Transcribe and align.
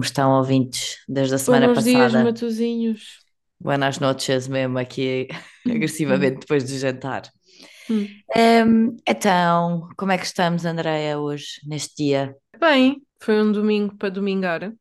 Como 0.00 0.06
estão 0.08 0.32
ouvintes 0.38 0.96
desde 1.06 1.34
a 1.34 1.38
semana 1.38 1.68
Buenos 1.68 1.82
dias, 1.82 2.14
passada? 2.14 2.16
Matosinhos. 2.16 3.22
Buenas 3.60 3.98
noches 4.00 4.48
mesmo 4.48 4.78
aqui 4.78 5.28
Hum, 6.08 6.34
agressivamente 6.34 6.40
depois 6.40 6.64
do 6.64 6.76
jantar. 6.78 7.30
hum. 7.88 8.22
Hum, 8.36 8.96
então, 9.06 9.88
como 9.96 10.12
é 10.12 10.18
que 10.18 10.24
estamos, 10.24 10.64
Andreia, 10.64 11.18
hoje, 11.18 11.60
neste 11.66 12.04
dia? 12.04 12.36
Bem, 12.60 13.04
foi 13.20 13.40
um 13.42 13.50
domingo 13.52 13.96
para 13.96 14.08
domingar. 14.10 14.72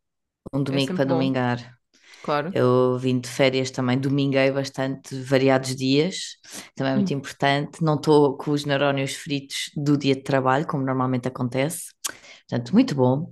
Um 0.53 0.63
É 0.71 0.79
domingo 0.79 0.93
para 0.93 1.05
sempre 1.05 1.07
bom, 1.07 1.29
domingar. 1.29 1.77
claro. 2.21 2.55
Eu 2.55 2.97
vim 2.99 3.19
de 3.19 3.29
férias 3.29 3.71
também, 3.71 3.99
dominguei 3.99 4.51
bastante, 4.51 5.15
variados 5.23 5.75
dias, 5.75 6.37
também 6.75 6.93
é 6.93 6.95
muito 6.95 7.13
Hum. 7.13 7.15
importante. 7.15 7.83
Não 7.83 7.95
estou 7.95 8.37
com 8.37 8.51
os 8.51 8.65
neurónios 8.65 9.13
fritos 9.15 9.71
do 9.75 9.97
dia 9.97 10.15
de 10.15 10.23
trabalho, 10.23 10.67
como 10.67 10.85
normalmente 10.85 11.27
acontece. 11.27 11.91
Portanto, 12.49 12.73
muito 12.73 12.95
bom. 12.95 13.31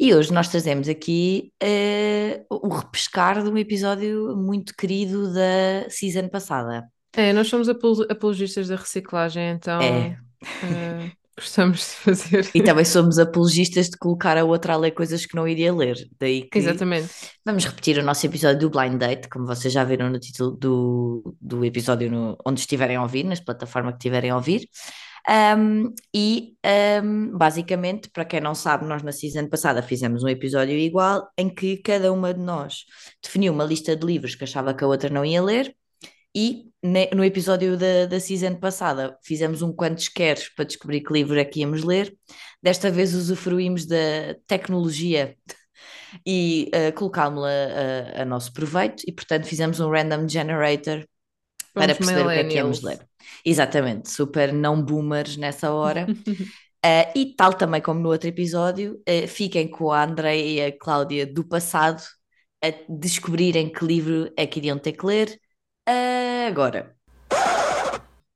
E 0.00 0.14
hoje 0.14 0.32
nós 0.32 0.48
trazemos 0.48 0.88
aqui 0.88 1.52
eh, 1.62 2.44
o 2.50 2.68
repescar 2.68 3.42
de 3.42 3.50
um 3.50 3.58
episódio 3.58 4.34
muito 4.36 4.74
querido 4.74 5.32
da 5.34 5.88
season 5.90 6.28
passada. 6.28 6.84
É, 7.14 7.32
nós 7.32 7.46
somos 7.48 7.68
apolo- 7.68 8.06
apologistas 8.10 8.68
da 8.68 8.76
reciclagem, 8.76 9.50
então 9.50 9.80
É, 9.82 10.16
eh, 10.62 11.10
gostamos 11.38 11.78
de 11.80 11.84
fazer. 11.84 12.50
e 12.54 12.62
também 12.62 12.84
somos 12.86 13.18
apologistas 13.18 13.90
de 13.90 13.98
colocar 13.98 14.38
a 14.38 14.44
outra 14.44 14.72
a 14.72 14.76
ler 14.78 14.92
coisas 14.92 15.26
que 15.26 15.36
não 15.36 15.46
iria 15.46 15.72
ler. 15.74 15.96
Daí 16.18 16.48
que 16.48 16.58
Exatamente. 16.58 17.08
vamos 17.44 17.64
repetir 17.66 17.98
o 17.98 18.02
nosso 18.02 18.24
episódio 18.24 18.60
do 18.60 18.70
Blind 18.70 18.98
Date, 18.98 19.28
como 19.28 19.46
vocês 19.46 19.72
já 19.74 19.84
viram 19.84 20.08
no 20.08 20.18
título 20.18 20.52
do, 20.52 21.36
do 21.40 21.64
episódio, 21.66 22.10
no- 22.10 22.36
onde 22.46 22.60
estiverem 22.60 22.96
a 22.96 23.02
ouvir, 23.02 23.24
nas 23.24 23.40
plataformas 23.40 23.92
que 23.92 23.98
estiverem 23.98 24.30
a 24.30 24.36
ouvir. 24.36 24.66
Um, 25.26 25.94
e 26.14 26.54
um, 27.02 27.36
basicamente, 27.36 28.10
para 28.10 28.24
quem 28.24 28.40
não 28.40 28.54
sabe, 28.54 28.84
nós 28.84 29.02
na 29.02 29.12
season 29.12 29.48
passada 29.48 29.82
fizemos 29.82 30.22
um 30.22 30.28
episódio 30.28 30.76
igual 30.76 31.26
em 31.38 31.48
que 31.48 31.78
cada 31.78 32.12
uma 32.12 32.34
de 32.34 32.40
nós 32.40 32.84
definiu 33.22 33.52
uma 33.52 33.64
lista 33.64 33.96
de 33.96 34.06
livros 34.06 34.34
que 34.34 34.44
achava 34.44 34.74
que 34.74 34.84
a 34.84 34.86
outra 34.86 35.08
não 35.08 35.24
ia 35.24 35.42
ler, 35.42 35.74
e 36.36 36.70
no 37.14 37.24
episódio 37.24 37.78
da, 37.78 38.06
da 38.06 38.20
season 38.20 38.56
passada 38.56 39.16
fizemos 39.22 39.62
um 39.62 39.72
quantos 39.72 40.08
queres 40.08 40.48
para 40.54 40.64
descobrir 40.64 41.00
que 41.00 41.12
livro 41.12 41.38
é 41.38 41.44
que 41.44 41.60
íamos 41.60 41.84
ler. 41.84 42.14
Desta 42.62 42.90
vez 42.90 43.14
usufruímos 43.14 43.86
da 43.86 44.34
tecnologia 44.46 45.36
e 46.26 46.70
uh, 46.74 46.92
colocámos-la 46.94 47.48
a, 47.48 48.22
a 48.22 48.24
nosso 48.24 48.52
proveito, 48.52 49.02
e 49.06 49.12
portanto 49.12 49.46
fizemos 49.46 49.80
um 49.80 49.90
random 49.90 50.28
generator 50.28 51.06
para 51.74 51.94
perceber 51.94 52.26
o 52.26 52.30
que 52.30 52.38
é 52.38 52.44
que 52.44 52.56
íamos 52.56 52.80
millennials. 52.82 52.82
ler. 52.82 53.08
Exatamente, 53.44 54.10
super 54.10 54.52
não 54.52 54.80
boomers 54.82 55.36
nessa 55.36 55.72
hora. 55.72 56.06
Uh, 56.26 57.10
e 57.14 57.34
tal 57.36 57.52
também 57.54 57.80
como 57.80 58.00
no 58.00 58.10
outro 58.10 58.28
episódio, 58.28 59.02
uh, 59.08 59.28
fiquem 59.28 59.68
com 59.68 59.90
a 59.90 60.04
Andreia 60.04 60.66
e 60.66 60.66
a 60.66 60.78
Cláudia 60.78 61.26
do 61.26 61.44
passado 61.44 62.02
a 62.64 62.72
descobrirem 62.88 63.70
que 63.70 63.84
livro 63.84 64.32
é 64.36 64.46
que 64.46 64.58
iriam 64.58 64.78
ter 64.78 64.92
que 64.92 65.04
ler 65.04 65.38
uh, 65.88 66.48
agora. 66.48 66.94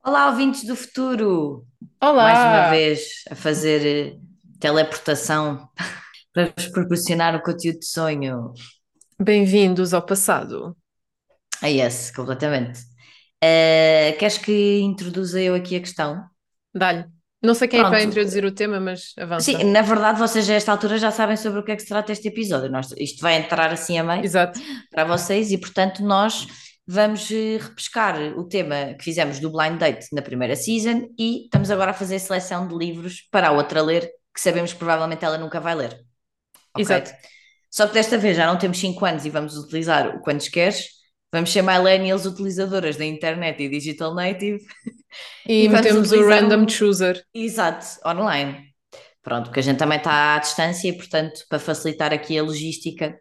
Olá, 0.05 0.29
ouvintes 0.31 0.65
do 0.65 0.75
futuro! 0.75 1.67
Mais 2.01 2.39
uma 2.39 2.49
Olá! 2.49 2.71
vez 2.71 3.23
a 3.31 3.35
fazer 3.35 4.19
teleportação 4.59 5.69
para 6.33 6.53
vos 6.57 6.67
proporcionar 6.69 7.37
um 7.37 7.41
conteúdo 7.41 7.79
de 7.79 7.87
sonho. 7.87 8.53
Bem-vindos 9.21 9.95
ao 9.95 10.03
passado. 10.03 10.77
Ah, 11.61 11.67
yes, 11.67 12.11
completamente. 12.11 12.81
Uh, 13.45 14.19
queres 14.19 14.39
que 14.39 14.81
introduza 14.81 15.41
eu 15.41 15.55
aqui 15.55 15.77
a 15.77 15.81
questão? 15.81 16.25
Dá-lhe. 16.75 17.05
Não 17.41 17.55
sei 17.55 17.69
quem 17.69 17.79
é 17.79 17.85
que 17.85 17.91
vai 17.91 18.01
Pronto, 18.01 18.13
introduzir 18.13 18.45
o 18.45 18.51
tema, 18.51 18.81
mas 18.81 19.11
Sim, 19.11 19.21
avança. 19.21 19.65
na 19.65 19.83
verdade, 19.83 20.19
vocês 20.19 20.51
a 20.51 20.55
esta 20.55 20.73
altura 20.73 20.99
já 20.99 21.13
sabem 21.13 21.37
sobre 21.37 21.61
o 21.61 21.65
que 21.65 21.71
é 21.71 21.77
que 21.77 21.83
se 21.83 21.89
trata 21.89 22.11
este 22.11 22.29
episódio. 22.29 22.69
Nós, 22.69 22.93
isto 22.97 23.23
vai 23.23 23.37
entrar 23.37 23.73
assim 23.73 23.97
a 23.97 24.03
meio 24.03 24.25
Exato. 24.25 24.59
para 24.91 25.05
vocês 25.05 25.53
e, 25.53 25.59
portanto, 25.59 26.03
nós 26.03 26.49
vamos 26.85 27.31
eh, 27.31 27.59
repescar 27.61 28.19
o 28.37 28.45
tema 28.45 28.95
que 28.95 29.05
fizemos 29.05 29.39
do 29.39 29.53
Blind 29.53 29.79
Date 29.79 30.09
na 30.13 30.23
primeira 30.23 30.57
season 30.57 31.09
e 31.17 31.45
estamos 31.45 31.71
agora 31.71 31.93
a 31.93 31.95
fazer 31.95 32.19
seleção 32.19 32.67
de 32.67 32.75
livros 32.75 33.29
para 33.31 33.49
a 33.49 33.53
outra 33.53 33.83
ler, 33.83 34.11
que 34.35 34.41
sabemos 34.41 34.73
que 34.73 34.79
provavelmente 34.79 35.25
ela 35.25 35.39
nunca 35.39 35.61
vai 35.61 35.77
ler. 35.77 35.93
Ok? 36.75 36.83
Exato. 36.83 37.13
Só 37.71 37.87
que 37.87 37.95
desta 37.95 38.19
vez 38.19 38.37
já 38.37 38.47
não 38.47 38.59
temos 38.59 38.79
5 38.79 39.05
anos 39.05 39.25
e 39.25 39.31
vamos 39.31 39.57
utilizar 39.57 40.17
o 40.17 40.21
quantos 40.23 40.49
queres. 40.49 40.98
Vamos 41.33 41.51
ser 41.53 41.63
millennials 41.63 42.25
utilizadoras 42.25 42.97
da 42.97 43.05
internet 43.05 43.63
e 43.63 43.69
digital 43.69 44.15
native 44.15 44.65
E, 45.47 45.65
e 45.65 45.69
metemos 45.69 46.11
o 46.13 46.27
random 46.29 46.65
o, 46.65 46.69
chooser. 46.71 47.23
Exato, 47.35 47.87
online. 48.07 48.69
Pronto, 49.23 49.47
porque 49.47 49.61
a 49.61 49.63
gente 49.63 49.79
também 49.79 49.99
está 49.99 50.37
à 50.37 50.39
distância 50.39 50.89
e, 50.89 50.93
portanto, 50.97 51.41
para 51.49 51.59
facilitar 51.59 52.13
aqui 52.13 52.39
a 52.39 52.43
logística. 52.43 53.19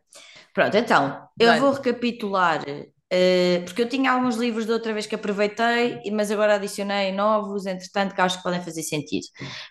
Pronto, 0.54 0.76
então, 0.78 1.28
eu 1.40 1.48
Dá-lhe. 1.48 1.60
vou 1.60 1.72
recapitular, 1.74 2.64
eh, 3.12 3.62
porque 3.66 3.82
eu 3.82 3.90
tinha 3.90 4.12
alguns 4.12 4.38
livros 4.38 4.66
da 4.66 4.74
outra 4.74 4.94
vez 4.94 5.06
que 5.06 5.16
aproveitei, 5.16 6.02
mas 6.12 6.32
agora 6.32 6.56
adicionei 6.56 7.12
novos, 7.12 7.66
entretanto, 7.66 8.16
que 8.16 8.22
acho 8.22 8.38
que 8.38 8.44
podem 8.44 8.62
fazer 8.62 8.84
sentido. 8.84 9.26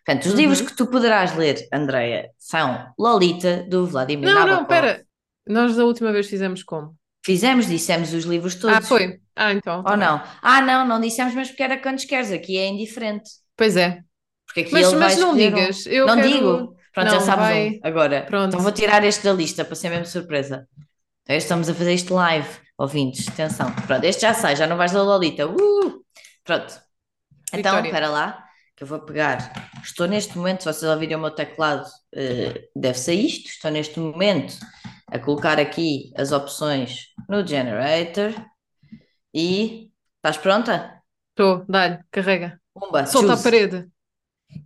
Portanto, 0.05 0.27
os 0.27 0.35
livros 0.35 0.61
Uhum. 0.61 0.67
que 0.67 0.77
tu 0.77 0.87
poderás 0.87 1.35
ler, 1.37 1.67
Andreia, 1.73 2.31
são 2.39 2.87
Lolita, 2.99 3.65
do 3.69 3.87
Vladimir 3.87 4.29
Não, 4.29 4.35
não, 4.47 4.65
Nabokov. 4.65 4.69
pera. 4.69 5.07
Nós 5.49 5.75
da 5.77 5.85
última 5.85 6.13
vez 6.13 6.29
fizemos 6.29 6.63
como? 6.63 6.95
Fizemos, 7.27 7.67
dissemos 7.67 8.13
os 8.13 8.25
livros 8.25 8.55
Ah, 8.57 8.61
todos, 8.61 8.89
foi. 8.89 9.19
Ah, 9.35 9.53
então, 9.53 9.79
ou 9.79 9.85
tá 9.85 9.97
bem. 9.97 10.07
não? 10.07 10.23
Ah, 10.41 10.61
não, 10.63 10.87
não 10.87 11.01
dissemos, 11.01 11.35
mas 11.35 11.49
porque 11.49 11.63
era 11.65 11.77
quantos 11.77 12.05
queres, 12.05 12.31
aqui 12.31 12.57
é 12.57 12.69
indiferente. 12.69 13.29
Pois 13.57 13.77
é. 13.77 14.01
Porque 14.47 14.61
aqui 14.61 14.73
Mas, 14.73 14.87
ele 14.87 14.97
vai 14.97 15.09
mas 15.09 15.19
não 15.19 15.37
escolher 15.37 15.53
um. 15.53 15.57
digas. 15.57 15.87
Eu 15.87 16.07
Não 16.07 16.15
quero. 16.15 16.29
digo. 16.29 16.77
Pronto, 16.95 17.11
já 17.11 17.15
Não, 17.19 17.21
sabes 17.21 17.45
um 17.45 17.49
vai. 17.49 17.81
agora. 17.83 18.17
Então 18.19 18.29
Pronto. 18.31 18.59
vou 18.61 18.71
tirar 18.73 19.03
este 19.05 19.25
da 19.25 19.33
lista 19.33 19.65
para 19.65 19.75
ser 19.75 19.91
mesmo 19.91 20.07
surpresa. 20.07 20.69
Então, 21.25 21.37
estamos 21.37 21.69
a 21.69 21.75
fazer 21.75 21.95
isto 21.95 22.15
live, 22.15 22.49
ouvintes, 22.79 23.27
atenção. 23.29 23.73
Pronto, 23.89 24.05
este 24.05 24.23
já 24.23 24.33
sai, 24.33 24.55
já 24.55 24.67
não 24.69 24.77
vais 24.77 24.93
da 24.93 25.03
Lolita. 25.03 25.49
Uh! 25.49 26.05
Pronto. 26.45 26.81
Então, 27.53 27.73
Vitória. 27.73 27.89
espera 27.89 28.09
lá, 28.09 28.45
que 28.77 28.85
eu 28.85 28.87
vou 28.87 29.01
pegar. 29.01 29.53
Estou 29.83 30.07
neste 30.07 30.39
momento, 30.39 30.61
se 30.63 30.73
vocês 30.73 30.89
ouvirem 30.91 31.17
o 31.17 31.21
meu 31.21 31.33
teclado, 31.33 31.85
eh, 32.15 32.69
deve 32.75 32.97
ser 32.99 33.15
isto. 33.15 33.49
Estou 33.49 33.71
neste 33.73 33.99
momento 33.99 34.55
a 35.09 35.19
colocar 35.19 35.59
aqui 35.61 36.13
as 36.17 36.33
opções 36.33 37.09
no 37.29 37.47
generator 37.47 38.33
e 39.35 39.91
estás 40.17 40.39
pronta? 40.39 41.03
Estou, 41.31 41.65
dá-lhe, 41.69 42.03
carrega. 42.11 42.61
Pumba, 42.75 43.07
Solta 43.07 43.35
a 43.35 43.37
choose. 43.37 43.43
parede. 43.43 43.89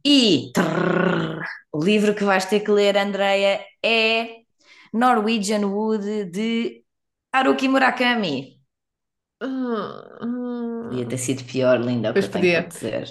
E 0.05 0.51
trrr, 0.55 1.43
o 1.73 1.83
livro 1.83 2.15
que 2.15 2.25
vais 2.25 2.45
ter 2.47 2.61
que 2.61 2.71
ler, 2.71 2.97
Andreia, 2.97 3.65
é 3.83 4.43
Norwegian 4.93 5.67
Wood 5.67 6.27
de 6.27 6.85
Haruki 7.33 7.69
Murakami. 7.69 8.61
Ah, 9.41 10.19
Podia 10.89 11.05
ah. 11.05 11.09
ter 11.09 11.19
sido 11.19 11.45
pior, 11.45 11.79
linda, 11.81 12.13
Pois 12.13 12.29
podia, 12.29 12.63
dizer. 12.69 13.09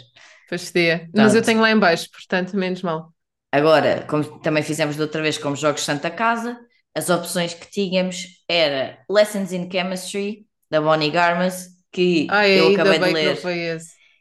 pois 0.47 0.71
podia. 0.71 1.09
Mas 1.15 1.35
eu 1.35 1.41
tenho 1.43 1.61
lá 1.61 1.71
em 1.71 1.79
baixo, 1.79 2.09
portanto, 2.11 2.55
menos 2.57 2.81
mal. 2.81 3.13
Agora, 3.51 4.05
como 4.07 4.39
também 4.41 4.63
fizemos 4.63 4.95
da 4.95 5.03
outra 5.03 5.21
vez 5.21 5.37
como 5.37 5.55
Jogos 5.55 5.83
Santa 5.83 6.11
Casa, 6.11 6.59
as 6.95 7.09
opções 7.09 7.53
que 7.53 7.69
tínhamos 7.69 8.25
era 8.47 8.97
Lessons 9.09 9.51
in 9.51 9.69
Chemistry, 9.71 10.45
da 10.69 10.81
Bonnie 10.81 11.11
Garmas, 11.11 11.67
que 11.91 12.27
Ai, 12.29 12.59
eu 12.59 12.73
acabei 12.73 12.99
de 12.99 13.13
ler. 13.13 13.39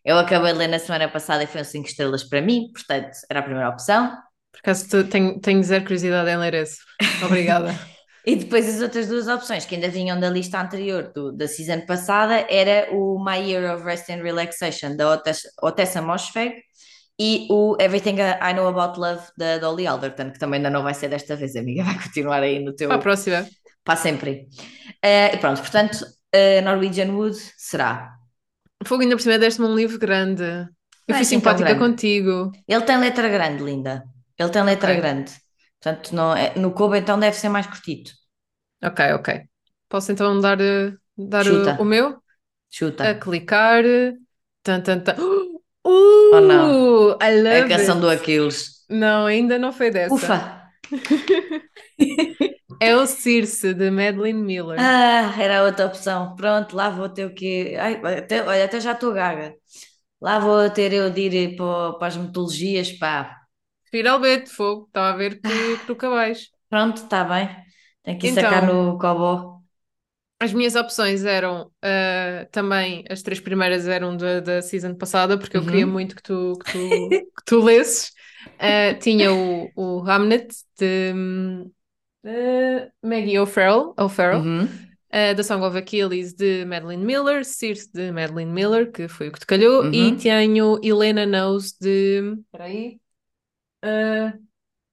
Eu 0.04 0.16
acabei 0.18 0.52
de 0.52 0.58
ler 0.58 0.68
na 0.68 0.78
semana 0.78 1.08
passada 1.08 1.42
e 1.44 1.46
foi 1.46 1.60
um 1.60 1.64
5 1.64 1.86
estrelas 1.88 2.24
para 2.24 2.40
mim, 2.40 2.70
portanto, 2.72 3.10
era 3.28 3.40
a 3.40 3.42
primeira 3.42 3.68
opção. 3.68 4.10
Por 4.52 4.60
acaso 4.60 4.88
tu- 4.88 5.04
tenho, 5.04 5.38
tenho 5.40 5.62
zero 5.62 5.84
curiosidade 5.84 6.30
em 6.30 6.36
ler 6.36 6.54
esse. 6.54 6.78
Obrigada. 7.24 7.74
E 8.26 8.36
depois 8.36 8.68
as 8.68 8.82
outras 8.82 9.06
duas 9.08 9.26
opções 9.26 9.64
que 9.64 9.74
ainda 9.74 9.88
vinham 9.88 10.20
da 10.20 10.28
lista 10.28 10.60
anterior 10.60 11.10
do- 11.14 11.32
da 11.32 11.48
season 11.48 11.86
passada 11.86 12.44
era 12.50 12.88
o 12.92 13.18
My 13.24 13.38
Year 13.38 13.74
of 13.74 13.82
Rest 13.82 14.10
and 14.10 14.22
Relaxation 14.22 14.94
da 14.96 15.12
Otessa, 15.12 15.48
Otessa 15.62 16.02
Moshfegh 16.02 16.52
e 17.18 17.46
o 17.50 17.76
Everything 17.80 18.16
I 18.20 18.54
Know 18.54 18.68
About 18.68 18.98
Love 19.00 19.22
da 19.36 19.58
Dolly 19.58 19.86
Alderton, 19.86 20.30
que 20.32 20.38
também 20.38 20.58
ainda 20.58 20.70
não 20.70 20.82
vai 20.82 20.94
ser 20.94 21.08
desta 21.08 21.36
vez, 21.36 21.56
amiga, 21.56 21.84
vai 21.84 21.94
continuar 22.02 22.42
aí 22.42 22.58
no 22.60 22.74
Para 22.86 22.96
a 22.96 22.98
teu 22.98 22.98
próxima. 22.98 23.48
para 23.84 23.96
sempre. 23.96 24.48
E 25.02 25.36
pronto, 25.38 25.60
portanto, 25.62 25.98
eh, 26.32 26.60
Norwegian 26.62 27.12
Wood 27.14 27.36
será. 27.56 28.18
Fogo 28.88 29.02
ainda 29.02 29.16
por 29.16 29.22
cima 29.22 29.38
deste-me 29.38 29.66
um 29.68 29.74
livro 29.76 29.98
grande. 29.98 30.42
Eu 31.08 31.14
Não 31.14 31.18
é 31.18 31.24
fui 31.24 31.26
tão 31.26 31.26
simpática 31.26 31.74
contigo. 31.76 32.52
Ele 32.68 32.84
tem 32.86 32.98
letra 32.98 33.28
grande, 33.28 33.62
linda. 33.64 34.04
Ele 34.38 34.50
tem 34.50 34.62
letra 34.62 34.94
Ok, 34.94 35.00
grande. 35.00 35.32
Portanto, 35.80 36.14
não 36.14 36.34
é, 36.36 36.54
no 36.58 36.72
Kobo 36.72 36.94
então 36.96 37.18
deve 37.18 37.36
ser 37.36 37.48
mais 37.48 37.66
curtito. 37.66 38.12
ok, 38.82 39.00
ok. 39.14 39.28
Posso 39.88 40.12
então 40.12 40.40
dar, 40.40 40.60
eh, 40.60 40.96
dar 41.16 41.48
o, 41.48 41.72
Chuta, 41.72 41.74
o 41.76 41.84
meu? 41.84 42.22
A 43.00 43.14
chuta. 43.14 43.14
clicar. 43.14 43.84
Tan, 44.62 44.82
tan, 44.82 45.00
tan. 45.04 45.16
Oh 45.90 46.40
não, 46.40 47.10
Uh, 47.12 47.18
I 47.22 47.24
a 47.24 47.60
love 47.60 47.68
canção 47.68 47.94
it. 47.96 48.00
do 48.00 48.10
Aquiles. 48.10 48.84
Não, 48.90 49.26
ainda 49.26 49.58
não 49.58 49.72
foi 49.72 49.90
dessa. 49.90 50.14
Ufa! 50.14 50.62
É 52.80 52.94
o 52.96 53.06
Circe, 53.06 53.74
de 53.74 53.90
Madeline 53.90 54.40
Miller. 54.40 54.78
Ah, 54.80 55.34
era 55.36 55.60
a 55.60 55.64
outra 55.64 55.86
opção. 55.86 56.36
Pronto, 56.36 56.76
lá 56.76 56.88
vou 56.90 57.08
ter 57.08 57.24
o 57.26 57.34
quê? 57.34 57.76
Ai, 57.78 58.00
até, 58.18 58.40
olha, 58.46 58.64
até 58.64 58.78
já 58.80 58.92
estou 58.92 59.12
gaga. 59.12 59.52
Lá 60.20 60.38
vou 60.38 60.68
ter 60.70 60.92
eu 60.92 61.10
de 61.10 61.22
ir 61.22 61.56
para, 61.56 61.94
para 61.94 62.06
as 62.08 62.16
mitologias, 62.16 62.92
pá. 62.92 63.36
Finalmente, 63.90 64.48
fogo. 64.50 64.84
Estava 64.86 65.10
a 65.10 65.16
ver 65.16 65.40
que, 65.40 65.48
que 65.78 65.88
nunca 65.88 66.08
vais. 66.08 66.48
Pronto, 66.70 66.98
está 67.02 67.24
bem. 67.24 67.48
Tem 68.04 68.16
que 68.16 68.28
ir 68.28 68.34
sacar 68.34 68.62
Então- 68.64 68.92
no 68.92 68.98
Cobó. 68.98 69.57
As 70.40 70.52
minhas 70.52 70.76
opções 70.76 71.24
eram 71.24 71.70
ah, 71.82 72.46
também, 72.52 73.04
as 73.10 73.22
três 73.22 73.40
primeiras 73.40 73.88
eram 73.88 74.16
da, 74.16 74.40
da 74.40 74.62
season 74.62 74.94
passada, 74.94 75.36
porque 75.38 75.56
eu 75.56 75.62
Uhum. 75.62 75.66
queria 75.66 75.86
muito 75.86 76.14
que 76.16 76.22
tu, 76.22 76.56
que 76.60 76.72
tu, 76.72 77.08
que 77.36 77.44
tu 77.44 77.60
lesses. 77.64 78.12
Ah, 78.58 78.94
tinha 78.94 79.32
o, 79.32 79.70
o 79.74 80.00
Hamnet 80.08 80.54
de 80.78 81.12
ah, 82.24 82.88
Maggie 83.02 83.38
O'Farrell, 83.38 83.94
O'Farrell 83.98 84.40
Uhum. 84.40 84.64
uh, 84.64 85.34
The 85.34 85.42
Song 85.42 85.62
of 85.64 85.76
Achilles 85.76 86.34
de 86.34 86.64
Madeline 86.64 87.04
Miller, 87.04 87.44
Circe 87.44 87.90
de 87.92 88.12
Madeline 88.12 88.52
Miller, 88.52 88.90
que 88.90 89.08
foi 89.08 89.28
o 89.28 89.32
que 89.32 89.40
te 89.40 89.46
calhou, 89.46 89.84
Uhum. 89.84 89.92
e 89.92 90.16
tenho 90.16 90.78
Helena 90.82 91.26
Knows 91.26 91.72
de. 91.80 92.34
Espera 92.44 92.64
aí. 92.64 93.00
Uh, 93.84 94.32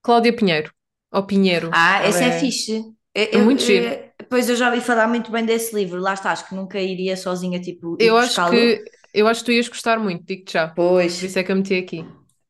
Cláudia 0.01 0.35
Pinheiro. 0.35 0.71
Ou 1.11 1.23
Pinheiro. 1.25 1.69
Ah, 1.73 1.99
Ela 1.99 2.09
esse 2.09 2.23
é, 2.23 2.39
fixe. 2.39 2.83
Eu, 3.13 3.23
é 3.33 3.37
muito 3.43 3.61
eu- 3.63 3.67
giro. 3.67 4.04
Pois 4.29 4.49
eu 4.49 4.55
já 4.55 4.69
ouvi 4.69 4.81
falar 4.81 5.07
muito 5.07 5.31
bem 5.31 5.45
desse 5.45 5.75
livro. 5.75 5.99
Lá 5.99 6.13
está, 6.13 6.31
acho 6.31 6.47
que 6.47 6.55
nunca 6.55 6.79
iria 6.79 7.15
sozinha, 7.17 7.59
tipo, 7.59 7.97
Eu 7.99 8.17
acho 8.17 8.49
que, 8.49 8.83
eu 9.13 9.27
acho 9.27 9.41
que 9.41 9.45
tu 9.45 9.51
ias 9.51 9.67
gostar 9.67 9.99
muito, 9.99 10.25
digo-te 10.25 10.53
já. 10.53 10.67
Por 10.67 10.75
Pois, 10.75 11.21
isso 11.23 11.39
é 11.39 11.43
que 11.43 11.51
eu 11.51 11.55
meti 11.55 11.75
aqui. 11.75 12.05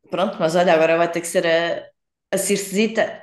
pronto, 0.10 0.38
mas 0.39 0.56
olha, 0.56 0.74
agora 0.74 0.98
vai 0.98 1.12
ter 1.12 1.22
que 1.22 1.27
ser 1.27 1.45
a, 1.45 2.36
a 2.36 2.38
Circezita. 2.38 3.22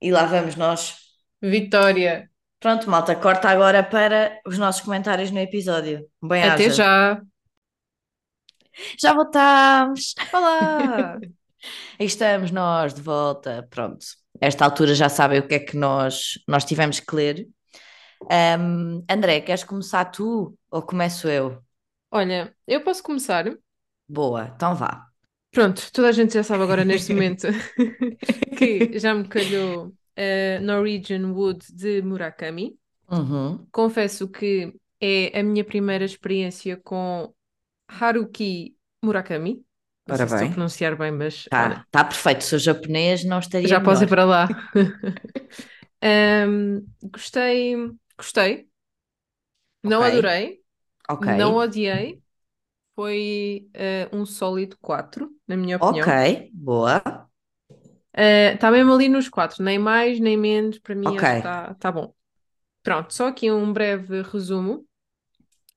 E 0.00 0.10
lá 0.12 0.26
vamos 0.26 0.54
nós. 0.56 0.96
Vitória. 1.42 2.30
Pronto, 2.60 2.88
malta, 2.88 3.14
corta 3.14 3.48
agora 3.48 3.82
para 3.82 4.40
os 4.46 4.56
nossos 4.58 4.80
comentários 4.82 5.30
no 5.30 5.38
episódio. 5.38 6.06
Bem 6.22 6.42
Até 6.42 6.66
haja. 6.66 6.70
já. 6.70 7.22
Já 9.00 9.12
voltámos! 9.14 10.14
Olá! 10.32 11.16
Aí 11.98 12.06
estamos 12.06 12.50
nós 12.50 12.92
de 12.94 13.00
volta. 13.02 13.66
Pronto, 13.70 14.04
esta 14.40 14.64
altura 14.64 14.94
já 14.94 15.08
sabem 15.08 15.40
o 15.40 15.46
que 15.46 15.54
é 15.54 15.58
que 15.58 15.76
nós, 15.76 16.38
nós 16.48 16.64
tivemos 16.64 16.98
que 17.00 17.14
ler. 17.14 17.46
Ahm, 18.30 19.04
André, 19.08 19.40
queres 19.42 19.64
começar 19.64 20.04
tu 20.06 20.56
ou 20.70 20.82
começo 20.82 21.28
eu? 21.28 21.62
Olha, 22.10 22.56
eu 22.66 22.82
posso 22.82 23.02
começar. 23.02 23.44
Boa, 24.08 24.46
então 24.48 24.74
vá. 24.74 25.10
Pronto, 25.52 25.80
toda 25.92 26.08
a 26.08 26.12
gente 26.12 26.34
já 26.34 26.42
sabe 26.42 26.64
agora 26.64 26.84
neste 26.84 27.12
momento 27.12 27.46
que 28.54 28.98
já 28.98 29.14
me 29.14 29.28
calhou 29.28 29.88
uh, 29.88 30.60
Norwegian 30.62 31.32
Wood 31.32 31.66
de 31.74 32.02
Murakami. 32.02 32.78
Uhum. 33.08 33.70
Confesso 33.72 34.28
que 34.30 34.74
é 35.00 35.38
a 35.40 35.42
minha 35.42 35.64
primeira 35.64 36.04
experiência 36.04 36.76
com 36.78 37.34
Haruki 37.88 38.76
Murakami. 39.04 39.64
Não 40.06 40.14
Ora 40.14 40.16
sei 40.16 40.28
se 40.28 40.34
estou 40.34 40.46
a 40.48 40.50
pronunciar 40.50 40.96
bem, 40.98 41.12
mas 41.12 41.48
Tá, 41.48 41.86
tá 41.90 42.04
perfeito. 42.04 42.44
Se 42.44 42.54
eu 42.56 42.58
japonês, 42.58 43.24
não 43.24 43.38
estaria 43.38 43.76
já 43.76 43.80
posso 43.80 44.04
ir 44.04 44.06
melhor. 44.06 44.08
para 44.08 44.24
lá. 44.24 44.48
Ahm, 46.02 46.86
gostei, 47.02 47.74
gostei. 48.18 48.68
Não 49.82 50.02
Ok. 50.02 50.02
adorei, 50.04 50.62
Ok. 51.08 51.28
não 51.28 51.56
odiei. 51.56 52.22
Foi 52.94 53.70
eh, 53.74 54.08
um 54.12 54.26
sólido 54.26 54.76
4, 54.80 55.30
na 55.48 55.56
minha 55.56 55.76
opinião. 55.78 56.18
Ok, 56.18 56.50
boa. 56.52 57.00
Está 58.12 58.70
mesmo 58.70 58.92
ali 58.92 59.08
nos 59.08 59.28
4, 59.28 59.62
nem 59.64 59.78
mais 59.78 60.18
nem 60.20 60.36
menos, 60.36 60.78
para 60.78 60.94
mim 60.94 61.16
acho 61.18 61.32
que 61.32 61.36
está 61.38 61.74
tá 61.74 61.90
bom. 61.92 62.14
Pronto, 62.82 63.12
só 63.14 63.28
aqui 63.28 63.50
um 63.50 63.72
breve 63.72 64.22
resumo. 64.22 64.86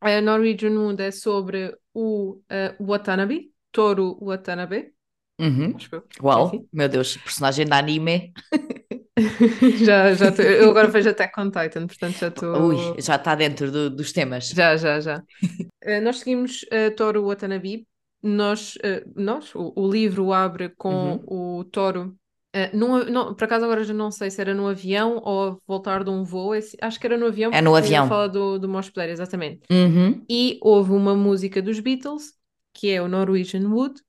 A 0.02 0.22
Norwegian 0.22 0.74
Wood 0.80 1.02
é 1.04 1.12
sobre 1.12 1.78
o 1.94 2.42
eh, 2.50 2.76
Watanabe, 2.80 3.54
Toru 3.72 4.18
Watanabe, 4.22 4.94
Uhum. 5.40 5.76
acho 5.76 5.96
eu. 5.96 6.10
Uau, 6.22 6.66
Enfim. 6.66 6.70
meu 6.74 6.90
Deus, 6.90 7.16
personagem 7.18 7.66
de 7.66 7.74
anime. 7.74 8.34
Já, 9.86 10.14
já 10.14 10.32
tô- 10.32 10.42
eu 10.44 10.70
agora 10.70 10.88
vejo 10.88 11.10
Attack 11.10 11.40
on 11.40 11.50
Titan, 11.50 11.88
portanto 11.88 12.18
já 12.20 12.28
estou. 12.28 12.68
Ui, 12.70 13.02
já 13.02 13.16
está 13.16 13.36
dentro 13.36 13.72
do- 13.72 13.90
dos 13.90 14.12
temas. 14.12 14.50
Já, 14.50 14.78
já, 14.78 15.00
já. 15.00 15.24
Eh, 15.82 16.02
nós 16.02 16.20
seguimos 16.20 16.66
a 16.72 16.92
Toru 16.96 17.26
Watanabe. 17.28 17.88
Nós, 18.22 18.78
eh, 18.84 19.04
nós 19.16 19.54
o, 19.56 19.72
o 19.76 19.90
livro 19.90 20.34
abre 20.34 20.70
com 20.70 21.20
o 21.28 21.64
Toru. 21.66 22.16
eh, 22.52 22.72
num, 22.76 23.06
não, 23.06 23.34
por 23.36 23.44
acaso 23.46 23.64
agora 23.66 23.84
já 23.84 23.94
não 23.94 24.12
sei 24.12 24.30
se 24.32 24.42
era 24.42 24.54
no 24.54 24.68
avião 24.68 25.22
ou 25.24 25.62
voltar 25.68 26.04
de 26.04 26.10
um 26.10 26.24
voo. 26.24 26.54
esse- 26.56 26.76
acho 26.82 27.00
que 27.00 27.06
era 27.08 27.18
no 27.18 27.28
avião, 27.28 27.52
É 27.52 27.62
no 27.62 27.76
avião. 27.76 28.08
fala 28.08 28.28
do, 28.28 28.58
do 28.60 28.72
hospedeiro, 28.76 29.14
exatamente. 29.14 29.62
Uhum. 29.72 30.26
E 30.30 30.60
houve 30.62 30.92
uma 30.92 31.16
música 31.16 31.62
dos 31.62 31.80
Beatles, 31.80 32.34
que 32.74 32.90
é 32.90 33.02
o 33.02 33.08
Norwegian 33.08 33.68
Wood. 33.70 34.02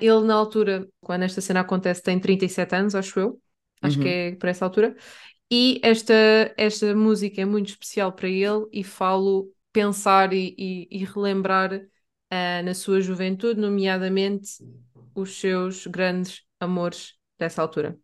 Ele, 0.00 0.24
na 0.26 0.34
altura, 0.34 0.86
quando 1.00 1.22
esta 1.24 1.40
cena 1.40 1.60
acontece, 1.60 2.02
tem 2.02 2.18
37 2.18 2.74
anos, 2.74 2.94
acho 2.94 3.18
eu. 3.20 3.40
Acho 3.82 3.98
Uhum. 3.98 4.00
que 4.00 4.08
é 4.08 4.32
por 4.36 4.48
essa 4.48 4.64
altura. 4.64 4.96
E 5.50 5.80
esta, 5.82 6.14
esta 6.56 6.94
música 6.94 7.40
é 7.42 7.44
muito 7.44 7.70
especial 7.70 8.12
para 8.12 8.28
ele 8.28 8.66
e 8.72 8.84
falo 8.84 9.52
pensar 9.72 10.32
e, 10.32 10.54
e- 10.58 10.88
e 10.90 11.04
relembrar 11.04 11.80
ah, 12.30 12.62
na 12.62 12.74
sua 12.74 13.00
juventude, 13.00 13.60
nomeadamente 13.60 14.50
os 15.14 15.38
seus 15.40 15.86
grandes 15.86 16.42
amores 16.60 17.14
dessa 17.38 17.62
altura 17.62 17.98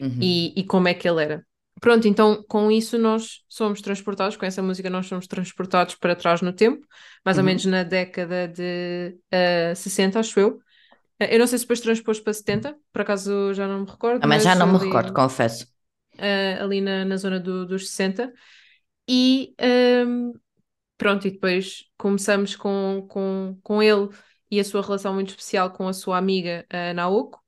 Uhum. 0.00 0.18
e, 0.20 0.52
e 0.58 0.64
como 0.64 0.88
é 0.88 0.94
que 0.94 1.08
ele 1.08 1.22
era. 1.22 1.46
Pronto, 1.80 2.08
então 2.08 2.42
com 2.48 2.70
isso 2.72 2.98
nós 2.98 3.44
somos 3.48 3.80
transportados, 3.80 4.36
com 4.36 4.44
essa 4.44 4.62
música 4.62 4.90
nós 4.90 5.06
somos 5.06 5.26
transportados 5.28 5.94
para 5.94 6.16
trás 6.16 6.42
no 6.42 6.52
tempo, 6.52 6.84
mais 7.24 7.38
ou 7.38 7.44
Uhum. 7.44 7.44
menos 7.44 7.64
na 7.66 7.84
década 7.84 8.48
de 8.48 9.16
ah, 9.32 9.74
60, 9.74 10.18
acho 10.20 10.40
eu. 10.40 10.60
Eu 11.20 11.38
não 11.38 11.46
sei 11.46 11.58
se 11.58 11.64
depois 11.64 11.80
transpôs 11.80 12.20
para 12.20 12.32
70, 12.32 12.76
por 12.92 13.02
acaso 13.02 13.52
já 13.54 13.66
não 13.68 13.80
me 13.80 13.90
recordo, 13.90 14.20
Ah, 14.20 14.26
mas 14.28 14.42
já 14.44 14.54
não 14.54 14.66
me 14.72 14.78
ali, 14.78 14.78
recordo, 14.78 15.12
confesso. 15.12 15.66
ah, 16.18 16.62
ali 16.64 16.80
na, 16.80 17.04
na 17.04 17.16
zona 17.16 17.40
do- 17.40 17.66
dos 17.66 17.88
60. 17.90 18.32
E 19.08 19.54
ahm, 19.60 20.32
pronto, 20.98 21.28
e 21.28 21.32
depois 21.32 21.84
começamos 21.98 22.56
com, 22.56 23.06
com, 23.10 23.58
com 23.62 23.82
ele 23.82 24.08
e 24.50 24.60
a 24.60 24.64
sua 24.64 24.82
relação 24.82 25.14
muito 25.14 25.30
especial 25.30 25.72
com 25.72 25.88
a 25.88 25.92
sua 25.94 26.18
amiga 26.18 26.66
a 26.70 26.94
Naoko. 26.94 27.40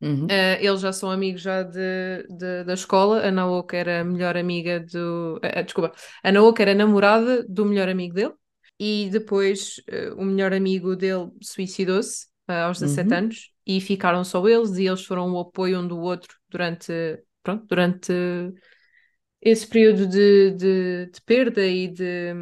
Uhum. 0.00 0.30
Uh, 0.30 0.60
eles 0.60 0.80
já 0.82 0.92
são 0.92 1.10
amigos 1.10 1.40
já 1.40 1.62
de, 1.62 1.78
de- 2.28 2.64
da 2.64 2.74
escola. 2.74 3.26
A 3.26 3.30
Naoka 3.30 3.76
era 3.76 4.00
a 4.02 4.04
melhor 4.04 4.36
amiga 4.36 4.78
do. 4.80 5.40
ah, 5.42 5.62
desculpa, 5.62 5.92
a 6.22 6.30
Naoka 6.32 6.62
era 6.62 6.74
namorada 6.74 7.42
do 7.48 7.64
melhor 7.64 7.88
amigo 7.88 8.14
dele. 8.14 8.34
E 8.78 9.08
depois 9.10 9.78
uh, 9.90 10.14
o 10.20 10.24
melhor 10.24 10.52
amigo 10.52 10.94
dele 10.94 11.30
suicidou-se 11.42 12.27
ah, 12.48 12.64
aos 12.66 12.78
17 12.78 13.14
Uhum. 13.14 13.14
anos 13.14 13.52
e 13.66 13.80
ficaram 13.80 14.24
só 14.24 14.46
eles 14.48 14.76
e 14.78 14.86
eles 14.86 15.04
foram 15.04 15.32
o 15.32 15.40
apoio 15.40 15.80
um 15.80 15.86
do 15.88 15.98
outro 16.00 16.36
durante, 16.50 16.92
pronto, 17.42 17.66
durante 17.66 18.12
esse 19.40 19.66
período 19.66 20.06
de, 20.06 20.50
de, 20.52 21.06
de 21.10 21.20
perda 21.22 21.66
e 21.66 21.88
de, 21.88 22.32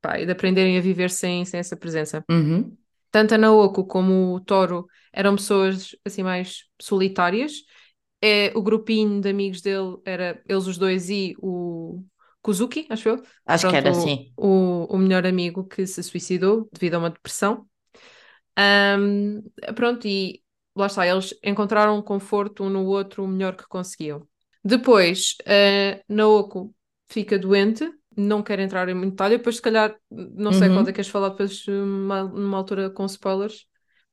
pá, 0.00 0.18
e 0.20 0.26
de 0.26 0.32
aprenderem 0.32 0.78
a 0.78 0.80
viver 0.80 1.10
sem, 1.10 1.44
sem 1.44 1.60
essa 1.60 1.76
presença 1.76 2.24
Uhum. 2.30 2.78
tanto 3.10 3.34
a 3.34 3.38
Naoko 3.38 3.86
como 3.86 4.34
o 4.34 4.40
Toro 4.40 4.86
eram 5.12 5.36
pessoas 5.36 5.96
assim 6.04 6.22
mais 6.22 6.64
solitárias. 6.80 7.64
É, 8.22 8.52
o 8.56 8.62
grupinho 8.62 9.20
de 9.20 9.30
amigos 9.30 9.62
dele 9.62 9.98
era 10.04 10.42
eles 10.48 10.66
os 10.66 10.78
dois 10.78 11.10
e 11.10 11.34
o 11.40 12.04
Kuzuki, 12.42 12.86
acho 12.90 13.08
eu. 13.10 13.22
Acho 13.44 13.66
que 13.66 13.74
Pronto, 13.74 13.76
era 13.76 13.90
o- 13.90 13.90
assim. 13.90 14.32
O, 14.36 14.86
o 14.94 14.98
melhor 14.98 15.26
amigo 15.26 15.64
que 15.66 15.86
se 15.86 16.02
suicidou 16.02 16.68
devido 16.72 16.94
a 16.96 16.98
uma 17.00 17.10
depressão. 17.10 17.68
Ahm, 18.56 19.42
pronto, 19.74 20.06
e 20.06 20.42
lá 20.74 20.86
está, 20.86 21.06
eles 21.06 21.34
encontraram 21.44 22.00
conforto 22.02 22.64
um 22.64 22.70
no 22.70 22.84
outro 22.86 23.24
o 23.24 23.28
melhor 23.28 23.56
que 23.56 23.66
conseguiam. 23.68 24.26
Depois, 24.64 25.36
a 25.46 26.02
Naoko 26.08 26.74
fica 27.08 27.38
doente, 27.38 27.88
não 28.16 28.42
quero 28.42 28.62
entrar 28.62 28.88
em 28.88 28.94
muito 28.94 29.12
detalhe, 29.12 29.36
depois 29.38 29.56
se 29.56 29.62
calhar, 29.62 29.96
não 30.10 30.52
sei 30.52 30.70
Uhum. 30.70 30.70
qual 30.70 30.84
é 30.84 30.88
que 30.88 30.94
queres 30.94 31.10
falar 31.10 31.30
depois 31.30 31.64
numa, 31.66 32.24
numa 32.24 32.58
altura 32.58 32.90
com 32.90 33.04
spoilers, 33.06 33.66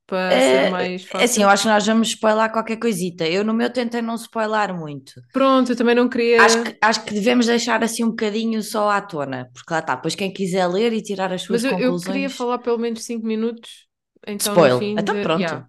para 0.06 0.40
É, 0.40 0.40
ser 0.40 0.64
mais 0.64 1.04
é 1.18 1.24
fácil. 1.24 1.24
assim, 1.24 1.42
eu 1.42 1.48
acho 1.48 1.64
que 1.64 1.68
nós 1.68 1.86
vamos 1.86 2.08
spoiler 2.08 2.50
qualquer 2.52 2.78
coisita. 2.78 3.26
Eu 3.28 3.44
no 3.44 3.54
meu 3.54 3.70
tentei 3.72 4.02
não 4.02 4.14
spoiler 4.16 4.74
muito. 4.74 5.12
Pronto, 5.32 5.72
eu 5.72 5.76
também 5.76 5.94
não 5.94 6.08
queria... 6.08 6.40
Acho 6.44 6.62
que, 6.62 6.76
acho 6.80 7.04
que 7.04 7.14
devemos 7.14 7.46
deixar 7.46 7.82
assim 7.82 8.04
um 8.04 8.10
bocadinho 8.10 8.62
só 8.62 8.88
à 8.90 9.00
tona, 9.00 9.50
porque 9.52 9.72
lá 9.72 9.80
está, 9.80 9.94
depois 9.96 10.14
quem 10.14 10.32
quiser 10.32 10.66
ler 10.68 10.92
e 10.92 11.02
tirar 11.02 11.32
as 11.32 11.42
suas 11.42 11.62
Mas 11.62 11.64
eu, 11.64 11.74
eu 11.78 11.98
queria 12.00 12.28
conclusões. 12.28 12.30
falar 12.30 12.58
pelo 12.58 12.78
menos 12.78 13.04
5 13.04 13.26
minutos, 13.26 13.88
então 14.26 14.48
Spoil. 14.52 14.78
fim 14.78 14.96
Então 14.96 15.14
de... 15.14 15.20
pronto. 15.20 15.40
yeah, 15.40 15.68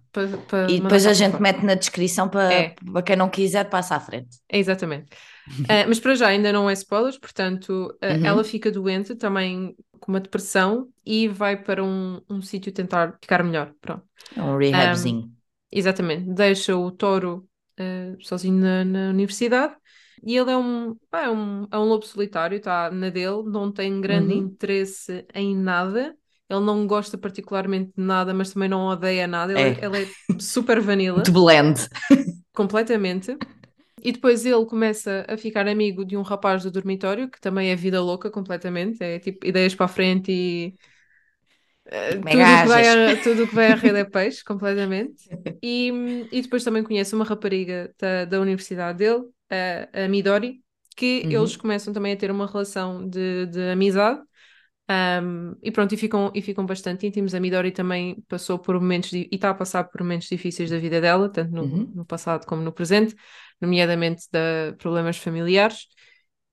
E 0.66 0.80
depois 0.80 1.06
a 1.06 1.12
gente 1.12 1.38
fora. 1.38 1.40
mete 1.40 1.62
na 1.64 1.74
descrição 1.74 2.28
para, 2.28 2.52
É. 2.54 2.74
quem 3.04 3.16
não 3.16 3.30
quiser, 3.30 3.64
passa 3.68 3.96
à 3.96 4.00
frente. 4.00 4.38
Exatamente. 4.48 5.10
Ah, 5.68 5.86
mas 5.88 6.00
para 6.00 6.14
já 6.14 6.28
ainda 6.28 6.52
não 6.52 6.70
é 6.70 6.72
spoilers, 6.74 7.18
portanto, 7.18 7.96
ah, 8.02 8.06
Uhum. 8.08 8.24
ela 8.24 8.44
fica 8.44 8.70
doente 8.70 9.14
também 9.16 9.76
com 10.00 10.12
uma 10.12 10.20
depressão 10.20 10.88
e 11.04 11.28
vai 11.28 11.62
para 11.62 11.84
um, 11.84 12.20
um 12.30 12.42
sítio 12.42 12.72
tentar 12.72 13.18
ficar 13.20 13.42
melhor. 13.44 13.74
Pronto. 13.80 14.04
É 14.36 14.42
um 14.42 14.56
rehabzinho. 14.58 15.36
Exatamente. 15.70 16.32
Deixa 16.34 16.76
o 16.76 16.90
Toro 16.90 17.48
ah, 17.78 18.16
sozinho 18.20 18.58
na, 18.60 18.84
na 18.84 19.10
universidade 19.10 19.76
e 20.24 20.36
ele 20.36 20.50
é 20.50 20.56
um, 20.56 20.96
é 21.12 21.30
um, 21.30 21.64
é 21.70 21.78
um 21.78 21.84
lobo 21.84 22.04
solitário, 22.06 22.56
está 22.58 22.90
na 22.90 23.10
dele, 23.10 23.42
não 23.46 23.70
tem 23.72 24.00
grande 24.00 24.34
Uhum. 24.34 24.38
interesse 24.38 25.26
em 25.34 25.56
nada. 25.56 26.16
Ele 26.48 26.60
não 26.60 26.86
gosta 26.86 27.18
particularmente 27.18 27.92
de 27.96 28.02
nada, 28.02 28.32
mas 28.32 28.52
também 28.52 28.68
não 28.68 28.86
odeia 28.86 29.26
nada. 29.26 29.52
Ele 29.52 29.60
É. 29.60 29.68
é, 29.80 29.84
ele 29.84 30.04
é 30.04 30.08
super 30.38 30.80
vanilla. 30.80 31.22
De 31.22 31.30
blend. 31.30 31.88
completamente. 32.54 33.36
e 34.02 34.12
depois 34.12 34.46
ele 34.46 34.64
começa 34.66 35.26
a 35.28 35.36
ficar 35.36 35.66
amigo 35.66 36.04
de 36.04 36.16
um 36.16 36.22
rapaz 36.22 36.62
do 36.62 36.70
dormitório, 36.70 37.28
que 37.28 37.40
também 37.40 37.70
é 37.70 37.76
vida 37.76 38.00
louca 38.00 38.30
completamente, 38.30 39.02
é 39.02 39.18
tipo 39.18 39.46
ideias 39.46 39.74
para 39.74 39.86
a 39.86 39.88
frente 39.88 40.30
e 40.30 40.74
uh, 41.86 42.20
tudo 42.20 42.28
que 42.28 42.68
vai 42.68 42.88
a, 42.88 43.22
tudo 43.22 43.48
que 43.48 43.54
vai 43.54 43.72
a 43.72 43.74
rede 43.74 43.98
é 43.98 44.04
peixe, 44.04 44.44
completamente. 44.44 45.28
E, 45.62 46.28
e 46.30 46.42
depois 46.42 46.62
também 46.62 46.84
conhece 46.84 47.14
uma 47.14 47.24
rapariga 47.24 47.92
da, 47.98 48.24
da 48.24 48.40
universidade 48.40 48.98
dele, 48.98 49.24
a, 49.50 50.04
a 50.04 50.08
Midori, 50.08 50.60
que 50.96 51.22
uhum. 51.24 51.32
eles 51.32 51.56
começam 51.56 51.92
também 51.92 52.12
a 52.12 52.16
ter 52.16 52.30
uma 52.30 52.46
relação 52.46 53.08
de, 53.08 53.46
de 53.46 53.70
amizade. 53.70 54.20
Um, 54.88 55.56
e 55.62 55.72
pronto, 55.72 55.92
e 55.92 55.96
ficam, 55.96 56.30
e 56.34 56.40
ficam 56.40 56.64
bastante 56.64 57.06
íntimos. 57.06 57.34
A 57.34 57.40
Midori 57.40 57.72
também 57.72 58.20
passou 58.28 58.58
por 58.58 58.78
momentos 58.80 59.12
e 59.12 59.28
está 59.32 59.50
a 59.50 59.54
passar 59.54 59.84
por 59.84 60.00
momentos 60.00 60.28
difíceis 60.28 60.70
da 60.70 60.78
vida 60.78 61.00
dela, 61.00 61.28
tanto 61.28 61.52
no, 61.52 61.62
uhum. 61.62 61.92
no 61.94 62.04
passado 62.04 62.46
como 62.46 62.62
no 62.62 62.72
presente, 62.72 63.14
nomeadamente 63.60 64.26
de 64.30 64.72
problemas 64.78 65.16
familiares. 65.16 65.88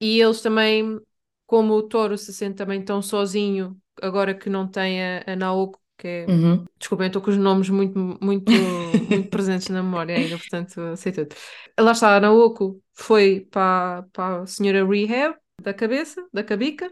E 0.01 0.19
eles 0.19 0.41
também, 0.41 0.99
como 1.45 1.73
o 1.73 1.83
Toro 1.83 2.17
se 2.17 2.33
sente 2.33 2.55
também 2.55 2.83
tão 2.83 3.01
sozinho, 3.01 3.77
agora 4.01 4.33
que 4.33 4.49
não 4.49 4.67
tem 4.67 5.01
a, 5.01 5.23
a 5.27 5.35
Naoko, 5.35 5.79
que 5.97 6.07
é, 6.07 6.25
uhum. 6.27 6.65
desculpem, 6.79 7.07
estou 7.07 7.21
com 7.21 7.29
os 7.29 7.37
nomes 7.37 7.69
muito, 7.69 7.97
muito, 8.19 8.51
muito 9.09 9.29
presentes 9.29 9.69
na 9.69 9.83
memória 9.83 10.15
ainda, 10.15 10.37
portanto 10.37 10.97
sei 10.97 11.11
tudo. 11.11 11.35
Lá 11.79 11.91
está, 11.91 12.17
a 12.17 12.19
Naoko 12.19 12.81
foi 12.93 13.47
para, 13.51 14.03
para 14.11 14.41
a 14.41 14.47
senhora 14.47 14.85
Rehab 14.85 15.35
da 15.61 15.73
cabeça, 15.73 16.25
da 16.33 16.43
cabica, 16.43 16.91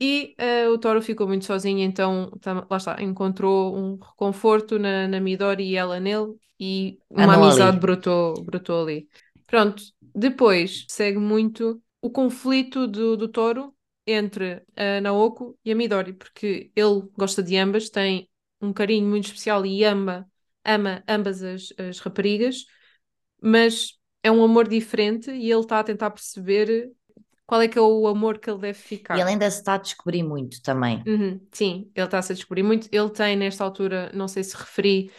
e 0.00 0.34
uh, 0.40 0.70
o 0.70 0.78
Toro 0.78 1.00
ficou 1.00 1.26
muito 1.26 1.44
sozinho, 1.44 1.80
então 1.80 2.30
lá 2.70 2.76
está, 2.76 3.02
encontrou 3.02 3.76
um 3.76 3.96
reconforto 3.96 4.78
na, 4.78 5.06
na 5.06 5.20
Midori 5.20 5.64
e 5.64 5.76
ela 5.76 6.00
nele, 6.00 6.34
e 6.58 6.98
uma 7.10 7.34
amizade 7.34 7.78
brotou, 7.78 8.34
brotou 8.44 8.82
ali. 8.82 9.08
Pronto, 9.46 9.82
depois 10.14 10.84
segue 10.88 11.18
muito 11.18 11.80
o 12.00 12.10
conflito 12.10 12.86
do, 12.86 13.16
do 13.16 13.28
Toro 13.28 13.74
entre 14.06 14.62
a 14.76 15.00
Naoko 15.00 15.58
e 15.64 15.72
a 15.72 15.74
Midori, 15.74 16.12
porque 16.12 16.70
ele 16.74 17.02
gosta 17.16 17.42
de 17.42 17.56
ambas, 17.56 17.88
tem 17.88 18.28
um 18.60 18.72
carinho 18.72 19.08
muito 19.08 19.26
especial 19.26 19.64
e 19.64 19.84
ama, 19.84 20.28
ama 20.64 21.02
ambas 21.08 21.42
as, 21.42 21.72
as 21.78 21.98
raparigas, 22.00 22.66
mas 23.40 23.98
é 24.22 24.30
um 24.30 24.42
amor 24.42 24.68
diferente 24.68 25.30
e 25.30 25.50
ele 25.50 25.60
está 25.60 25.80
a 25.80 25.84
tentar 25.84 26.10
perceber 26.10 26.90
qual 27.46 27.60
é 27.60 27.68
que 27.68 27.78
é 27.78 27.80
o 27.82 28.06
amor 28.06 28.38
que 28.38 28.50
ele 28.50 28.58
deve 28.58 28.78
ficar. 28.78 29.16
E 29.16 29.20
ele 29.20 29.30
ainda 29.30 29.50
se 29.50 29.58
está 29.58 29.74
a 29.74 29.78
descobrir 29.78 30.22
muito 30.22 30.62
também. 30.62 31.02
Uhum, 31.06 31.40
sim, 31.52 31.90
ele 31.94 32.06
está-se 32.06 32.32
a 32.32 32.34
descobrir 32.34 32.62
muito. 32.62 32.88
Ele 32.90 33.10
tem, 33.10 33.36
nesta 33.36 33.62
altura, 33.64 34.10
não 34.14 34.26
sei 34.26 34.42
se 34.42 34.56
referi, 34.56 35.10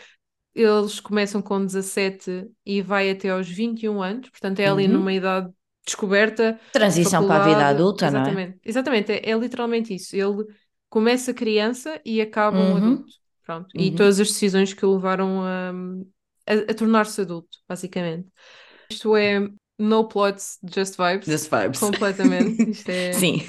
eles 0.54 1.00
começam 1.00 1.42
com 1.42 1.64
17 1.64 2.50
e 2.66 2.82
vai 2.82 3.12
até 3.12 3.30
aos 3.30 3.48
21 3.48 4.02
anos, 4.02 4.30
portanto 4.30 4.60
é 4.60 4.68
ali 4.68 4.86
uhum. 4.86 4.94
numa 4.94 5.14
idade 5.14 5.50
descoberta. 5.86 6.60
Transição 6.72 7.28
para 7.28 7.44
a 7.44 7.48
vida 7.48 7.68
adulta, 7.68 8.08
exatamente, 8.08 8.34
não 8.34 8.42
é? 8.42 8.56
Exatamente, 8.66 9.12
é, 9.12 9.30
é, 9.30 9.38
literalmente 9.38 9.94
isso. 9.94 10.16
Ele 10.16 10.46
começa 10.90 11.34
criança 11.34 12.02
e 12.04 12.22
acaba 12.22 12.58
uhum. 12.58 12.74
um 12.74 12.78
adulto. 12.78 13.14
Pronto. 13.46 13.68
Uhum. 13.76 13.84
E 13.84 13.92
todas 13.92 14.20
as 14.20 14.30
decisões 14.30 14.74
que 14.74 14.86
o 14.86 14.96
levaram 14.96 15.44
a, 15.44 15.72
a, 16.48 16.72
a 16.72 16.74
tornar-se 16.74 17.22
adulto, 17.22 17.60
basicamente. 17.70 18.28
Isto 18.90 19.16
é 19.16 19.48
no 19.78 20.08
plots, 20.08 20.58
just 20.64 20.98
vibes. 20.98 21.28
Just 21.28 21.50
vibes. 21.50 21.80
Completamente. 21.80 22.62
Isto 22.72 22.90
é... 22.90 23.14
Sim. 23.14 23.42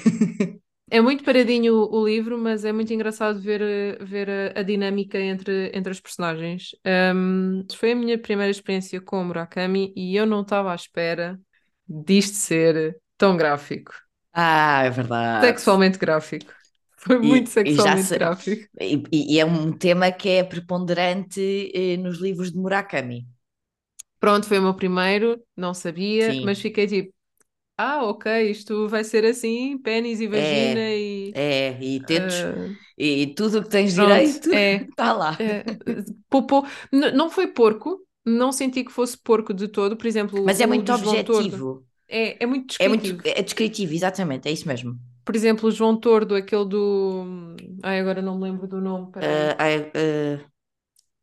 É 0.89 1.01
muito 1.01 1.23
paradinho 1.23 1.73
o, 1.75 1.99
o, 1.99 2.07
livro, 2.07 2.37
mas 2.37 2.63
é 2.63 2.71
muito 2.71 2.93
engraçado 2.93 3.41
ver, 3.41 4.01
ver 4.05 4.29
a, 4.29 4.59
a 4.61 4.63
dinâmica 4.63 5.19
entre, 5.19 5.69
entre 5.73 5.91
as 5.91 5.99
personagens. 5.99 6.69
Um, 7.13 7.65
foi 7.75 7.91
a 7.91 7.95
minha 7.95 8.17
primeira 8.17 8.49
experiência 8.49 9.01
com 9.01 9.21
Murakami 9.21 9.93
e 9.97 10.15
eu 10.15 10.25
não 10.25 10.41
estava 10.41 10.71
à 10.71 10.75
espera 10.75 11.37
disto 11.87 12.35
ser 12.35 12.97
tão 13.17 13.35
gráfico. 13.35 13.93
Ah, 14.31 14.83
é 14.85 14.89
verdade. 14.89 15.45
Sexualmente 15.47 15.97
gráfico. 15.97 16.53
Foi 16.95 17.19
muito 17.19 17.47
e, 17.47 17.51
sexualmente 17.51 18.13
e 18.13 18.17
gráfico. 18.17 18.69
E, 18.79 19.03
e, 19.11 19.39
é 19.39 19.45
um 19.45 19.71
tema 19.71 20.11
que 20.11 20.29
é 20.29 20.43
preponderante 20.43 21.71
eh, 21.73 21.97
nos 21.97 22.19
livros 22.19 22.51
de 22.51 22.57
Murakami. 22.57 23.27
Pronto, 24.19 24.47
foi 24.47 24.59
o 24.59 24.61
meu 24.61 24.73
primeiro, 24.73 25.41
não 25.55 25.73
sabia, 25.73 26.31
Sim. 26.31 26.43
mas 26.43 26.59
fiquei 26.59 26.87
tipo, 26.87 27.13
ah, 27.77 28.03
ok, 28.03 28.49
isto 28.49 28.87
vai 28.87 29.03
ser 29.03 29.23
assim, 29.23 29.77
pênis 29.77 30.19
e 30.19 30.27
vagina 30.27 30.79
é, 30.79 30.99
e. 30.99 31.31
É, 31.35 31.77
e 31.79 31.99
tetos 31.99 32.33
uh, 32.33 32.75
e 32.97 33.27
tudo 33.27 33.59
o 33.59 33.63
que 33.63 33.69
tens 33.69 33.93
pronto, 33.93 34.07
direito 34.07 34.51
está 34.51 35.09
é, 35.09 35.13
lá. 35.13 35.37
É, 35.39 35.63
popô. 36.27 36.65
Não 36.91 37.29
foi 37.29 37.45
porco, 37.45 38.01
não 38.25 38.51
senti 38.51 38.83
que 38.83 38.91
fosse 38.91 39.15
porco 39.15 39.53
de 39.53 39.67
todo, 39.67 39.95
por 39.95 40.07
exemplo. 40.07 40.43
Mas 40.43 40.59
é 40.59 40.65
muito 40.65 40.91
objetivo. 40.91 41.85
É, 42.09 42.43
é 42.43 42.47
muito 42.47 42.69
descritivo. 42.69 42.83
É 42.83 43.13
muito 43.13 43.27
é 43.27 43.41
descritivo, 43.43 43.93
exatamente, 43.93 44.47
é 44.47 44.51
isso 44.51 44.67
mesmo. 44.67 44.97
Por 45.23 45.35
exemplo, 45.35 45.69
o 45.69 45.71
João 45.71 45.99
Tordo, 45.99 46.33
aquele 46.33 46.65
do. 46.65 47.25
Ai, 47.83 47.99
agora 47.99 48.23
não 48.23 48.39
me 48.39 48.45
lembro 48.45 48.65
do 48.65 48.81
nome. 48.81 49.11
Uh, 49.17 50.39
uh, 50.39 50.56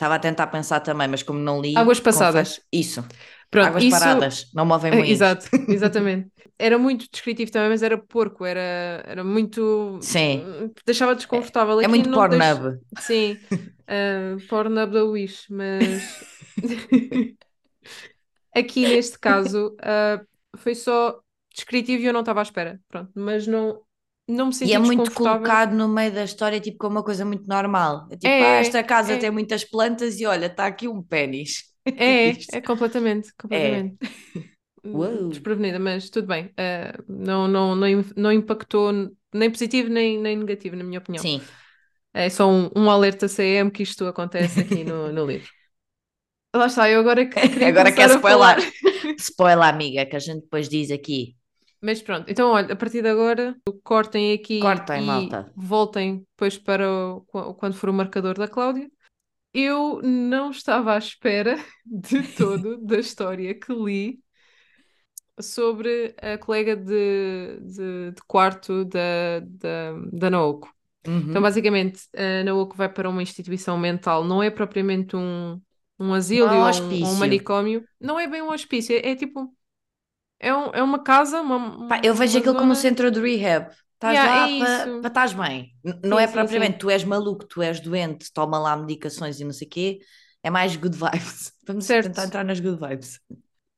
Estava 0.05 0.17
a 0.17 0.19
tentar 0.19 0.49
pensar 0.49 0.81
também, 0.81 1.09
mas 1.09 1.23
como 1.23 1.39
não 1.39 1.63
li. 1.63 1.75
Águas 1.75 1.99
passadas. 1.99 2.57
Confesso, 2.59 2.69
isso. 2.71 3.05
Pronto, 3.51 3.69
Águas 3.69 3.85
isso... 3.85 3.99
paradas, 3.99 4.51
não 4.53 4.67
movem 4.67 4.93
muito. 4.93 5.11
Exato, 5.11 5.49
exatamente. 5.67 6.29
Era 6.59 6.79
muito 6.79 7.09
descritivo 7.11 7.51
também, 7.51 7.71
mas 7.71 7.83
era 7.83 7.97
porco, 7.97 8.45
era, 8.45 9.03
era 9.07 9.25
muito. 9.25 9.99
Sim. 10.03 10.71
Deixava 10.85 11.15
desconfortável. 11.15 11.81
É, 11.81 11.85
é 11.85 11.89
muito 11.89 12.11
Pornhub. 12.11 12.37
Deixo... 12.37 12.83
Sim, 12.99 13.39
uh, 13.51 14.37
Pornhub 14.47 14.93
da 14.93 15.05
Wish, 15.05 15.51
mas. 15.51 16.23
Aqui 18.55 18.87
neste 18.87 19.19
caso 19.19 19.75
uh, 19.81 20.23
foi 20.59 20.75
só 20.75 21.19
descritivo 21.55 22.03
e 22.03 22.07
eu 22.07 22.13
não 22.13 22.21
estava 22.21 22.41
à 22.41 22.43
espera. 22.43 22.79
Pronto, 22.91 23.11
mas 23.15 23.47
não, 23.47 23.81
não 24.27 24.47
me 24.47 24.55
senti 24.55 24.71
E 24.71 24.75
é 24.75 24.79
muito 24.79 25.11
colocado 25.13 25.75
no 25.75 25.89
meio 25.89 26.13
da 26.13 26.25
história, 26.25 26.61
tipo, 26.61 26.79
como 26.79 26.97
uma 26.97 27.05
coisa 27.05 27.25
muito 27.25 27.47
normal. 27.47 28.07
É 28.11 28.17
tipo, 28.17 28.27
é, 28.27 28.43
ah, 28.43 28.61
esta 28.61 28.83
casa 28.83 29.15
é. 29.15 29.17
tem 29.19 29.31
muitas 29.31 29.65
plantas 29.65 30.21
e 30.21 30.27
olha, 30.27 30.47
está 30.47 30.67
aqui 30.67 30.89
um 30.89 31.03
pênis. 31.03 31.65
É, 31.87 32.31
é 32.57 32.61
completamente, 32.61 33.33
completamente. 33.39 33.97
É. 34.03 34.55
Desprevenida, 35.31 35.79
mas 35.79 36.11
tudo 36.11 36.29
bem. 36.29 36.47
Uh, 36.47 37.03
não, 37.09 37.49
não, 37.49 37.75
não, 37.75 37.89
não 38.17 38.33
impactou 38.33 38.93
nem 39.33 39.51
positivo 39.51 39.89
nem, 39.89 40.19
nem 40.19 40.37
negativo, 40.37 40.77
na 40.77 40.85
minha 40.85 40.99
opinião. 40.99 41.23
Sim. 41.23 41.41
É 42.13 42.29
só 42.29 42.49
um, 42.49 42.71
um 42.77 42.91
alerta 42.91 43.27
CM 43.27 43.71
que 43.71 43.83
isto 43.83 44.07
acontece 44.07 44.61
aqui 44.61 44.85
no, 44.85 45.11
no 45.11 45.27
livro. 45.27 45.49
Lá 46.55 46.67
está, 46.67 46.89
eu 46.89 47.01
agora 47.01 47.27
queria 47.27 47.69
Agora 47.69 47.91
quer 47.91 48.11
spoiler. 48.11 48.59
Spoiler, 49.19 49.69
amiga, 49.69 50.07
que 50.07 50.17
a 50.17 50.21
gente 50.21 50.43
depois 50.43 50.69
diz 50.69 50.91
aqui. 50.91 51.35
Mas 51.85 52.01
pronto, 52.01 52.25
então 52.31 52.51
olha, 52.51 52.73
a 52.73 52.77
partir 52.77 53.03
de 53.03 53.09
agora, 53.09 53.55
cortem 53.83 54.33
aqui 54.33 54.59
cortem, 54.59 55.03
e 55.03 55.07
malta. 55.07 55.53
voltem 55.55 56.27
depois 56.31 56.57
para 56.57 56.91
o, 56.91 57.21
quando 57.59 57.75
for 57.75 57.91
o 57.91 57.93
marcador 57.93 58.39
da 58.39 58.49
Cláudia. 58.49 58.91
Eu 59.53 60.01
não 60.03 60.51
estava 60.51 60.95
à 60.95 60.99
espera 60.99 61.63
de 61.85 62.23
todo 62.23 62.79
da 62.79 62.99
história 62.99 63.53
que 63.53 63.71
li 63.75 64.19
sobre 65.39 66.15
a 66.23 66.39
colega 66.39 66.75
de, 66.75 67.61
de, 67.61 68.13
de 68.13 68.23
quarto 68.27 68.87
da, 68.87 69.41
da, 69.41 69.93
da 70.11 70.31
Naoko. 70.31 70.73
Uhum. 71.07 71.27
Então, 71.29 71.43
basicamente, 71.43 72.01
a 72.17 72.45
Naoko 72.45 72.75
vai 72.75 72.89
para 72.89 73.11
uma 73.11 73.23
instituição 73.23 73.77
mental, 73.77 74.25
não 74.25 74.43
é 74.43 74.49
propriamente 74.49 75.17
um, 75.17 75.61
um 75.99 76.15
asilo 76.15 76.49
ou 76.49 76.63
um, 76.63 77.05
um, 77.05 77.15
manicômio, 77.17 77.85
não 78.01 78.19
é 78.19 78.27
bem 78.27 78.41
um 78.41 78.51
hospício, 78.51 78.97
é, 78.97 79.11
é 79.11 79.15
tipo 79.15 79.55
é, 80.45 80.55
um, 80.55 80.71
é 80.75 80.83
uma 80.83 81.03
casa, 81.03 81.41
uma. 81.41 81.89
Pá, 81.89 82.01
eu 82.05 82.15
vejo 82.15 82.39
aquilo 82.39 82.53
zona... 82.53 82.61
como 82.61 82.73
um 82.73 82.77
centro 82.77 83.11
de 83.11 83.21
rehab. 83.21 83.71
Estás 83.95 84.15
yeah, 84.15 84.41
lá 84.41 84.51
é 84.51 85.01
para 85.01 85.09
estás 85.09 85.33
bem. 85.33 85.73
Não 86.05 86.19
sim, 86.19 86.25
é 86.25 86.27
propriamente 86.27 86.73
sim. 86.73 86.79
tu 86.79 86.91
és 86.91 87.05
maluco, 87.05 87.47
tu 87.47 87.63
és 87.63 87.81
doente, 87.81 88.31
toma 88.33 88.59
lá 88.59 88.77
medicações 88.77 89.41
e 89.41 89.45
não 89.45 89.53
sei 89.53 89.67
o 89.67 89.71
quê. 89.71 89.99
É 90.43 90.51
mais 90.51 90.77
good 90.77 90.97
vibes. 90.97 91.53
Vamos 91.67 91.87
certo. 91.87 92.09
tentar 92.09 92.27
entrar 92.27 92.45
nas 92.45 92.61
good 92.61 92.79
vibes. 92.79 93.19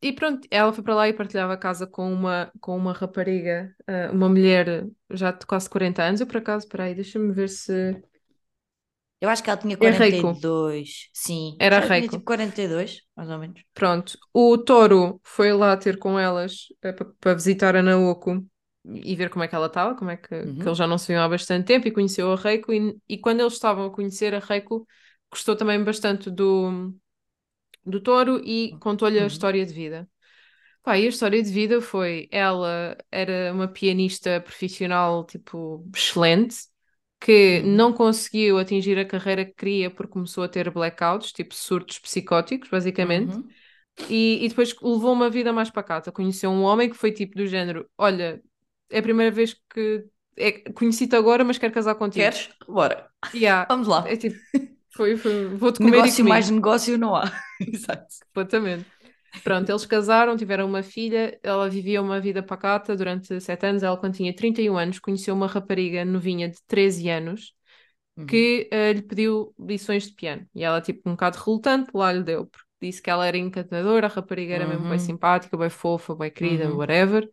E 0.03 0.13
pronto, 0.13 0.47
ela 0.51 0.73
foi 0.73 0.83
para 0.83 0.95
lá 0.95 1.09
e 1.09 1.13
partilhava 1.13 1.53
a 1.53 1.57
casa 1.57 1.87
com 1.87 2.13
uma, 2.13 2.51
com 2.61 2.77
uma 2.77 2.93
rapariga, 2.93 3.75
uh, 3.89 4.13
uma 4.13 4.29
mulher 4.29 4.87
já 5.11 5.31
de 5.31 5.47
quase 5.47 5.71
40 5.71 6.03
anos. 6.03 6.21
Eu 6.21 6.27
por 6.27 6.39
acaso, 6.39 6.69
peraí, 6.69 6.95
deixa-me 6.95 7.33
ver 7.33 7.49
se. 7.49 8.03
Eu 9.21 9.31
acho 9.31 9.43
que 9.43 9.49
ela 9.49 9.59
tinha 9.59 9.77
42. 9.77 10.89
É 10.89 11.11
Sim. 11.13 11.57
Era 11.59 11.81
Reiko. 11.81 12.09
Tinha 12.09 12.19
tipo 12.19 12.25
42, 12.25 13.01
mais 13.17 13.31
ou 13.31 13.39
menos. 13.39 13.63
Pronto. 13.73 14.19
O 14.33 14.59
Toro 14.59 15.21
foi 15.25 15.53
lá 15.53 15.77
ter 15.77 15.99
com 15.99 16.19
elas 16.19 16.67
uh, 16.85 17.15
para 17.19 17.35
visitar 17.35 17.75
a 17.75 17.83
Naoko 17.83 18.45
e 18.85 19.17
ver 19.17 19.31
como 19.31 19.43
é 19.43 19.49
que 19.49 19.55
ela 19.55 19.67
estava, 19.67 19.95
como 19.97 20.11
é 20.11 20.17
que, 20.17 20.35
uhum. 20.35 20.59
que 20.59 20.69
eles 20.69 20.79
já 20.79 20.87
não 20.87 20.99
se 20.99 21.09
viam 21.09 21.23
há 21.23 21.29
bastante 21.29 21.67
tempo 21.67 21.89
e 21.89 21.93
conheceu 21.93 22.31
a 22.31 22.37
Reiko. 22.37 22.73
E, 22.73 22.97
e 23.09 23.19
quando 23.19 23.41
eles 23.41 23.55
estavam 23.55 23.87
a 23.87 23.91
conhecer 23.91 24.35
a 24.35 24.39
Reiko, 24.39 24.87
gostou 25.31 25.57
também 25.57 25.83
bastante 25.83 26.31
do, 26.31 26.95
do 27.85 28.01
Toro 28.01 28.41
e 28.45 28.77
contou-lhe 28.81 29.19
uhum. 29.19 29.25
a 29.25 29.29
história 29.29 29.65
de 29.65 29.73
vida. 29.73 30.07
Pá, 30.83 30.99
e 30.99 31.07
a 31.07 31.09
história 31.09 31.43
de 31.43 31.51
vida 31.51 31.81
foi: 31.81 32.29
ela 32.31 32.97
era 33.11 33.51
uma 33.53 33.67
pianista 33.67 34.43
profissional, 34.43 35.25
tipo, 35.25 35.85
excelente 35.97 36.57
que 37.27 37.61
não 37.63 37.93
conseguiu 37.93 38.57
atingir 38.57 38.97
a 39.01 39.05
carreira 39.05 39.45
que 39.45 39.53
queria 39.53 39.91
porque 39.91 40.13
começou 40.13 40.45
a 40.45 40.49
ter 40.49 40.71
blackouts, 40.71 41.33
tipo 41.33 41.53
surtos 41.57 41.99
psicóticos, 41.99 42.69
basicamente. 42.71 43.35
Uhum. 43.35 43.49
E, 44.09 44.45
e 44.45 44.49
depois 44.49 44.73
levou 44.81 45.13
uma 45.13 45.29
vida 45.29 45.53
mais 45.53 45.69
pacata. 45.69 46.13
Conheceu 46.13 46.51
um 46.51 46.63
homem 46.63 46.89
que 46.89 46.97
foi 46.97 47.11
tipo 47.11 47.37
do 47.37 47.45
género: 47.49 47.91
Olha, 47.99 48.41
é 48.89 49.01
a 49.01 49.03
primeira 49.03 49.35
vez 49.35 49.55
que 49.69 50.05
é, 50.37 50.53
conheci-te 50.71 51.17
agora, 51.17 51.43
mas 51.43 51.59
quero 51.59 51.75
casar 51.75 51.97
contigo. 51.97 52.23
Queres? 52.23 52.49
Bora. 52.69 53.11
Yeah. 53.35 53.67
Vamos 53.69 53.89
lá. 53.89 54.05
É 54.07 54.17
tipo, 54.17 54.39
foi, 54.95 55.17
foi 55.17 55.49
vou-te 55.49 55.81
comer 55.83 56.03
Negócio 56.03 56.23
e 56.23 56.25
comer. 56.25 56.29
mais 56.29 56.49
negócio 56.49 56.97
não 56.97 57.17
há. 57.17 57.25
Exato. 57.61 58.07
Completamente. 58.29 58.87
Pronto, 59.43 59.71
eles 59.71 59.87
casaram, 59.87 60.37
tiveram 60.37 60.67
uma 60.67 60.83
filha, 60.83 61.39
ela 61.43 61.69
vivia 61.69 62.03
uma 62.03 62.21
vida 62.21 62.43
pacata 62.43 62.97
durante 62.97 63.41
sete 63.41 63.67
anos. 63.67 63.83
Ela, 63.83 63.97
quando 63.97 64.15
tinha 64.15 64.35
31 64.35 64.77
anos, 64.77 64.99
conheceu 64.99 65.35
uma 65.35 65.47
rapariga 65.47 66.05
novinha 66.05 66.49
de 66.49 66.59
13 66.67 67.09
anos 67.09 67.55
Uhum. 68.17 68.27
que 68.27 68.69
eh, 68.73 68.93
lhe 68.95 69.03
pediu 69.03 69.55
lições 69.59 70.09
de 70.09 70.15
piano. 70.15 70.47
E 70.55 70.65
ela, 70.65 70.81
tipo, 70.81 71.09
um 71.09 71.13
bocado 71.13 71.39
relutante, 71.39 71.91
lá 71.95 72.13
lhe 72.13 72.23
deu, 72.25 72.47
porque 72.47 72.67
disse 72.83 73.03
que 73.03 73.11
ela 73.11 73.27
era 73.27 73.39
encantadora, 73.39 74.07
a 74.07 74.11
rapariga 74.11 74.55
era 74.55 74.67
mesmo 74.67 74.87
bem 74.87 74.99
Uhum. 74.99 75.01
simpática, 75.01 75.57
bem 75.57 75.71
fofa, 75.71 76.15
bem 76.17 76.31
querida, 76.31 76.73
Uhum. 76.73 76.75
whatever. 76.75 77.29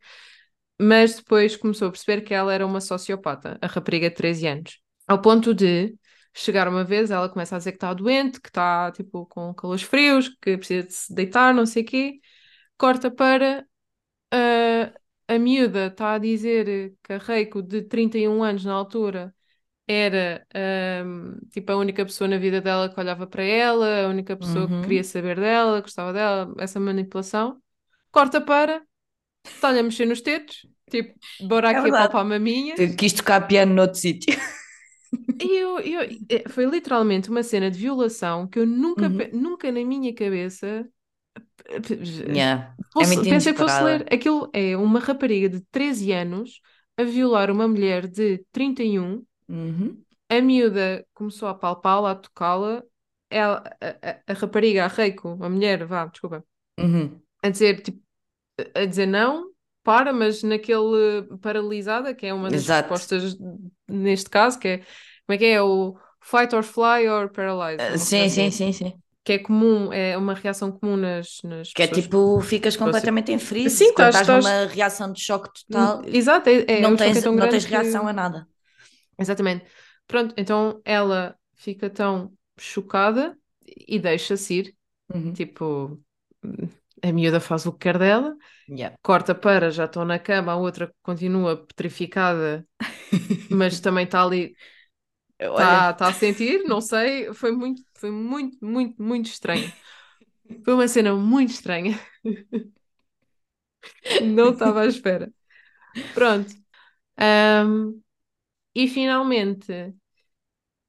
Mas 0.82 1.16
depois 1.18 1.56
começou 1.56 1.88
a 1.88 1.92
perceber 1.92 2.22
que 2.22 2.34
ela 2.34 2.54
era 2.54 2.66
uma 2.66 2.82
sociopata, 2.82 3.58
a 3.62 3.68
rapariga 3.68 4.10
de 4.10 4.16
13 4.16 4.48
anos. 4.48 4.80
Ao 5.08 5.22
ponto 5.22 5.54
de 5.54 5.96
chegar 6.34 6.68
uma 6.68 6.84
vez, 6.84 7.12
ela 7.12 7.30
começa 7.30 7.56
a 7.56 7.58
dizer 7.60 7.72
que 7.74 7.78
está 7.78 7.94
doente, 7.94 8.42
que 8.42 8.50
está, 8.50 8.92
tipo, 8.92 9.26
com 9.28 9.54
calores 9.54 9.84
frios, 9.84 10.30
que 10.42 10.58
precisa 10.58 10.88
de 10.88 10.94
se 10.94 11.14
deitar, 11.14 11.54
não 11.54 11.66
sei 11.66 11.84
o 11.84 11.86
quê. 11.86 12.20
Corta 12.78 13.12
para... 13.12 13.66
ah, 14.32 14.94
a 15.28 15.40
miúda 15.40 15.88
está 15.88 16.14
a 16.16 16.18
dizer 16.18 16.96
que 17.04 17.14
a 17.14 17.18
Reiko, 17.18 17.62
de 17.62 17.84
31 17.84 18.44
anos 18.44 18.66
na 18.66 18.74
altura, 18.74 19.34
era 19.88 20.46
ahm, 20.56 21.38
tipo 21.52 21.72
a 21.72 21.78
única 21.78 22.06
pessoa 22.06 22.28
na 22.28 22.38
vida 22.38 22.62
dela 22.62 22.90
que 22.94 23.00
olhava 23.00 23.28
para 23.28 23.44
ela, 23.44 24.06
a 24.06 24.10
única 24.10 24.36
pessoa 24.38 24.70
que 24.70 24.76
Uhum. 24.76 24.82
queria 24.82 25.04
saber 25.04 25.40
dela, 25.40 25.82
gostava 25.82 26.14
dela, 26.14 26.54
essa 26.60 26.80
manipulação. 26.80 27.62
Corta 28.12 28.42
para, 28.42 28.84
está-lhe 29.46 29.80
a 29.80 29.84
mexer 29.84 30.06
nos 30.08 30.22
tetos, 30.22 30.68
tipo, 30.92 31.20
bora 31.40 31.72
É 31.76 31.80
aqui 31.80 31.90
a 31.90 31.94
verdade. 31.94 31.94
palpar 31.94 32.26
maminhas. 32.26 32.84
Quis 32.98 33.14
tocar 33.14 33.48
piano 33.48 33.74
noutro 33.76 34.00
sítio. 34.00 34.36
Eu, 35.40 35.80
eu, 35.80 36.02
é, 36.30 36.48
foi 36.50 36.66
literalmente 36.66 37.30
uma 37.30 37.44
cena 37.44 37.70
de 37.70 37.78
violação 37.80 38.48
que 38.48 38.60
eu 38.60 38.66
nunca, 38.66 39.10
Uhum. 39.10 39.30
nunca 39.34 39.72
na 39.72 39.84
minha 39.84 40.14
cabeça 40.16 40.88
Yeah. 42.28 42.76
É 43.00 43.06
fosse- 43.06 43.16
muito 43.16 43.30
pensei 43.30 43.54
que 43.54 43.60
fosse 43.60 43.82
ler. 43.84 44.02
Aquilo 44.14 44.50
é 44.54 44.76
uma 44.78 45.00
rapariga 45.00 45.50
de 45.50 45.62
13 45.72 46.12
anos 46.12 46.62
a 46.98 47.04
violar 47.04 47.50
uma 47.52 47.68
mulher 47.68 48.08
de 48.08 48.40
31 48.52 49.26
Uhum. 49.50 50.06
A 50.30 50.42
miúda 50.42 51.06
começou 51.14 51.48
a 51.50 51.54
palpá-la, 51.56 52.12
a 52.12 52.16
tocá-la. 52.16 52.84
Ela, 53.30 53.64
a, 53.82 54.10
a- 54.12 54.22
a 54.28 54.34
rapariga, 54.34 54.86
a 54.86 54.88
Reiko, 54.88 55.38
a 55.44 55.50
mulher, 55.50 55.86
vá, 55.86 56.06
desculpa, 56.06 56.46
Uhum. 56.80 57.24
a 57.44 57.50
dizer, 57.50 57.82
tipo, 57.82 58.02
a 58.76 58.86
dizer 58.86 59.08
não, 59.08 59.53
para, 59.84 60.14
mas 60.14 60.42
naquele 60.44 61.24
paralisada, 61.42 62.14
que 62.14 62.26
é 62.26 62.34
uma 62.34 62.50
das 62.50 62.62
Exato. 62.64 62.90
respostas 62.90 63.38
neste 63.88 64.30
caso, 64.30 64.58
que 64.60 64.68
é, 64.68 64.78
como 64.78 65.36
é 65.36 65.38
que 65.38 65.46
é? 65.46 65.62
O 65.62 65.96
fight 66.22 66.56
or 66.56 66.64
fly 66.64 67.08
or 67.08 67.30
paralyze. 67.30 67.84
Uma 67.86 67.98
Sim, 67.98 68.20
coisa 68.20 68.34
sim, 68.36 68.48
assim. 68.48 68.52
sim, 68.52 68.72
sim. 68.74 68.94
Que 69.26 69.34
é 69.34 69.40
comum, 69.40 69.94
é 69.94 70.18
uma 70.18 70.34
reação 70.34 70.72
comum 70.72 70.98
nas, 70.98 71.38
nas 71.44 71.72
Que 71.72 71.84
é 71.84 71.88
tipo, 71.88 72.42
ficas 72.42 72.76
completamente 72.76 73.32
em 73.32 73.40
freeze 73.40 73.78
Sim, 73.78 73.86
estás- 73.86 74.16
estás 74.20 74.44
numa 74.46 74.66
reação 74.66 75.12
de 75.14 75.22
choque 75.22 75.50
total. 75.68 76.02
Exato, 76.06 76.50
é, 76.50 76.66
é, 76.68 76.82
não 76.82 76.94
é 76.94 76.98
tens, 76.98 77.22
tão 77.24 77.34
não 77.34 77.48
tens 77.50 77.64
que- 77.66 77.72
reação 77.72 78.08
a 78.08 78.12
nada. 78.14 78.48
Exatamente. 79.18 79.66
Pronto, 80.08 80.34
então 80.38 80.82
ela 80.84 81.36
fica 81.56 81.90
tão 81.90 82.34
chocada 82.60 83.38
e 83.66 83.98
deixa-se 84.00 84.54
ir. 84.56 84.76
Uhum. 85.14 85.32
Tipo, 85.34 86.00
a 87.04 87.14
miúda 87.14 87.40
faz 87.42 87.66
o 87.68 87.74
que 87.74 87.80
quer 87.80 88.00
dela, 88.00 88.36
Yeah. 88.68 88.96
corta 89.04 89.36
para, 89.36 89.72
já 89.72 89.86
estão 89.86 90.06
na 90.06 90.20
cama, 90.20 90.54
a 90.54 90.58
outra 90.58 90.94
continua 91.04 91.58
petrificada, 91.66 92.68
mas 93.50 93.80
também 93.82 94.06
está 94.06 94.24
ali, 94.24 94.56
está 95.40 95.94
tá 95.94 96.10
a 96.10 96.14
sentir, 96.14 96.64
não 96.66 96.82
sei. 96.82 97.34
Foi 97.34 97.52
muito, 97.52 97.84
foi 97.96 98.12
muito, 98.12 98.58
muito, 98.66 99.02
muito 99.02 99.28
estranho. 99.28 99.74
Foi 100.66 100.74
uma 100.76 100.88
cena 100.88 101.16
muito 101.16 101.52
estranha. 101.52 102.00
Não 104.20 104.52
estava 104.54 104.82
à 104.82 104.86
espera. 104.88 105.32
Pronto. 106.14 106.54
Ahm, 107.18 108.02
e 108.76 108.88
finalmente, 108.90 109.96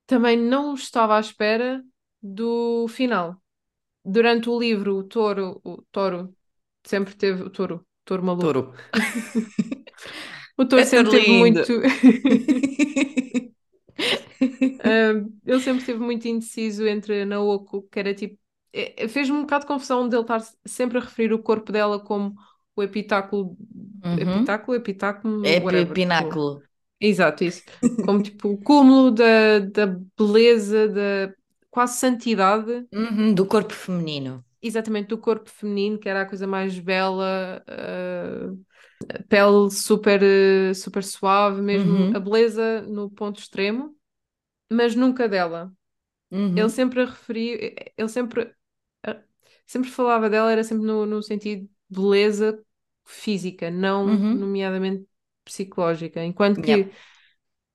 também 0.07 0.37
não 0.37 0.74
estava 0.74 1.16
à 1.16 1.20
espera 1.20 1.85
do 2.22 2.87
final. 2.88 3.40
Durante 4.05 4.49
o 4.51 4.59
livro, 4.59 4.97
o 4.99 5.05
touro, 5.05 5.61
o 5.64 5.83
touro 5.93 6.37
sempre 6.85 7.14
teve, 7.14 7.43
o 7.43 7.51
touro, 7.51 7.87
touro 8.05 8.23
maluco. 8.25 8.62
touro. 8.62 8.75
O 10.57 10.64
touro 10.67 10.83
É 10.83 10.85
sempre 10.85 11.11
touro 11.11 11.11
teve 11.11 11.31
muito. 11.31 11.73
Ahm, 14.83 15.38
ele 15.47 15.61
sempre 15.61 15.81
esteve 15.81 15.99
muito 16.01 16.27
indeciso 16.29 16.87
entre 16.87 17.25
Naoko, 17.25 17.83
que 17.90 17.99
era 17.99 18.14
tipo. 18.14 18.38
é- 18.73 19.05
é- 19.05 19.09
Fez-me 19.09 19.37
um 19.37 19.43
bocado 19.43 19.62
de 19.64 19.69
confusão 19.69 20.09
dele 20.09 20.23
estar 20.23 20.40
sempre 20.67 20.99
a 20.99 21.01
referir 21.01 21.33
o 21.33 21.43
corpo 21.43 21.71
dela 21.73 21.99
como 22.01 22.35
o 22.77 22.83
epitáculo. 22.83 23.57
Uhum. 24.05 24.57
Epitáculo, 24.57 24.77
epitáculo, 24.77 25.55
É 25.55 25.61
whatever. 25.62 25.99
tipo, 26.01 26.45
pináculo. 26.47 26.62
Exato, 27.01 27.45
isso. 27.45 27.64
Como 28.01 28.23
tipo 28.23 28.49
o 28.51 28.59
cúmulo 28.62 29.11
da, 29.12 29.61
da 29.61 29.87
beleza, 30.19 30.88
da 30.88 31.35
quase 31.75 31.99
santidade, 31.99 32.87
Uhum, 32.93 33.35
do 33.35 33.45
corpo 33.47 33.75
feminino. 33.75 34.43
exatamente 34.63 35.09
do 35.09 35.19
corpo 35.19 35.51
feminino, 35.51 35.99
que 35.99 36.09
era 36.09 36.23
a 36.23 36.27
coisa 36.27 36.47
mais 36.47 36.79
bela, 36.79 37.63
a 37.67 39.23
pele 39.29 39.71
super, 39.71 40.23
eh, 40.23 40.75
super 40.75 41.03
suave, 41.05 41.61
mesmo 41.63 42.09
Uhum. 42.09 42.15
a 42.15 42.19
beleza 42.21 42.83
no 42.83 43.11
ponto 43.11 43.39
extremo, 43.41 43.97
mas 44.73 44.95
nunca 44.97 45.29
dela. 45.29 45.73
Uhum. 46.31 46.57
Ele 46.57 46.71
sempre 46.71 47.03
a 47.03 47.07
referia, 47.07 47.75
ele 47.97 48.09
sempre, 48.09 48.55
ah, 49.05 49.23
sempre 49.67 49.91
falava 49.91 50.31
dela, 50.31 50.53
era 50.53 50.65
sempre 50.65 50.87
no, 50.87 51.07
no 51.07 51.23
sentido 51.23 51.65
de 51.91 52.01
beleza 52.01 52.65
física, 53.05 53.71
não 53.71 54.07
Uhum. 54.07 54.33
nomeadamente 54.33 55.07
psicológica. 55.45 56.25
Enquanto 56.25 56.61
que 56.61 56.73
Yeah. 56.73 56.95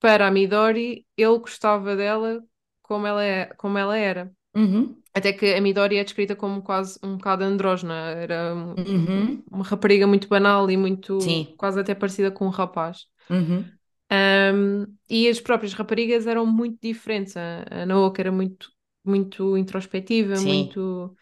para 0.00 0.26
a 0.28 0.30
Midori, 0.30 1.06
ele 1.16 1.38
gostava 1.38 1.96
dela 1.96 2.42
como 2.90 3.06
ela, 3.06 3.24
é, 3.24 3.46
como 3.54 3.78
ela 3.78 3.96
era. 3.96 4.32
Uhum. 4.54 4.96
Até 5.14 5.32
que 5.32 5.54
a 5.54 5.60
Midori 5.60 5.96
é 5.96 6.04
descrita 6.04 6.34
como 6.36 6.60
quase 6.60 6.98
um 7.04 7.16
bocado 7.16 7.44
andrógena, 7.44 7.94
era 8.10 8.54
um- 8.54 8.74
Uhum. 8.74 9.44
uma 9.50 9.64
rapariga 9.64 10.06
muito 10.08 10.28
banal 10.28 10.68
e 10.70 10.76
muito, 10.76 11.20
Sim. 11.22 11.54
quase 11.56 11.80
até 11.80 11.94
parecida 11.94 12.30
com 12.32 12.46
um 12.46 12.50
rapaz. 12.50 13.06
Uhum. 13.30 13.64
Um, 14.12 14.86
e 15.08 15.28
as 15.28 15.40
próprias 15.40 15.72
raparigas 15.72 16.26
eram 16.26 16.44
muito 16.44 16.78
diferentes. 16.82 17.36
A, 17.36 17.64
a 17.70 17.86
Naoki 17.86 18.20
era 18.20 18.32
muito, 18.32 18.68
muito 19.04 19.56
introspectiva, 19.56 20.34
Sim. 20.36 20.48
muito. 20.48 21.16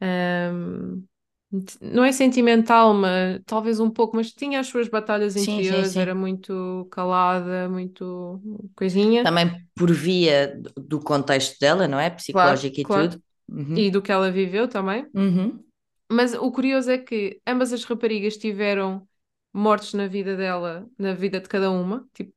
um, 0.00 1.04
não 1.80 2.04
é 2.04 2.12
sentimental, 2.12 2.94
mas 2.94 3.40
talvez 3.46 3.78
um 3.80 3.90
pouco, 3.90 4.16
mas 4.16 4.32
tinha 4.32 4.60
as 4.60 4.66
suas 4.68 4.88
batalhas 4.88 5.36
Sim, 5.36 5.40
interiores, 5.52 5.92
sim. 5.92 6.00
era 6.00 6.14
muito 6.14 6.86
calada, 6.90 7.68
muito 7.68 8.40
coisinha. 8.74 9.24
Também 9.24 9.66
por 9.74 9.92
via 9.92 10.54
do- 10.76 11.00
contexto 11.00 11.58
dela, 11.60 11.86
não 11.88 11.98
é? 11.98 12.10
Psicológico 12.10 12.80
e 12.80 12.84
claro. 12.84 13.10
tudo. 13.10 13.22
Uhum. 13.48 13.76
E 13.76 13.90
do 13.90 14.02
que 14.02 14.12
ela 14.12 14.30
viveu 14.30 14.68
também. 14.68 15.06
Uhum. 15.14 15.64
Mas 16.10 16.34
o 16.34 16.50
curioso 16.52 16.90
é 16.90 16.98
que 16.98 17.40
ambas 17.46 17.72
as 17.72 17.84
raparigas 17.84 18.36
tiveram 18.36 19.08
mortes 19.52 19.94
na 19.94 20.06
vida 20.06 20.36
dela, 20.36 20.86
na 20.98 21.14
vida 21.14 21.40
de 21.40 21.48
cada 21.48 21.70
uma, 21.70 22.06
tipo, 22.14 22.32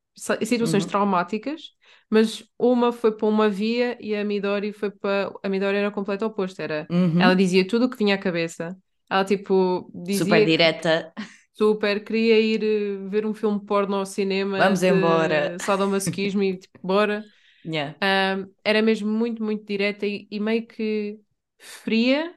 situações 0.45 0.86
Uhum. 0.86 0.89
traumáticas, 0.89 1.73
mas 2.10 2.43
uma 2.58 2.91
foi 2.93 3.12
para 3.15 3.28
uma 3.28 3.49
via 3.49 3.97
e 4.01 4.15
a 4.15 4.23
Midori 4.23 4.71
foi 4.73 4.89
para. 4.91 5.32
A 5.43 5.49
Midori 5.49 5.78
era 5.78 5.89
o 5.89 5.91
completo 5.91 6.25
oposto, 6.25 6.62
era. 6.62 6.89
Uhum. 6.89 7.19
Ela 7.19 7.36
dizia 7.36 7.67
tudo 7.67 7.86
o 7.86 7.89
que 7.89 7.97
vinha 7.97 8.15
à 8.15 8.17
cabeça. 8.17 8.78
Ela, 9.10 9.26
tipo, 9.26 9.91
dizia 9.94 10.41
Super 10.41 10.46
direta. 10.46 11.13
super, 11.54 12.04
queria 12.04 12.39
ir 12.39 12.63
eh, 12.63 13.10
ver 13.10 13.26
um 13.26 13.34
filme 13.34 13.60
porno 13.65 13.96
ao 13.98 14.06
cinema 14.06 14.62
Vamos 14.62 14.84
de 14.84 14.84
embora. 14.84 15.56
sadomasoquismo 15.60 16.44
e 16.44 16.58
tipo, 16.58 16.80
bora. 16.84 17.26
Yeah. 17.63 17.96
Ahm, 18.02 18.52
era 18.63 18.82
mesmo 18.82 19.10
muito, 19.12 19.44
muito 19.44 19.65
direta 19.65 20.06
e, 20.08 20.28
e 20.32 20.39
meio 20.39 20.68
que 20.68 21.20
fria, 21.60 22.36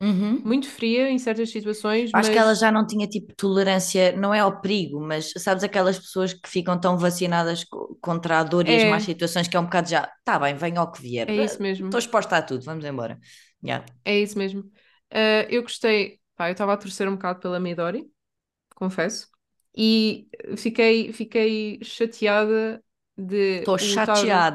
Uhum. 0.00 0.44
muito 0.44 0.68
fria 0.70 1.10
em 1.10 1.18
certas 1.18 1.50
situações, 1.50 2.12
Acho 2.12 2.30
mas 2.30 2.30
que 2.30 2.38
ela 2.38 2.54
já 2.54 2.72
não 2.72 2.86
tinha 2.86 3.06
tipo 3.06 3.34
tolerância, 3.36 4.12
não 4.16 4.32
é 4.32 4.40
ao 4.40 4.60
perigo, 4.60 4.98
mas 5.00 5.30
sabes 5.36 5.62
aquelas 5.62 5.98
pessoas 5.98 6.32
que 6.32 6.48
ficam 6.48 6.80
tão 6.80 6.96
vacinadas 6.96 7.64
co- 7.64 7.98
contra 8.00 8.38
a 8.40 8.44
dor 8.44 8.66
e 8.68 8.74
as 8.74 8.82
É. 8.82 8.84
más 8.84 9.02
situações 9.04 9.46
que 9.46 9.56
é 9.56 9.60
um 9.60 9.64
bocado 9.64 9.90
já, 9.90 10.10
tá 10.24 10.38
bem, 10.38 10.54
venha 10.56 10.80
ao 10.80 10.90
que 10.90 11.02
vier. 11.02 11.28
é 11.28 11.36
isso 11.36 11.62
mesmo. 11.62 11.90
Estou 11.90 11.98
exposta 11.98 12.36
a 12.38 12.42
tudo, 12.42 12.64
vamos 12.64 12.84
embora. 12.84 13.18
Yeah. 13.62 13.84
É 14.04 14.18
isso 14.20 14.38
mesmo. 14.38 14.70
Ah, 15.10 15.46
eu 15.50 15.62
gostei, 15.62 16.20
pá, 16.36 16.48
eu 16.48 16.52
estava 16.52 16.72
a 16.74 16.76
torcer 16.76 17.08
um 17.08 17.12
bocado 17.16 17.40
pela 17.40 17.60
Midori, 17.60 18.10
confesso, 18.76 19.28
e 19.76 20.28
fiquei, 20.58 21.12
fiquei 21.12 21.80
chateada 21.84 22.84
de 23.16 23.60
Estou 23.60 23.78
chateada. 23.78 24.48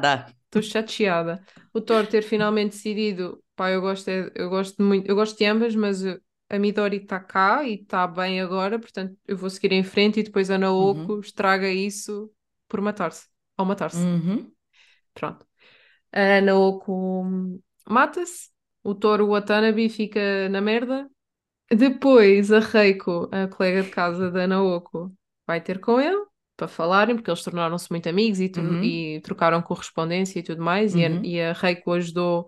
Estou 0.46 0.62
chateada. 0.62 1.44
O 1.74 1.82
Thor 1.82 2.08
ter 2.08 2.22
finalmente 2.24 2.72
decidido, 2.74 3.44
pá, 3.56 3.72
eu 3.72 3.82
gosto, 3.82 4.08
é- 4.10 4.32
eu 4.36 4.50
gosto 4.50 4.82
muito, 4.84 5.08
eu 5.10 5.16
gosto 5.16 5.38
de 5.38 5.46
ambas, 5.46 5.76
mas 5.76 6.04
uh, 6.04 6.22
a 6.50 6.60
Midori 6.60 6.98
está 6.98 7.20
cá 7.20 7.64
e 7.64 7.76
está 7.76 8.06
bem 8.08 8.40
agora, 8.42 8.80
portanto 8.80 9.18
eu 9.28 9.36
vou 9.38 9.50
seguir 9.50 9.72
em 9.74 9.84
frente 9.84 10.20
e 10.20 10.24
depois 10.24 10.50
a 10.52 10.58
Naoko 10.58 11.20
Uhum. 11.20 11.20
estraga 11.20 11.70
isso 11.70 12.32
por 12.68 12.82
matar-se, 12.82 13.28
ao 13.58 13.66
matar-se. 13.66 14.08
Uhum. 14.08 14.54
Pronto. 15.14 15.46
A 16.14 16.42
Naoko 16.42 17.24
hum, 17.26 17.62
mata-se, 17.88 18.52
o 18.84 18.96
Toru 18.96 19.28
Watanabe 19.30 19.90
fica 19.90 20.50
na 20.50 20.62
merda. 20.62 21.10
Depois 21.72 22.52
a 22.52 22.60
Reiko, 22.60 23.30
a 23.32 23.48
colega 23.48 23.84
de 23.84 23.90
casa 23.90 24.30
da 24.32 24.48
Naoko, 24.48 25.14
vai 25.48 25.62
ter 25.62 25.80
com 25.80 26.00
ele 26.00 26.26
para 26.56 26.68
falarem, 26.68 27.16
porque 27.16 27.30
eles 27.32 27.44
tornaram-se 27.44 27.90
muito 27.92 28.08
amigos 28.10 28.40
e, 28.40 28.52
Uhum. 28.56 29.06
e 29.18 29.22
trocaram 29.22 29.62
correspondência 29.62 30.40
e 30.40 30.44
tudo 30.44 30.62
mais. 30.64 30.96
E, 30.96 31.06
a, 31.06 31.10
Uhum. 31.10 31.24
e 31.24 31.42
a 31.42 31.54
Reiko 31.54 31.92
ajudou 31.94 32.48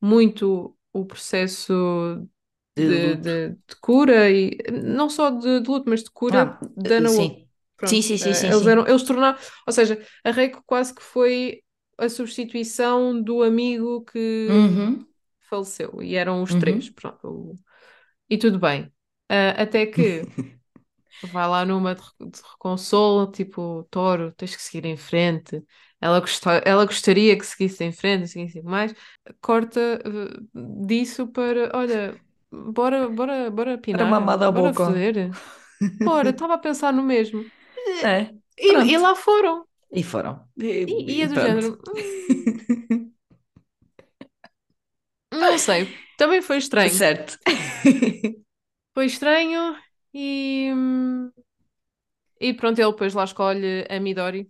muito 0.00 0.76
o 0.92 1.06
processo 1.06 1.72
De 2.76 2.84
de, 2.84 3.16
de- 3.16 3.50
de 3.68 3.76
cura, 3.80 4.30
e 4.30 4.56
não 4.72 5.08
só 5.08 5.30
de, 5.30 5.60
de 5.60 5.68
luto, 5.70 5.88
mas 5.88 6.02
de 6.04 6.10
cura 6.10 6.44
Ah, 6.44 6.60
da 6.76 7.00
Naoko. 7.00 7.36
sim. 7.36 7.48
Pronto, 7.76 8.00
Sim, 8.00 8.02
sim, 8.02 8.16
sim, 8.18 8.32
eh, 8.32 8.48
sim, 8.50 8.50
eles 8.50 8.66
eram, 8.66 8.86
eles 8.86 9.02
tornaram, 9.02 9.38
ou 9.66 9.72
seja, 9.72 10.02
a 10.24 10.30
Reiko 10.30 10.62
quase 10.66 10.94
que 10.94 11.02
foi 11.02 11.62
a 11.98 12.08
substituição 12.08 13.20
do 13.22 13.42
amigo 13.42 14.02
que 14.04 14.48
Uhum. 14.48 15.06
Faleceu 15.48 16.02
e 16.02 16.14
eram 16.16 16.42
os 16.42 16.54
Uhum. 16.54 16.56
três, 16.56 16.90
pronto, 16.90 17.54
e 18.30 18.38
tudo 18.38 18.58
bem. 18.60 18.92
Ah, 19.28 19.62
até 19.62 19.86
que 19.86 20.28
vai 21.22 21.48
lá 21.48 21.64
numa 21.64 21.94
de, 21.94 22.02
de 22.20 22.40
consolo, 22.58 23.30
tipo, 23.30 23.84
Toro, 23.90 24.32
tens 24.32 24.54
que 24.56 24.62
seguir 24.62 24.84
em 24.86 24.96
frente. 24.96 25.62
Ela, 26.00 26.22
ela 26.64 26.84
gostaria 26.86 27.36
que 27.38 27.46
seguisse 27.46 27.82
em 27.84 27.92
frente, 27.92 28.28
seguisse 28.28 28.62
mais. 28.62 28.94
Corta 29.40 29.80
eh, 30.04 30.40
disso 30.86 31.26
para, 31.28 31.70
olha, 31.76 32.20
bora, 32.52 33.08
bora, 33.08 33.50
bora 33.50 33.78
Era 33.94 34.04
pinar, 34.04 34.12
mamada 34.12 34.46
à 34.46 34.52
bora 34.52 34.72
boca. 34.72 34.84
foder. 34.84 35.36
Bora, 36.04 36.30
estava 36.30 36.54
a 36.54 36.58
pensar 36.58 36.92
no 36.92 37.02
mesmo. 37.02 37.50
É, 38.02 38.34
E, 38.58 38.92
e 38.92 38.98
lá 38.98 39.14
foram. 39.14 39.66
E 39.90 40.02
foram. 40.02 40.34
E, 40.58 40.68
E, 40.86 40.94
e 41.12 41.14
e 41.18 41.22
é 41.22 41.28
do 41.28 41.36
pronto. 41.36 41.44
género. 41.44 41.78
"Hum, 45.36 45.40
não 45.40 45.58
sei, 45.58 45.88
também 46.16 46.42
foi 46.42 46.58
estranho. 46.58 46.90
Certo. 46.90 47.38
Foi 48.94 49.04
estranho 49.06 49.76
e. 50.14 50.70
E 52.40 52.52
pronto, 52.54 52.78
ele 52.78 52.90
depois 52.90 53.14
lá 53.14 53.24
escolhe 53.24 53.86
a 53.88 53.98
Midori. 54.00 54.48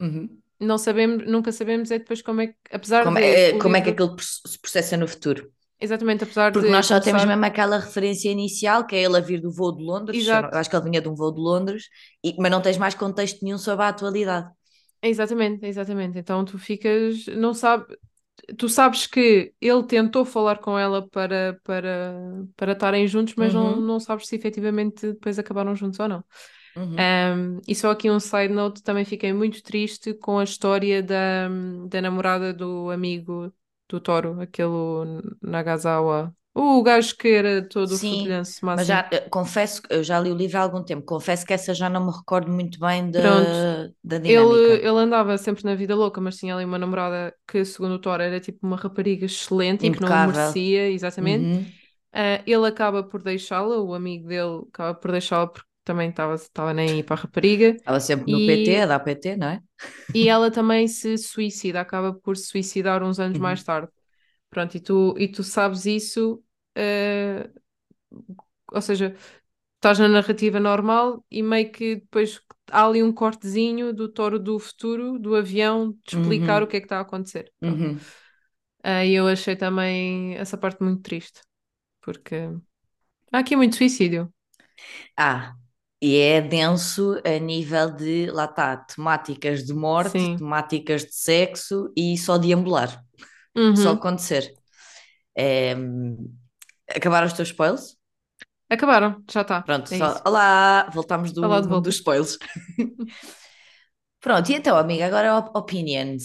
Uhum. 0.00 0.38
Não 0.60 0.76
sabemos, 0.78 1.24
nunca 1.26 1.52
sabemos 1.52 1.90
é 1.90 1.98
depois 1.98 2.20
como 2.20 2.40
é 2.40 2.48
que, 2.48 2.54
apesar 2.72 3.04
Como 3.04 3.16
de 3.18 3.24
é, 3.24 3.58
como 3.58 3.76
é 3.76 3.80
que 3.80 3.90
aquilo 3.90 4.16
se 4.20 4.58
processa 4.60 4.96
no 4.96 5.06
futuro? 5.06 5.50
exatamente, 5.80 6.24
apesar 6.24 6.50
Porque 6.52 6.66
de 6.66 6.72
nós 6.72 6.86
só 6.86 6.94
temos 7.00 7.22
começar- 7.22 7.26
mesmo 7.36 7.44
aquela 7.44 7.78
referência 7.78 8.28
inicial, 8.30 8.84
que 8.84 8.96
é 8.96 9.02
ele 9.04 9.16
a 9.16 9.20
vir 9.20 9.40
do 9.40 9.52
voo 9.52 9.72
de 9.76 9.82
Londres. 9.84 10.18
Exato. 10.18 10.52
Eu 10.52 10.58
acho 10.58 10.68
que 10.68 10.74
ele 10.74 10.84
vinha 10.84 11.00
de 11.00 11.08
um 11.08 11.14
voo 11.14 11.32
de 11.32 11.40
Londres, 11.40 11.84
e- 12.24 12.34
mas 12.38 12.50
não 12.50 12.60
tens 12.60 12.76
mais 12.76 12.94
contexto 12.94 13.44
nenhum 13.44 13.58
sobre 13.58 13.84
a 13.84 13.88
atualidade. 13.88 14.48
Exatamente, 15.00 15.64
exatamente. 15.64 16.18
Então 16.18 16.44
tu 16.44 16.58
ficas, 16.58 17.26
não 17.26 17.54
sabe, 17.54 17.84
tu 18.58 18.68
sabes 18.68 19.06
que 19.06 19.54
ele 19.60 19.82
tentou 19.86 20.24
falar 20.24 20.58
com 20.58 20.78
ela 20.78 21.06
para 21.08 21.58
para 21.64 22.14
para 22.56 22.72
estarem 22.72 23.06
juntos, 23.08 23.34
mas 23.36 23.54
não, 23.54 23.76
Uhum. 23.76 23.80
não 23.80 24.00
sabes 24.00 24.26
se 24.28 24.36
efetivamente 24.36 25.12
depois 25.14 25.38
acabaram 25.38 25.74
juntos 25.76 25.98
ou 26.00 26.08
não. 26.08 26.24
Uhum. 26.76 27.10
Um, 27.36 27.60
e 27.68 27.74
só 27.76 27.90
aqui 27.92 28.10
um 28.10 28.18
side 28.20 28.52
note, 28.52 28.82
também 28.82 29.04
fiquei 29.04 29.32
muito 29.32 29.62
triste 29.62 30.14
com 30.14 30.38
a 30.38 30.44
história 30.44 31.02
da, 31.02 31.48
da 31.88 32.02
namorada 32.02 32.52
do 32.52 32.90
amigo 32.90 33.52
do 33.88 34.00
Toro, 34.00 34.40
aquele 34.40 34.68
Nagasawa. 35.42 36.34
O 36.62 36.82
gajo 36.82 37.16
que 37.16 37.28
era 37.40 37.66
todo 37.68 37.98
Sim, 37.98 38.06
fudilhanço, 38.06 38.60
Mas 38.74 38.86
já 38.86 39.08
eh, 39.12 39.28
confesso, 39.30 39.82
que 39.82 39.92
eu 39.94 40.04
já 40.04 40.20
li 40.20 40.30
o 40.30 40.34
livro 40.36 40.58
há 40.58 40.60
algum 40.62 40.84
tempo, 40.84 41.04
confesso 41.06 41.44
que 41.46 41.52
essa 41.54 41.72
já 41.74 41.88
não 41.88 42.04
me 42.06 42.12
recordo 42.12 42.50
muito 42.52 42.78
bem 42.78 43.10
da, 43.10 43.16
Pronto. 43.16 43.58
da 44.04 44.18
Ele, 44.24 44.44
dinâmica. 44.58 44.84
ele 44.84 44.88
andava 44.98 45.38
sempre 45.38 45.64
na 45.64 45.74
vida 45.74 45.94
louca, 45.96 46.20
mas 46.20 46.36
tinha 46.36 46.54
ali 46.54 46.64
uma 46.64 46.78
namorada 46.78 47.34
que, 47.46 47.64
segundo 47.64 47.94
o 47.94 47.98
Thor, 48.00 48.20
era 48.20 48.40
tipo 48.40 48.66
uma 48.66 48.76
rapariga 48.76 49.24
excelente 49.26 49.86
e 49.86 49.90
que 49.90 50.02
não 50.02 50.18
Impecável. 50.18 50.18
merecia, 50.18 50.90
exatamente. 50.90 51.50
Uhum. 51.50 51.78
Ah, 52.12 52.42
ele 52.46 52.66
acaba 52.68 53.02
por 53.04 53.22
deixá-la, 53.22 53.78
o 53.80 53.94
amigo 53.94 54.28
dele 54.28 54.64
acaba 54.68 54.94
por 54.98 55.12
deixá-la 55.12 55.46
porque 55.48 55.68
também 55.84 56.10
estava 56.10 56.34
estava 56.36 56.74
nem 56.74 56.96
aí 56.98 57.02
para 57.04 57.16
a 57.16 57.22
rapariga. 57.24 57.76
Estava 57.78 58.00
sempre 58.00 58.30
no 58.32 58.38
E- 58.38 58.76
PT, 58.76 58.80
a 58.82 58.86
dar 58.86 59.00
PT, 59.00 59.36
não 59.36 59.48
é? 59.48 59.62
E 60.14 60.28
ela 60.28 60.50
também 60.50 60.88
se 60.88 61.16
suicida, 61.18 61.80
acaba 61.80 62.12
por 62.14 62.36
se 62.36 62.46
suicidar 62.46 63.02
uns 63.02 63.18
anos 63.20 63.38
Uhum. 63.38 63.38
mais 63.38 63.62
tarde. 63.62 63.90
Pronto, 64.50 64.76
e 64.76 64.80
tu, 64.80 65.14
e 65.18 65.28
tu 65.28 65.42
sabes 65.44 65.86
isso, 65.86 66.42
eh, 66.78 67.50
ou 68.72 68.80
seja, 68.82 69.14
estás 69.76 69.98
na 69.98 70.08
narrativa 70.08 70.60
normal 70.60 71.24
e 71.30 71.42
meio 71.42 71.72
que 71.72 71.96
depois 71.96 72.42
há 72.70 72.86
ali 72.86 73.02
um 73.02 73.12
cortezinho 73.12 73.92
do 73.94 74.08
touro 74.08 74.38
do 74.38 74.58
futuro, 74.58 75.18
do 75.18 75.36
avião, 75.36 75.92
de 75.92 76.12
explicar 76.12 76.62
Uhum. 76.62 76.64
o 76.64 76.66
que 76.68 76.76
é 76.78 76.80
que 76.80 76.86
está 76.86 76.98
a 76.98 77.02
acontecer. 77.02 77.52
Uhum. 77.62 78.12
Ah, 78.82 79.04
E 79.04 79.14
eu 79.14 79.26
achei 79.28 79.56
também 79.56 80.34
essa 80.36 80.56
parte 80.58 80.82
muito 80.82 81.02
triste, 81.02 81.42
porque 82.02 82.36
há 83.32 83.38
aqui 83.40 83.56
muito 83.56 83.76
suicídio. 83.76 84.32
Ah, 85.16 85.54
e 86.00 86.16
é 86.18 86.40
denso 86.40 87.20
a 87.24 87.38
nível 87.38 87.90
de, 87.94 88.30
lá 88.30 88.44
está, 88.44 88.76
temáticas 88.76 89.64
de 89.64 89.74
morte, 89.74 90.30
Sim. 90.30 90.36
temáticas 90.36 91.02
de 91.04 91.14
sexo 91.14 91.92
e 91.96 92.16
só 92.18 92.38
deambular, 92.38 93.04
Uhum. 93.56 93.88
só 93.88 93.92
acontecer. 93.92 94.54
É, 95.36 95.74
acabaram 96.96 97.26
os 97.26 97.32
teus 97.32 97.48
spoils? 97.48 97.96
Acabaram, 98.70 99.22
já 99.30 99.42
está. 99.42 99.64
Pronto, 99.64 99.90
É 99.90 99.96
só, 99.96 100.06
isso. 100.06 100.24
olá, 100.26 100.88
voltámos 100.92 101.32
do 101.32 101.42
Olá 101.42 101.60
volta. 101.60 101.78
dos 101.82 101.96
spoils. 101.96 102.38
Pronto, 104.20 104.50
e 104.50 104.54
então, 104.54 104.76
amiga, 104.76 105.06
agora 105.06 105.36
op- 105.38 105.56
opinions. 105.56 106.24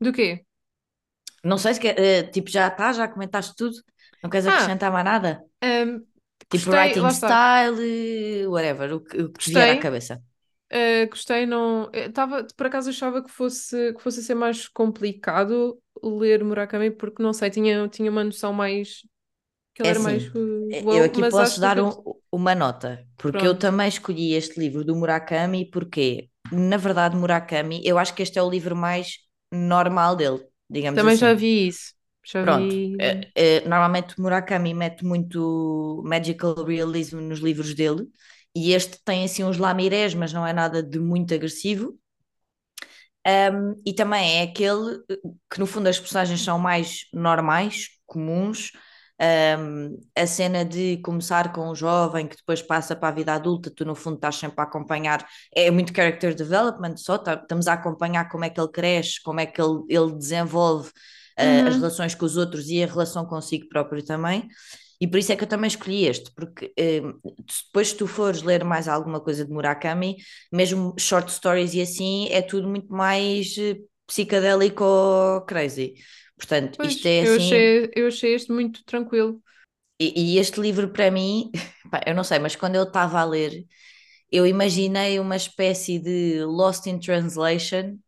Do 0.00 0.12
quê? 0.12 0.44
Não 1.44 1.58
sei 1.58 1.74
se 1.74 1.80
quer, 1.80 1.98
eh, 1.98 2.22
tipo, 2.24 2.50
já 2.50 2.68
está, 2.68 2.92
já 2.92 3.08
comentaste 3.08 3.54
tudo? 3.56 3.76
Não 4.22 4.30
queres 4.30 4.46
Ah, 4.46 4.46
acrescentar 4.46 4.92
mais 4.92 5.04
nada? 5.04 5.42
Ahm, 5.62 6.04
Tipo, 6.50 6.70
gostei, 6.70 6.72
writing 6.72 7.08
style, 7.10 8.46
whatever, 8.48 8.92
o 8.94 9.00
que, 9.00 9.16
o 9.22 9.32
que 9.32 9.40
te 9.40 9.50
vier 9.50 9.68
à 9.68 9.76
cabeça. 9.76 10.22
Uh, 10.72 11.08
gostei, 11.08 11.46
não. 11.46 11.90
eu 11.94 12.12
Tava, 12.12 12.44
por 12.56 12.66
acaso 12.66 12.90
achava 12.90 13.22
que 13.22 13.30
fosse, 13.30 13.94
que 13.94 14.02
fosse 14.02 14.22
ser 14.22 14.34
mais 14.34 14.68
complicado 14.68 15.80
ler 16.02 16.44
Murakami, 16.44 16.90
porque 16.90 17.22
não 17.22 17.32
sei, 17.32 17.50
tinha, 17.50 17.88
tinha 17.88 18.10
uma 18.10 18.22
noção 18.24 18.52
mais. 18.52 19.02
que 19.74 19.82
ele 19.82 19.88
É 19.88 19.90
era 19.90 20.00
mais 20.00 20.24
assim, 20.24 20.38
uh, 20.72 20.84
eu 20.90 21.04
aqui 21.04 21.22
posso 21.24 21.60
que 21.60 21.60
dar 21.60 21.78
eu- 21.80 21.84
um- 21.84 22.02
uma 22.32 22.54
nota, 22.54 23.06
porque 23.16 23.46
eu 23.46 23.56
Pronto. 23.56 23.58
também 23.58 23.88
escolhi 23.88 24.34
este 24.34 24.58
livro 24.60 24.84
do 24.84 24.94
Murakami, 24.96 25.70
porque, 25.70 26.28
na 26.52 26.76
verdade, 26.76 27.16
Murakami, 27.16 27.80
eu 27.84 27.98
acho 27.98 28.14
que 28.14 28.22
este 28.22 28.38
é 28.38 28.42
o 28.42 28.50
livro 28.50 28.74
mais 28.76 29.18
normal 29.52 30.16
dele, 30.16 30.44
digamos 30.68 31.04
Também 31.04 31.16
já 31.16 31.32
assim. 31.32 31.34
vi 31.34 31.68
isso. 31.68 31.94
Já 32.24 32.42
Pronto, 32.42 32.76
vi. 32.82 33.00
eh, 33.00 33.30
eh, 33.34 33.60
normalmente 33.68 34.20
Murakami 34.20 34.72
mete 34.74 35.04
muito 35.04 36.02
magical 36.04 36.54
realism 36.64 37.18
nos 37.20 37.40
livros 37.40 37.74
dele, 37.74 38.08
e 38.66 38.72
este 38.72 38.98
tem 39.04 39.24
assim 39.24 39.44
uns 39.44 39.58
lamirés, 39.58 40.14
mas 40.14 40.32
não 40.32 40.46
é 40.46 40.52
nada 40.52 40.82
de 40.82 40.98
muito 40.98 41.34
agressivo. 41.34 41.98
Um, 43.26 43.80
e 43.84 43.92
também 43.92 44.38
é 44.38 44.42
aquele 44.44 44.96
eh, 45.10 45.16
que 45.50 45.58
no 45.60 45.66
fundo 45.66 45.88
as 45.88 45.98
personagens 45.98 46.40
são 46.42 46.58
mais 46.58 47.00
normais, 47.12 47.88
comuns. 48.06 48.72
Um, 49.20 49.98
a 50.16 50.26
cena 50.28 50.64
de 50.64 50.98
começar 50.98 51.52
com 51.52 51.68
um 51.70 51.74
jovem 51.74 52.28
que 52.28 52.36
depois 52.36 52.62
passa 52.62 52.94
para 52.94 53.08
a 53.08 53.10
vida 53.12 53.34
adulta, 53.34 53.68
tu 53.74 53.84
no 53.84 53.96
fundo 53.96 54.14
estás 54.14 54.36
sempre 54.36 54.60
a 54.60 54.62
acompanhar, 54.64 55.26
é 55.54 55.70
muito 55.72 55.92
character 55.94 56.32
development 56.34 56.96
só, 56.96 57.18
tá- 57.18 57.34
estamos 57.34 57.66
a 57.66 57.72
acompanhar 57.72 58.28
como 58.28 58.44
é 58.44 58.50
que 58.50 58.60
ele 58.60 58.70
cresce, 58.70 59.20
como 59.22 59.40
é 59.40 59.46
que 59.46 59.60
ele, 59.60 59.82
ele 59.88 60.12
desenvolve 60.14 60.92
as 61.66 61.74
Uhum. 61.74 61.80
relações 61.80 62.14
com 62.14 62.24
os 62.26 62.36
outros 62.36 62.68
e 62.68 62.82
a 62.82 62.86
relação 62.86 63.24
consigo 63.26 63.68
próprio 63.68 64.04
também. 64.04 64.48
E 65.00 65.06
por 65.06 65.18
isso 65.18 65.32
é 65.32 65.36
que 65.36 65.44
eu 65.44 65.48
também 65.48 65.68
escolhi 65.68 66.06
este, 66.06 66.30
porque 66.32 66.72
um, 66.78 67.12
depois 67.66 67.88
se 67.88 67.96
tu 67.96 68.06
fores 68.06 68.42
ler 68.42 68.64
mais 68.64 68.88
alguma 68.88 69.20
coisa 69.20 69.44
de 69.44 69.50
Murakami, 69.52 70.16
mesmo 70.52 70.94
short 70.98 71.30
stories 71.30 71.74
e 71.74 71.80
assim, 71.82 72.28
é 72.30 72.42
tudo 72.42 72.68
muito 72.68 72.92
mais 72.92 73.56
eh, 73.58 73.76
psicadélico 74.06 75.44
crazy. 75.46 75.94
Portanto, 76.36 76.78
Pois, 76.78 76.92
isto 76.92 77.06
é 77.06 77.22
eu 77.22 77.36
assim. 77.36 77.36
achei, 77.36 77.90
eu 77.94 78.06
achei 78.08 78.34
este 78.34 78.52
muito 78.52 78.84
tranquilo. 78.84 79.42
E, 80.00 80.34
e 80.34 80.38
este 80.38 80.60
livro 80.60 80.88
para 80.90 81.10
mim, 81.10 81.50
pá, 81.90 82.00
eu 82.06 82.14
não 82.14 82.24
sei, 82.24 82.38
mas 82.38 82.56
quando 82.56 82.76
eu 82.76 82.84
estava 82.84 83.20
a 83.20 83.24
ler, 83.24 83.64
eu 84.30 84.46
imaginei 84.46 85.18
uma 85.18 85.36
espécie 85.36 85.98
de 85.98 86.44
Lost 86.44 86.86
in 86.86 86.98
Translation, 86.98 87.98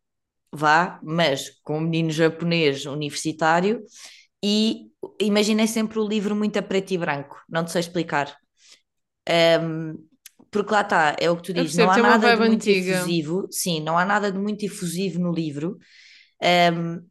vá, 0.53 0.99
mas 1.03 1.49
com 1.63 1.77
um 1.79 1.81
menino 1.81 2.11
japonês 2.11 2.85
universitário, 2.85 3.83
e 4.43 4.90
imaginei 5.19 5.67
sempre 5.67 5.99
o 5.99 6.07
livro 6.07 6.35
muito 6.35 6.57
a 6.59 6.61
preto 6.61 6.91
e 6.91 6.97
branco, 6.97 7.41
não 7.49 7.65
te 7.65 7.71
sei 7.71 7.81
explicar. 7.81 8.35
Um, 9.29 9.95
porque 10.51 10.73
lá 10.73 10.81
está, 10.81 11.15
é 11.19 11.29
o 11.29 11.37
que 11.37 11.43
tu 11.43 11.53
dizes, 11.53 11.77
não 11.77 11.89
há 11.89 11.97
uma 11.97 12.17
nada 12.17 12.31
de 12.33 12.43
muito 12.43 12.67
antiga. 12.67 12.97
efusivo, 12.99 13.47
sim, 13.51 13.79
não 13.81 13.97
há 13.97 14.03
nada 14.05 14.31
de 14.31 14.37
muito 14.37 14.65
efusivo 14.65 15.19
no 15.19 15.31
livro. 15.31 15.77
Um, 16.73 17.01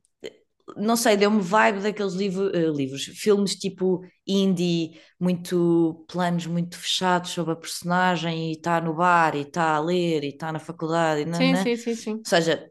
não 0.77 0.97
sei, 0.97 1.17
deu-me 1.17 1.41
vibe 1.41 1.81
daqueles 1.81 2.15
livro, 2.15 2.47
uh, 2.49 2.77
livros, 2.77 3.05
filmes 3.05 3.57
tipo 3.57 4.03
indie, 4.27 5.01
muito 5.19 6.05
planos, 6.09 6.47
muito 6.47 6.79
fechados 6.79 7.31
sobre 7.31 7.53
a 7.55 7.57
personagem 7.57 8.51
e 8.51 8.53
está 8.53 8.81
no 8.81 8.95
bar 8.95 9.35
e 9.37 9.41
está 9.43 9.75
a 9.77 9.81
ler 9.81 10.23
e 10.25 10.29
está 10.29 10.53
na 10.53 10.59
faculdade. 10.61 11.23
E 11.23 11.25
Sim, 11.33 11.55
nanã. 11.55 11.57
sim, 11.57 11.77
sim, 11.77 11.97
sim. 11.97 12.25
Ou 12.25 12.29
seja, 12.31 12.71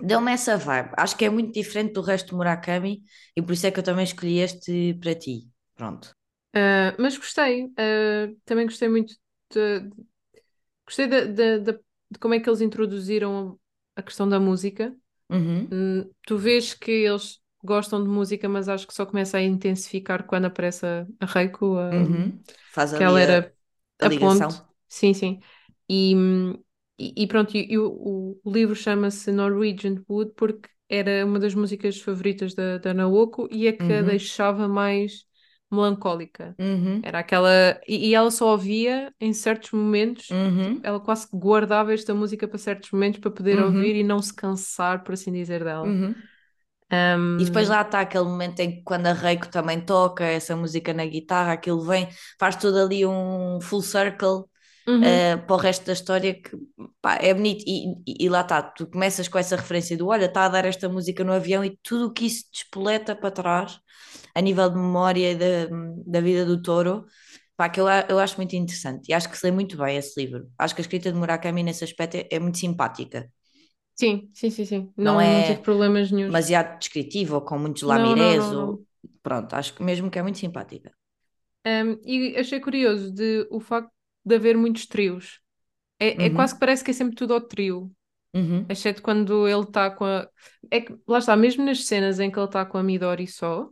deu-me 0.00 0.32
essa 0.32 0.56
vibe. 0.56 0.90
Acho 0.96 1.16
que 1.16 1.24
é 1.24 1.30
muito 1.30 1.52
diferente 1.52 1.92
do 1.94 2.02
resto 2.02 2.30
do 2.30 2.36
Murakami 2.36 3.02
e 3.36 3.42
por 3.42 3.52
isso 3.52 3.66
é 3.66 3.70
que 3.70 3.78
eu 3.80 3.84
também 3.84 4.04
escolhi 4.04 4.38
este 4.40 4.94
para 4.94 5.14
ti. 5.14 5.48
Pronto. 5.74 6.14
Uh, 6.56 6.94
mas 7.00 7.16
gostei, 7.16 7.64
uh, 7.66 8.36
também 8.44 8.66
gostei 8.66 8.88
muito 8.88 9.14
de, 9.52 9.90
gostei 10.86 11.06
de, 11.08 11.26
de, 11.28 11.60
de, 11.60 11.72
de 12.10 12.18
como 12.20 12.34
é 12.34 12.40
que 12.40 12.48
eles 12.48 12.60
introduziram 12.60 13.58
a 13.96 14.02
questão 14.02 14.28
da 14.28 14.40
música. 14.40 14.94
Uhum, 15.30 15.72
Hum, 15.72 16.10
tu 16.26 16.38
vês 16.38 16.74
que 16.74 16.90
eles 16.92 17.40
gostam 17.64 18.02
de 18.02 18.08
música, 18.10 18.48
mas 18.48 18.68
acho 18.68 18.86
que 18.86 18.94
só 18.94 19.06
começa 19.06 19.38
a 19.38 19.42
intensificar 19.42 20.26
quando 20.26 20.46
aparece 20.46 20.86
a, 20.86 21.06
a 21.20 21.26
Reiko, 21.26 21.78
a- 21.78 21.92
uhum. 21.92 22.42
Faz 22.72 22.92
que 22.94 23.02
ela 23.02 23.20
a, 23.20 23.20
era 23.20 23.54
a 24.02 24.10
a 24.10 24.10
ponte. 24.10 24.56
Sim, 24.88 25.14
sim. 25.14 25.40
E, 25.88 26.14
hum, 26.16 26.63
e, 26.98 27.24
e 27.24 27.26
pronto, 27.26 27.56
e, 27.56 27.72
e 27.72 27.78
o, 27.78 28.38
o- 28.44 28.50
livro 28.50 28.74
chama-se 28.74 29.32
Norwegian 29.32 30.02
Wood 30.08 30.32
porque 30.36 30.68
era 30.88 31.24
uma 31.26 31.38
das 31.38 31.54
músicas 31.54 32.00
favoritas 32.00 32.54
da, 32.54 32.78
da 32.78 32.94
Naoko 32.94 33.48
e 33.50 33.66
a 33.68 33.76
que 33.76 33.92
a 33.92 34.02
Uhum, 34.02 34.02
deixava 34.02 34.68
mais 34.68 35.24
melancólica. 35.70 36.56
uhum, 36.58 37.02
Era 37.02 37.18
aquela. 37.20 37.80
E, 37.86 38.08
e 38.10 38.14
ela 38.14 38.30
só 38.30 38.48
ouvia 38.52 39.14
em 39.20 39.32
certos 39.32 39.72
momentos, 39.72 40.38
tipo, 40.62 40.62
uhum, 40.62 40.84
ela 40.84 41.00
quase 41.00 41.28
que 41.28 41.36
guardava 41.36 41.92
esta 41.92 42.14
música 42.14 42.46
para 42.48 42.58
certos 42.58 42.90
momentos 42.92 43.20
para 43.20 43.30
poder 43.30 43.58
ouvir 43.60 43.94
uhum, 43.94 43.96
e 43.96 44.02
não 44.04 44.22
se 44.22 44.34
cansar, 44.34 45.02
por 45.04 45.12
assim 45.14 45.32
dizer, 45.32 45.64
dela. 45.64 45.96
uhum. 45.98 46.28
E 47.36 47.44
depois 47.44 47.68
Um, 47.68 47.74
lá 47.74 47.82
está 47.82 48.00
aquele 48.00 48.24
momento 48.24 48.60
em 48.60 48.76
que 48.76 48.82
quando 48.82 49.06
a 49.08 49.12
Reiko 49.12 49.48
também 49.48 49.80
toca 49.84 50.24
essa 50.24 50.54
música 50.56 50.92
na 50.94 51.04
guitarra, 51.04 51.52
aquilo 51.54 51.80
vem, 51.82 52.08
faz 52.38 52.54
tudo 52.56 52.78
ali 52.78 53.04
um 53.04 53.60
full 53.60 53.82
circle 53.82 54.44
uhum, 54.86 55.26
eh, 55.26 55.36
para 55.38 55.54
o 55.54 55.58
resto 55.58 55.86
da 55.86 55.92
história 55.92 56.34
que 56.34 56.50
pá, 57.00 57.16
é 57.16 57.34
bonito. 57.34 57.64
E, 57.66 57.92
e- 58.06 58.24
e 58.26 58.28
lá 58.28 58.40
está, 58.42 58.62
tu 58.62 58.86
começas 58.86 59.28
com 59.28 59.38
essa 59.38 59.56
referência 59.56 59.96
do 59.96 60.08
olha, 60.08 60.26
está 60.26 60.44
a 60.46 60.48
dar 60.48 60.64
esta 60.64 60.88
música 60.88 61.24
no 61.24 61.32
avião 61.32 61.64
e 61.64 61.76
tudo 61.82 62.06
o 62.06 62.12
que 62.12 62.26
isso 62.26 62.44
despoleta 62.52 63.14
para 63.16 63.30
trás, 63.30 63.78
a 64.34 64.40
nível 64.40 64.68
de 64.70 64.76
memória 64.76 65.32
e 65.32 65.36
da, 65.36 65.68
da 66.06 66.20
vida 66.20 66.44
do 66.46 66.60
Toro, 66.62 67.06
pá, 67.56 67.68
que 67.68 67.80
eu, 67.80 67.86
eu 68.08 68.18
acho 68.18 68.36
muito 68.36 68.54
interessante. 68.56 69.08
E 69.10 69.14
acho 69.14 69.28
que 69.30 69.38
se 69.38 69.46
lê 69.46 69.52
muito 69.52 69.76
bem 69.76 69.96
esse 69.96 70.18
livro. 70.20 70.48
Acho 70.58 70.74
que 70.74 70.80
a 70.80 70.84
escrita 70.84 71.12
de 71.12 71.18
Murakami 71.18 71.62
nesse 71.62 71.84
aspecto 71.84 72.16
é, 72.16 72.28
é 72.30 72.38
muito 72.38 72.58
simpática. 72.58 73.28
sim, 73.94 74.30
sim, 74.34 74.50
sim, 74.50 74.64
sim. 74.64 74.92
Não 75.02 75.20
Não, 75.20 75.28
não 75.28 75.42
tive 75.42 75.60
é 75.60 75.62
problemas 75.62 76.10
nenhuns. 76.10 76.38
demasiado 76.38 76.78
descritiva 76.80 77.36
ou 77.36 77.42
com 77.42 77.58
muitos 77.58 77.82
lamirés 77.82 78.52
ou 78.52 78.84
pronto, 79.22 79.54
acho 79.54 79.74
que 79.74 79.82
mesmo 79.84 80.10
que 80.10 80.18
é 80.18 80.22
muito 80.22 80.38
simpática. 80.38 80.92
Um, 81.66 81.98
e 82.04 82.36
achei 82.36 82.60
curioso 82.60 83.10
de 83.12 83.46
o 83.50 83.58
facto 83.60 83.90
de 84.24 84.34
haver 84.36 84.56
muitos 84.56 84.86
trios. 84.86 85.40
É, 85.98 86.26
é 86.26 86.30
quase 86.30 86.54
Uhum, 86.54 86.54
que 86.54 86.60
parece 86.60 86.84
que 86.84 86.90
é 86.90 86.94
sempre 86.94 87.16
tudo 87.16 87.34
ao 87.34 87.40
trio, 87.40 87.92
uhum, 88.34 88.66
exceto 88.68 89.02
quando 89.02 89.48
ele 89.48 89.62
está 89.62 89.90
com 89.90 90.04
a. 90.04 90.28
É 90.70 90.80
que, 90.80 90.96
lá 91.06 91.18
está, 91.18 91.36
mesmo 91.36 91.64
nas 91.64 91.84
cenas 91.86 92.20
em 92.20 92.30
que 92.30 92.38
ele 92.38 92.46
está 92.46 92.64
com 92.66 92.78
a 92.78 92.82
Midori 92.82 93.26
só, 93.26 93.70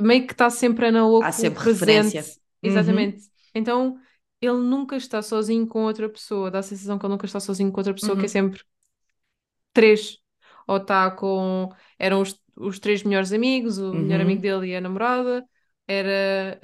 meio 0.00 0.26
que 0.26 0.32
está 0.34 0.50
sempre 0.50 0.86
a 0.86 0.92
Há 1.18 1.32
Naoko 1.32 1.32
sempre 1.32 1.60
presente. 1.60 1.64
referência. 1.64 2.34
Uhum, 2.64 2.68
Exatamente. 2.68 3.24
Então 3.54 3.98
ele 4.40 4.58
nunca 4.58 4.96
está 4.96 5.22
sozinho 5.22 5.66
com 5.66 5.84
outra 5.84 6.08
pessoa. 6.08 6.50
Dá 6.50 6.58
a 6.60 6.62
sensação 6.62 6.98
que 6.98 7.06
ele 7.06 7.12
nunca 7.12 7.26
está 7.26 7.40
sozinho 7.40 7.72
com 7.72 7.80
outra 7.80 7.94
pessoa, 7.94 8.16
que 8.18 8.26
é 8.26 8.28
uhum, 8.28 8.28
sempre 8.28 8.62
três. 9.72 10.18
Ou 10.66 10.78
está 10.78 11.10
com. 11.10 11.68
Eram 11.98 12.22
os, 12.22 12.40
os 12.56 12.78
três 12.78 13.02
melhores 13.02 13.32
amigos, 13.32 13.78
o 13.78 13.94
melhor 13.94 14.20
amigo 14.20 14.40
uhum, 14.40 14.42
dele 14.42 14.68
e 14.68 14.76
a 14.76 14.80
namorada. 14.80 15.44
Era 15.86 16.58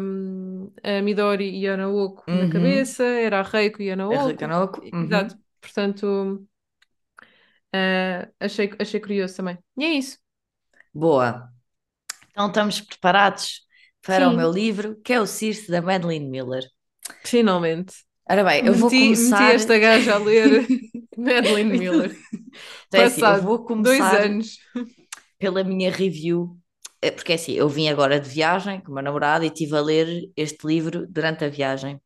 hum, 0.00 0.72
a 0.82 1.00
Midori 1.02 1.48
e 1.60 1.68
a 1.68 1.76
Naoko 1.76 2.24
na 2.32 2.46
uhum. 2.46 2.48
cabeça, 2.48 3.04
era 3.04 3.40
a 3.40 3.42
Reiko 3.42 3.82
e 3.82 3.90
a 3.90 3.96
A 4.08 4.18
Naoko. 4.18 4.26
Rekanoko, 4.26 4.80
Exato. 5.00 5.36
uhum. 5.36 5.38
Portanto, 5.60 6.46
ah, 7.72 8.28
achei, 8.40 8.70
achei 8.78 9.00
curioso 9.00 9.36
também. 9.36 9.58
E 9.76 9.84
é 9.84 9.88
isso. 9.94 10.18
Boa. 10.92 11.52
Então 12.30 12.48
estamos 12.48 12.80
preparados 12.80 13.62
para 14.02 14.28
o 14.28 14.32
meu 14.32 14.50
Sim, 14.50 14.52
livro, 14.52 15.00
que 15.02 15.12
é 15.12 15.20
o 15.20 15.26
Circe 15.26 15.70
da 15.70 15.80
Madeline 15.82 16.26
Miller. 16.28 16.64
finalmente. 17.24 17.94
Ora 18.28 18.42
bem, 18.44 18.62
eu 18.64 18.74
vou 18.74 18.90
Meti, 18.90 19.16
meti 19.16 19.42
começar. 19.42 19.50
esta 19.50 19.78
gaja 19.78 20.14
a 20.14 20.18
ler 20.18 20.66
Madeline 21.16 21.72
Miller. 21.74 22.16
Então 22.88 23.00
é 23.00 23.04
assim, 23.06 23.26
eu 23.28 23.34
Passado 23.34 23.42
vou 23.42 23.64
dois 23.82 24.12
começar 24.12 24.14
anos. 24.14 24.58
pela 25.38 25.64
minha 25.64 25.90
review, 25.90 26.58
porque 27.10 27.32
é 27.32 27.34
assim, 27.36 27.52
eu 27.52 27.68
vim 27.68 27.88
agora 27.88 28.20
de 28.20 28.28
viagem 28.28 28.80
com 28.80 28.90
o 28.92 28.94
meu 28.94 29.02
namorado 29.02 29.44
e 29.44 29.48
estive 29.48 29.76
a 29.76 29.80
ler 29.80 30.30
este 30.36 30.66
livro 30.66 31.06
durante 31.08 31.44
a 31.44 31.48
viagem. 31.48 32.00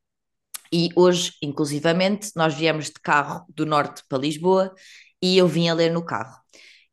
E 0.72 0.90
hoje, 0.96 1.32
inclusivamente, 1.42 2.30
nós 2.36 2.54
viemos 2.54 2.86
de 2.86 2.94
carro 3.02 3.44
do 3.54 3.66
norte 3.66 4.02
para 4.08 4.18
Lisboa 4.18 4.74
e 5.22 5.38
eu 5.38 5.48
vim 5.48 5.68
a 5.68 5.74
ler 5.74 5.92
no 5.92 6.04
carro. 6.04 6.36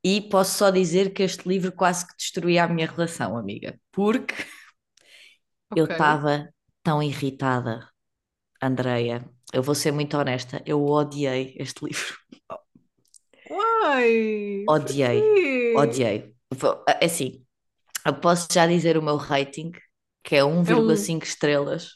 E 0.03 0.21
posso 0.21 0.57
só 0.57 0.69
dizer 0.71 1.13
que 1.13 1.23
este 1.23 1.47
livro 1.49 1.71
quase 1.71 2.07
que 2.07 2.15
destruía 2.17 2.65
a 2.65 2.67
minha 2.69 2.87
relação, 2.87 3.37
amiga, 3.37 3.79
porque 3.91 4.35
eu 5.73 5.85
Ok. 5.85 5.91
estava 5.91 6.49
tão 6.83 7.01
irritada, 7.03 7.89
Andreia. 8.61 9.29
Eu 9.53 9.63
vou 9.63 9.75
ser 9.75 9.91
muito 9.93 10.17
honesta, 10.17 10.61
eu 10.65 10.85
odiei 10.85 11.55
este 11.59 11.85
livro. 11.85 12.15
Uai, 13.49 14.09
Odiei, 14.67 15.39
odiei. 15.73 16.35
É 17.01 17.05
assim, 17.05 17.44
eu 18.05 18.19
posso 18.19 18.47
já 18.51 18.67
dizer 18.67 18.97
o 18.97 19.01
meu 19.03 19.17
rating, 19.17 19.71
que 20.23 20.35
é 20.35 20.43
É 20.65 20.75
um 20.75 20.83
1,5 20.83 21.25
estrelas. 21.25 21.89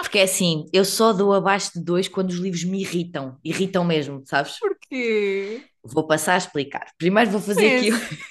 Porque 0.00 0.18
é 0.18 0.22
assim, 0.24 0.66
eu 0.72 0.84
só 0.84 1.12
dou 1.12 1.32
abaixo 1.32 1.72
de 1.74 1.84
2 1.84 2.08
quando 2.08 2.30
os 2.30 2.36
livros 2.38 2.64
me 2.64 2.80
irritam. 2.82 3.38
Irritam 3.44 3.84
mesmo, 3.84 4.22
sabes? 4.26 4.56
porquê? 4.58 5.68
Vou 5.82 6.06
passar 6.06 6.34
a 6.34 6.38
explicar. 6.38 6.86
Primeiro 6.98 7.30
vou 7.30 7.40
fazer 7.40 7.66
aqui. 7.68 7.90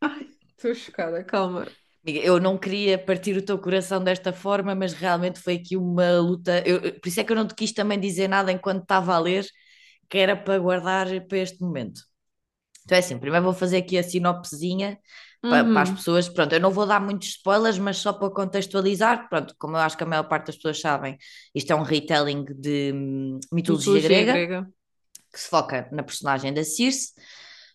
Ai, 0.00 0.28
estou 0.56 0.74
chocada, 0.74 1.24
calma. 1.24 1.76
Eu 2.06 2.38
não 2.38 2.58
queria 2.58 2.98
partir 2.98 3.34
o 3.36 3.42
teu 3.44 3.58
coração 3.58 4.02
desta 4.04 4.32
forma, 4.32 4.74
mas 4.74 4.92
realmente 4.92 5.40
foi 5.40 5.54
aqui 5.56 5.76
uma 5.76 6.18
luta. 6.20 6.62
Eu- 6.66 7.00
por 7.00 7.08
isso 7.08 7.20
é 7.20 7.24
que 7.24 7.32
eu 7.32 7.36
não 7.36 7.46
te 7.46 7.54
quis 7.54 7.72
também 7.72 7.98
dizer 7.98 8.28
nada 8.28 8.52
enquanto 8.52 8.82
estava 8.82 9.14
a 9.14 9.18
ler, 9.18 9.46
que 10.10 10.18
era 10.18 10.36
para 10.36 10.58
guardar 10.58 11.06
para 11.28 11.38
este 11.38 11.60
momento. 11.62 12.02
Então 12.84 12.96
é 12.96 13.00
assim, 13.00 13.18
primeiro 13.18 13.44
vou 13.44 13.54
fazer 13.54 13.78
aqui 13.78 13.98
a 13.98 14.02
sinopsezinha 14.02 14.98
para, 15.48 15.64
para 15.66 15.82
as 15.82 15.90
Uhum. 15.90 15.94
pessoas. 15.94 16.28
Pronto, 16.28 16.52
eu 16.54 16.60
não 16.60 16.70
vou 16.70 16.86
dar 16.86 17.00
muitos 17.00 17.28
spoilers, 17.28 17.78
mas 17.78 17.98
só 17.98 18.12
para 18.12 18.30
contextualizar. 18.30 19.28
Pronto, 19.28 19.54
como 19.58 19.76
eu 19.76 19.80
acho 19.80 19.96
que 19.96 20.04
a 20.04 20.06
maior 20.06 20.24
parte 20.24 20.46
das 20.48 20.56
pessoas 20.56 20.80
sabem, 20.80 21.16
isto 21.54 21.72
é 21.72 21.76
um 21.76 21.82
retelling 21.82 22.44
de 22.44 22.92
hum, 22.94 23.40
mitologia 23.52 24.00
Mitologia 24.00 24.00
grega, 24.00 24.32
grega. 24.32 24.68
que 25.32 25.40
se 25.40 25.48
foca 25.48 25.88
na 25.92 26.02
personagem 26.02 26.52
da 26.54 26.64
Circe, 26.64 27.12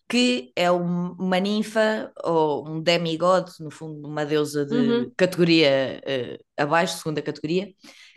que 0.08 0.52
é 0.56 0.70
um- 0.72 1.12
uma 1.18 1.38
ninfa 1.38 2.12
ou 2.24 2.68
um 2.68 2.82
demigod, 2.82 3.50
no 3.60 3.70
fundo, 3.70 4.08
uma 4.08 4.26
deusa 4.26 4.66
de 4.66 4.72
Uhum. 4.76 5.12
categoria 5.16 6.00
eh, 6.04 6.38
abaixo, 6.56 6.98
segunda 6.98 7.22
categoria, 7.22 7.68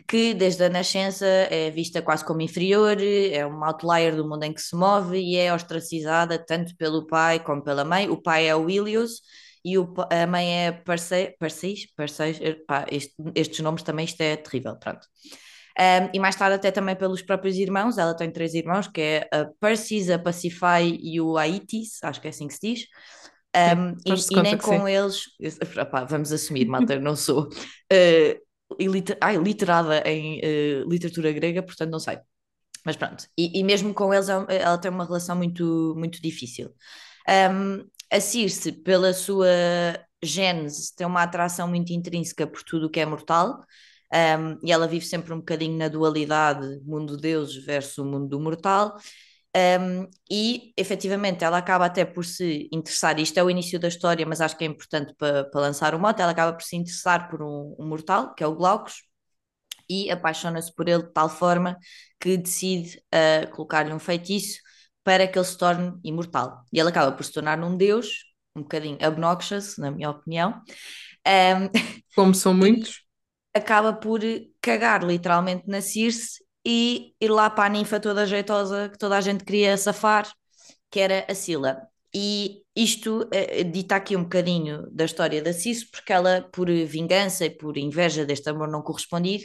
que 0.06 0.34
desde 0.34 0.64
a 0.64 0.68
nascença 0.68 1.26
é 1.26 1.70
vista 1.70 2.02
quase 2.02 2.24
como 2.24 2.40
inferior, 2.42 2.96
é 3.00 3.46
um 3.46 3.64
outlier 3.64 4.14
do 4.14 4.28
mundo 4.28 4.44
em 4.44 4.52
que 4.52 4.60
se 4.62 4.76
move 4.76 5.18
e 5.18 5.36
é 5.36 5.52
ostracizada 5.54 6.38
tanto 6.38 6.76
pelo 6.76 7.06
pai 7.06 7.40
como 7.40 7.62
pela 7.62 7.84
mãe. 7.84 8.08
O 8.10 8.20
pai 8.20 8.46
é 8.48 8.54
o 8.56 8.68
Ilios 8.68 9.20
e 9.64 9.78
o 9.78 9.94
a 10.10 10.26
mãe 10.26 10.66
é 10.66 10.72
pá, 12.66 12.86
este- 12.90 13.14
estes 13.34 13.60
nomes 13.60 13.82
também, 13.82 14.04
isto 14.04 14.20
é 14.20 14.36
terrível, 14.36 14.76
pronto. 14.78 15.06
Um, 15.78 16.10
e 16.14 16.20
mais 16.20 16.36
tarde 16.36 16.54
até 16.54 16.70
também 16.70 16.94
pelos 16.94 17.22
próprios 17.22 17.56
irmãos, 17.56 17.98
ela 17.98 18.14
tem 18.16 18.30
três 18.30 18.54
irmãos, 18.54 18.86
que 18.86 19.00
é 19.00 19.28
a 19.32 19.46
Persis, 19.60 20.08
a 20.10 20.18
Pacify 20.18 20.98
e 21.02 21.20
o 21.20 21.36
Aitis, 21.36 21.98
acho 22.02 22.20
que 22.20 22.28
é 22.28 22.30
assim 22.30 22.46
que 22.46 22.54
se 22.54 22.60
diz. 22.74 22.86
Sim, 23.52 23.76
Um, 23.76 23.94
faz-se 24.06 24.34
e, 24.34 24.38
e 24.38 24.40
nem 24.40 24.56
com 24.58 24.86
sim. 24.86 24.88
eles, 24.88 25.24
opá, 25.80 26.04
vamos 26.04 26.32
assumir, 26.32 26.66
malta, 26.66 26.98
não 26.98 27.14
sou 27.16 27.44
uh, 27.46 27.48
ai, 29.20 29.36
literada 29.36 30.02
em 30.08 30.40
uh, 30.40 30.88
literatura 30.88 31.32
grega, 31.32 31.62
portanto 31.62 31.90
não 31.90 32.00
sei. 32.00 32.18
Mas 32.84 32.96
pronto, 32.96 33.26
e, 33.36 33.58
e 33.58 33.64
mesmo 33.64 33.94
com 33.94 34.12
eles 34.12 34.28
é 34.28 34.34
ela 34.60 34.78
tem 34.78 34.90
uma 34.90 35.04
relação 35.04 35.36
muito, 35.36 35.94
muito 35.96 36.20
difícil. 36.20 36.70
Um, 37.28 37.86
a 38.10 38.20
Circe, 38.20 38.70
pela 38.72 39.12
sua 39.14 39.48
gênese, 40.22 40.94
tem 40.94 41.06
uma 41.06 41.22
atração 41.22 41.66
muito 41.66 41.92
intrínseca 41.92 42.46
por 42.46 42.62
tudo 42.62 42.86
o 42.86 42.90
que 42.90 43.00
é 43.00 43.06
mortal, 43.06 43.60
um, 44.12 44.58
e 44.62 44.70
ela 44.70 44.86
vive 44.86 45.04
sempre 45.06 45.32
um 45.32 45.38
bocadinho 45.38 45.76
na 45.76 45.88
dualidade 45.88 46.80
mundo 46.84 47.16
deus 47.16 47.56
versus 47.56 47.98
o 47.98 48.04
mundo 48.04 48.28
do 48.28 48.38
mortal. 48.38 48.96
Um, 49.56 50.08
e 50.28 50.72
efetivamente 50.76 51.44
ela 51.44 51.58
acaba 51.58 51.86
até 51.86 52.04
por 52.04 52.24
se 52.24 52.68
interessar, 52.72 53.20
isto 53.20 53.38
é 53.38 53.42
o 53.42 53.48
início 53.48 53.78
da 53.78 53.86
história, 53.86 54.26
mas 54.26 54.40
acho 54.40 54.56
que 54.56 54.64
é 54.64 54.66
importante 54.66 55.14
para, 55.16 55.44
para 55.44 55.60
lançar 55.60 55.94
o 55.94 55.98
mote, 55.98 56.20
ela 56.20 56.32
acaba 56.32 56.52
por 56.52 56.62
se 56.62 56.74
interessar 56.74 57.28
por 57.30 57.40
um, 57.40 57.76
um 57.78 57.86
mortal, 57.86 58.34
que 58.34 58.42
é 58.42 58.46
o 58.46 58.54
Glaucus, 58.54 59.04
e 59.88 60.10
apaixona-se 60.10 60.74
por 60.74 60.88
ele 60.88 61.04
de 61.04 61.12
tal 61.12 61.28
forma 61.28 61.78
que 62.18 62.36
decide 62.36 63.00
uh, 63.14 63.50
colocar-lhe 63.50 63.92
um 63.92 63.98
feitiço 63.98 64.58
para 65.04 65.28
que 65.28 65.38
ele 65.38 65.44
se 65.44 65.56
torne 65.58 65.92
imortal. 66.02 66.64
E 66.72 66.80
ele 66.80 66.88
acaba 66.88 67.12
por 67.12 67.24
se 67.24 67.32
tornar 67.32 67.62
um 67.62 67.76
deus 67.76 68.08
um 68.56 68.62
bocadinho 68.62 68.98
obnoxious, 69.06 69.76
na 69.78 69.90
minha 69.90 70.10
opinião. 70.10 70.62
Um, 71.26 71.68
Como 72.14 72.34
são 72.34 72.54
muitos. 72.54 73.02
acaba 73.52 73.92
por 73.92 74.20
cagar 74.60 75.04
literalmente 75.04 75.64
na 75.66 75.80
Circe 75.80 76.43
e 76.64 77.14
ir 77.20 77.28
lá 77.30 77.50
para 77.50 77.66
a 77.66 77.68
ninfa 77.68 78.00
toda 78.00 78.26
jeitosa 78.26 78.88
que 78.90 78.98
toda 78.98 79.16
a 79.16 79.20
gente 79.20 79.44
queria 79.44 79.76
safar, 79.76 80.30
que 80.90 81.00
era 81.00 81.24
a 81.28 81.34
Sila. 81.34 81.82
E 82.14 82.62
isto 82.76 83.28
eh, 83.32 83.64
dita 83.64 83.96
aqui 83.96 84.16
um 84.16 84.22
bocadinho 84.22 84.88
da 84.92 85.04
história 85.04 85.42
da 85.42 85.52
Circe, 85.52 85.90
porque 85.90 86.12
ela, 86.12 86.42
por 86.52 86.68
vingança 86.70 87.44
e 87.46 87.50
por 87.50 87.76
inveja 87.76 88.24
deste 88.24 88.48
amor 88.50 88.68
não 88.68 88.82
correspondido, 88.82 89.44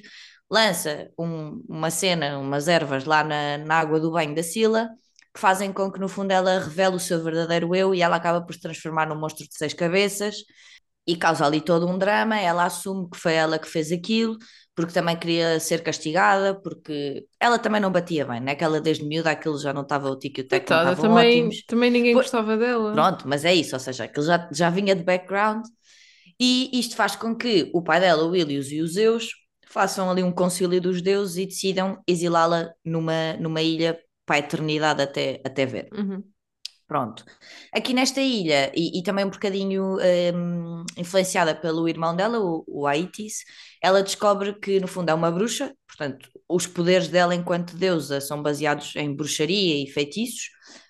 lança 0.49 1.10
um- 1.17 1.63
uma 1.67 1.89
cena, 1.91 2.38
umas 2.39 2.67
ervas 2.67 3.05
lá 3.05 3.23
na, 3.23 3.58
na 3.58 3.75
água 3.79 3.99
do 3.99 4.12
banho 4.12 4.36
da 4.36 4.43
Sila, 4.43 4.89
que 5.34 5.39
fazem 5.39 5.71
com 5.73 5.91
que 5.91 5.99
no 5.99 6.08
fundo 6.10 6.32
ela 6.32 6.60
revele 6.60 6.95
o 6.95 6.99
seu 6.99 7.23
verdadeiro 7.23 7.75
eu 7.75 7.93
e 7.93 8.01
ela 8.01 8.15
acaba 8.17 8.41
por 8.45 8.53
se 8.53 8.62
transformar 8.62 9.08
num 9.08 9.19
monstro 9.19 9.47
de 9.47 9.55
seis 9.55 9.73
cabeças 9.73 10.38
e 11.08 11.15
causa 11.15 11.45
ali 11.45 11.62
todo 11.62 11.88
um 11.88 11.97
drama. 11.97 12.39
Ela 12.39 12.65
assume 12.65 13.10
que 13.10 13.17
foi 13.17 13.34
ela 13.34 13.60
que 13.60 13.67
fez 13.67 13.91
aquilo, 13.91 14.38
porque 14.80 14.94
também 14.94 15.18
queria 15.18 15.60
ser 15.60 15.84
castigada, 15.84 16.56
porque 16.56 17.28
ela 17.38 17.60
também 17.60 17.82
não 17.82 17.92
batia 17.92 18.26
bem, 18.26 18.39
né? 18.39 18.56
Que 18.56 18.63
ela 18.63 18.80
desde 18.80 19.04
miúda 19.06 19.30
aquilo 19.32 19.60
já 19.60 19.74
não 19.74 19.82
estava 19.82 20.10
o 20.10 20.18
tique 20.18 20.39
e 20.39 20.44
o 20.46 20.48
teco 20.48 20.72
não 20.72 20.78
estavam 20.78 20.96
também, 20.96 21.38
ótimos. 21.42 21.63
também 21.68 21.92
ninguém 21.92 22.13
Pois- 22.13 22.26
gostava 22.26 22.56
dela. 22.56 22.94
Pronto, 22.94 23.28
mas 23.28 23.44
é 23.44 23.54
isso, 23.54 23.76
ou 23.76 23.80
seja, 23.80 24.06
aquilo 24.06 24.26
já, 24.26 24.50
já 24.54 24.70
vinha 24.70 24.96
de 24.96 25.04
background 25.04 25.65
e 26.39 26.70
isto 26.80 26.96
faz 26.96 27.15
com 27.15 27.36
que 27.36 27.70
o 27.74 27.82
pai 27.82 28.00
dela, 28.00 28.24
o 28.26 28.36
Ilios 28.36 28.72
e 28.72 28.82
os 28.82 28.94
Zeus, 28.94 29.30
façam 29.68 30.10
ali 30.10 30.24
um 30.24 30.32
concílio 30.32 30.80
dos 30.82 31.02
deuses 31.02 31.38
e 31.38 31.46
decidam 31.46 32.02
exilá-la 32.08 32.72
numa, 32.86 33.34
numa 33.34 33.62
ilha 33.62 34.00
para 34.26 34.38
a 34.38 34.39
eternidade 34.39 35.02
até, 35.02 35.42
até 35.46 35.65
ver. 35.65 35.89
Uhum. 35.92 36.24
Pronto. 36.89 37.23
Aqui 37.71 37.93
nesta 37.93 38.19
ilha, 38.19 38.71
e, 38.75 38.97
e 38.99 39.04
também 39.04 39.23
um 39.23 39.30
bocadinho 39.30 39.97
hum, 40.34 40.84
influenciada 40.97 41.54
pelo 41.54 41.88
irmão 41.88 42.15
dela, 42.15 42.39
o, 42.39 42.63
o 42.67 42.88
Aetis, 42.88 43.43
ela 43.80 44.02
descobre 44.02 44.56
que 44.60 44.80
no 44.80 44.88
fundo 44.88 45.10
é 45.12 45.13
uma 45.13 45.32
bruxa, 45.32 45.71
portanto, 45.88 46.28
os 46.49 46.65
poderes 46.65 47.08
dela 47.08 47.36
enquanto 47.36 47.78
deusa 47.78 48.19
são 48.19 48.41
baseados 48.41 48.95
em 48.95 49.15
bruxaria 49.15 49.84
e 49.84 49.88
feitiços, 49.88 50.49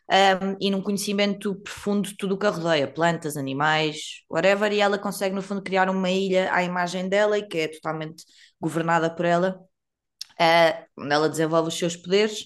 hum, 0.10 0.56
e 0.62 0.72
num 0.72 0.82
conhecimento 0.82 1.54
profundo 1.56 2.08
de 2.08 2.16
tudo 2.16 2.36
o 2.36 2.38
que 2.40 2.48
a 2.48 2.50
rodeia, 2.50 2.88
plantas, 2.88 3.36
animais, 3.36 4.24
whatever, 4.30 4.72
e 4.72 4.80
ela 4.80 4.98
consegue 4.98 5.36
no 5.36 5.42
fundo 5.42 5.62
criar 5.62 5.90
uma 5.90 6.10
ilha 6.10 6.50
à 6.54 6.64
imagem 6.64 7.10
dela 7.10 7.38
e 7.38 7.46
que 7.46 7.58
é 7.58 7.68
totalmente 7.68 8.24
governada 8.58 9.14
por 9.14 9.26
ela, 9.26 9.60
onde 10.98 11.14
ela 11.14 11.30
desenvolve 11.30 11.68
os 11.68 11.78
seus 11.78 11.98
poderes 11.98 12.46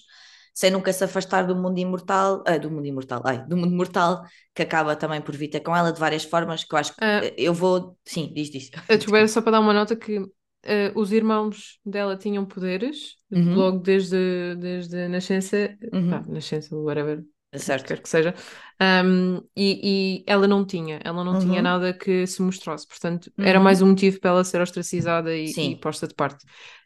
sem 0.53 0.69
nunca 0.71 0.93
se 0.93 1.03
afastar 1.03 1.45
do 1.47 1.55
mundo 1.55 1.79
imortal, 1.79 2.43
ah, 2.45 2.57
do 2.57 2.69
mundo 2.71 2.85
imortal, 2.87 3.21
ai, 3.25 3.45
do 3.47 3.57
mundo 3.57 3.75
mortal, 3.75 4.23
que 4.53 4.61
acaba 4.63 4.95
também 4.95 5.21
por 5.21 5.35
vir 5.35 5.49
ter 5.49 5.61
com 5.61 5.75
ela 5.75 5.91
de 5.91 5.99
várias 5.99 6.23
formas, 6.23 6.63
que 6.63 6.73
eu 6.73 6.79
acho 6.79 6.93
que 6.95 7.01
eh, 7.01 7.33
eu 7.37 7.53
vou, 7.53 7.97
sim, 8.05 8.31
diz, 8.33 8.49
diz. 8.51 8.69
Desculpa 8.87 9.17
era 9.19 9.27
só 9.27 9.41
para 9.41 9.53
dar 9.53 9.59
uma 9.61 9.73
nota 9.73 9.95
que 9.95 10.19
eh, 10.63 10.91
os 10.95 11.11
irmãos 11.11 11.79
dela 11.85 12.17
tinham 12.17 12.45
poderes, 12.45 13.15
Uhum. 13.31 13.55
logo 13.55 13.79
desde, 13.79 14.55
desde 14.55 14.97
a 15.03 15.09
nascença, 15.09 15.77
Uhum. 15.91 16.09
pá, 16.09 16.21
nascença, 16.27 16.75
whatever, 16.75 17.23
Certo. 17.55 17.85
quer 17.87 18.01
que 18.01 18.09
seja, 18.09 18.33
Um, 18.81 19.37
e, 19.55 20.19
e 20.19 20.23
ela 20.27 20.47
não 20.47 20.65
tinha, 20.65 20.99
ela 21.05 21.23
não 21.23 21.37
tinha 21.37 21.61
Uhum. 21.61 21.63
nada 21.63 21.93
que 21.93 22.25
se 22.27 22.41
mostrasse, 22.41 22.85
portanto, 22.87 23.31
era 23.39 23.59
Uhum. 23.59 23.63
mais 23.63 23.81
um 23.81 23.87
motivo 23.89 24.19
para 24.19 24.31
ela 24.31 24.43
ser 24.43 24.59
ostracizada 24.61 25.33
e, 25.37 25.55
e 25.61 25.75
posta 25.79 26.07
de 26.07 26.13
parte. 26.15 26.43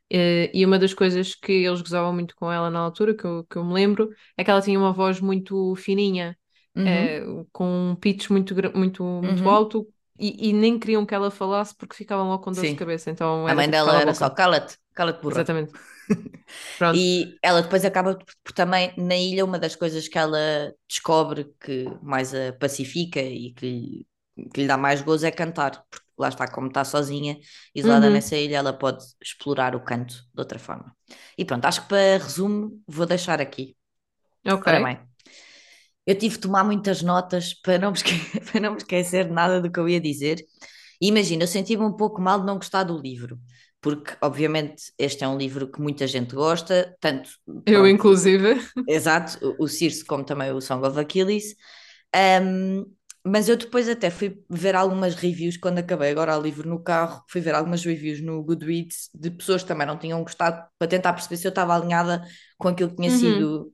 Eh, 0.10 0.52
e 0.54 0.66
uma 0.66 0.80
das 0.80 0.94
coisas 0.94 1.36
que 1.36 1.52
eles 1.52 1.82
gozavam 1.82 2.14
muito 2.14 2.36
com 2.36 2.52
ela 2.52 2.70
na 2.70 2.80
altura, 2.80 3.16
que 3.16 3.26
eu, 3.26 3.44
que 3.46 3.58
eu 3.58 3.64
me 3.66 3.74
lembro, 3.74 4.10
é 4.38 4.44
que 4.44 4.50
ela 4.52 4.62
tinha 4.62 4.80
uma 4.80 4.94
voz 4.94 5.20
muito 5.20 5.76
fininha, 5.76 6.38
Uhum. 6.76 7.18
eh, 7.18 7.22
com 7.52 7.92
um 7.92 7.96
pitch 7.96 8.30
muito, 8.30 8.56
muito, 8.78 9.04
muito 9.04 9.48
Uhum. 9.48 9.50
alto, 9.50 9.88
e, 10.20 10.50
e 10.50 10.54
nem 10.54 10.80
queriam 10.80 11.06
que 11.06 11.14
ela 11.16 11.30
falasse 11.32 11.76
porque 11.76 11.96
ficavam 11.96 12.28
logo 12.28 12.44
com 12.44 12.54
dor 12.54 12.66
Sim. 12.66 12.68
de 12.68 12.76
cabeça. 12.76 13.12
Então 13.12 13.46
A 13.46 13.54
mãe 13.56 13.70
tipo, 13.70 13.76
dela 13.76 13.96
era 13.98 14.14
só 14.14 14.30
cala-te, 14.30 14.78
cala-te 14.94 15.22
burra. 15.22 15.46
Exatamente. 15.48 15.74
E 16.92 17.38
ela 17.44 17.62
depois 17.62 17.84
acaba 17.86 18.16
por, 18.18 18.34
por 18.44 18.52
também, 18.54 18.94
na 18.98 19.16
ilha, 19.16 19.46
uma 19.46 19.60
das 19.60 19.76
coisas 19.76 20.08
que 20.08 20.18
ela 20.18 20.74
descobre 20.88 21.54
que 21.60 21.86
mais 22.02 22.34
a 22.34 22.54
pacifica 22.54 23.20
e 23.22 23.54
que, 23.54 23.66
lhe- 23.66 24.08
que 24.54 24.62
lhe 24.62 24.68
dá 24.68 24.78
mais 24.78 25.02
gozo 25.02 25.26
é 25.26 25.32
cantar, 25.32 25.86
porque 25.90 26.07
lá 26.18 26.30
está, 26.30 26.48
como 26.48 26.68
está 26.68 26.84
sozinha, 26.86 27.38
isolada 27.76 28.10
Uhum. 28.10 28.14
nessa 28.14 28.36
ilha, 28.36 28.58
ela 28.58 28.74
pode 28.74 29.04
explorar 29.22 29.76
o 29.76 29.84
canto 29.84 30.14
de 30.34 30.40
outra 30.42 30.60
forma. 30.60 30.96
E 31.38 31.46
pronto, 31.46 31.66
acho 31.66 31.82
que 31.84 31.88
para 31.90 32.18
resumo, 32.24 32.82
vou 32.88 33.06
deixar 33.06 33.42
aqui. 33.42 33.76
Ok. 34.46 34.68
Eu 36.06 36.18
tive 36.18 36.36
de 36.36 36.42
tomar 36.42 36.64
muitas 36.64 37.02
notas 37.02 37.54
para 37.54 37.78
não 37.78 37.92
esque- 37.94 38.12
para 38.52 38.62
não 38.62 38.72
me 38.72 38.78
esquecer 38.78 39.26
de 39.26 39.32
nada 39.34 39.62
do 39.62 39.72
que 39.72 39.80
eu 39.80 39.90
ia 39.90 40.00
dizer. 40.00 40.40
E 41.02 41.08
imagina, 41.10 41.44
eu 41.44 41.48
senti-me 41.48 41.84
um 41.84 41.94
pouco 41.94 42.22
mal 42.22 42.40
de 42.40 42.46
não 42.46 42.56
gostar 42.56 42.84
do 42.84 42.98
livro, 43.00 43.40
porque 43.82 44.16
obviamente 44.22 44.92
este 44.98 45.24
é 45.24 45.28
um 45.28 45.38
livro 45.38 45.72
que 45.72 45.82
muita 45.82 46.08
gente 46.08 46.34
gosta, 46.36 46.96
tanto 47.00 47.30
Eu, 47.66 47.86
pronto, 47.86 47.88
inclusive. 47.88 48.60
Exato, 48.88 49.56
o, 49.60 49.66
o 49.66 49.68
Circe, 49.68 50.06
como 50.06 50.26
também 50.26 50.52
o 50.54 50.62
Song 50.62 50.86
of 50.88 51.00
Achilles. 51.00 51.56
Um, 52.16 52.86
mas 53.26 53.50
eu 53.50 53.58
depois 53.58 53.90
até 53.90 54.10
fui 54.10 54.42
ver 54.50 54.76
algumas 54.76 55.16
reviews 55.16 55.58
quando 55.58 55.80
acabei 55.80 56.12
agora 56.12 56.38
o 56.38 56.42
livro 56.42 56.68
no 56.70 56.82
carro, 56.82 57.24
fui 57.30 57.42
ver 57.42 57.56
algumas 57.56 57.84
reviews 57.84 58.22
no 58.22 58.42
Goodreads 58.44 59.10
de 59.14 59.32
pessoas 59.32 59.62
que 59.64 59.68
também 59.68 59.88
não 59.88 59.98
tinham 60.00 60.22
gostado 60.24 60.66
para 60.80 60.88
tentar 60.88 61.14
perceber 61.14 61.38
se 61.38 61.48
eu 61.48 61.50
estava 61.50 61.76
alinhada 61.76 62.24
com 62.58 62.70
aquilo 62.70 62.90
que 62.90 62.96
tinha 62.98 63.10
Uhum. 63.10 63.12
sido 63.12 63.74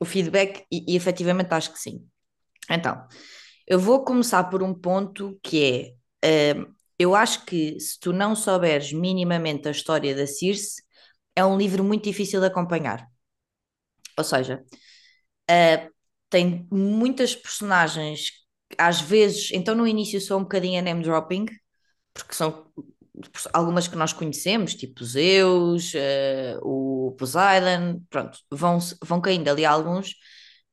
o 0.00 0.04
feedback 0.06 0.64
e, 0.72 0.94
e 0.94 0.96
efetivamente 0.96 1.52
acho 1.54 1.72
que 1.72 1.78
sim. 1.80 2.06
Então, 2.70 3.06
eu 3.66 3.78
vou 3.78 4.04
começar 4.04 4.44
por 4.44 4.62
um 4.62 4.74
ponto 4.74 5.38
que 5.42 5.94
é, 6.24 6.54
um, 6.54 6.74
eu 6.98 7.14
acho 7.14 7.44
que 7.46 7.78
se 7.80 7.98
tu 8.00 8.12
não 8.12 8.36
souberes 8.36 8.92
minimamente 8.92 9.68
a 9.68 9.70
história 9.72 10.14
da 10.14 10.26
Circe, 10.26 10.82
é 11.36 11.44
um 11.44 11.58
livro 11.58 11.84
muito 11.84 12.04
difícil 12.04 12.40
de 12.40 12.46
acompanhar. 12.46 13.06
Ou 14.18 14.24
seja, 14.24 14.64
Uh, 15.50 15.90
tem 16.30 16.66
muitas 16.72 17.34
personagens, 17.36 18.30
às 18.78 19.00
vezes, 19.00 19.50
então 19.52 19.74
no 19.74 19.86
início 19.86 20.20
sou 20.20 20.38
um 20.38 20.42
bocadinho 20.42 20.78
a 20.78 20.82
name 20.82 21.02
dropping, 21.02 21.46
porque 22.14 22.34
são 22.34 22.66
algumas 23.52 23.88
que 23.88 23.96
nós 23.96 24.12
conhecemos, 24.12 24.74
tipo 24.74 25.04
Zeus, 25.04 25.92
uh, 25.94 26.60
o 26.62 27.12
Poseidon, 27.18 28.00
pronto, 28.08 28.38
vão, 28.50 28.78
vão 29.04 29.20
caindo 29.20 29.48
ali 29.48 29.64
alguns, 29.64 30.14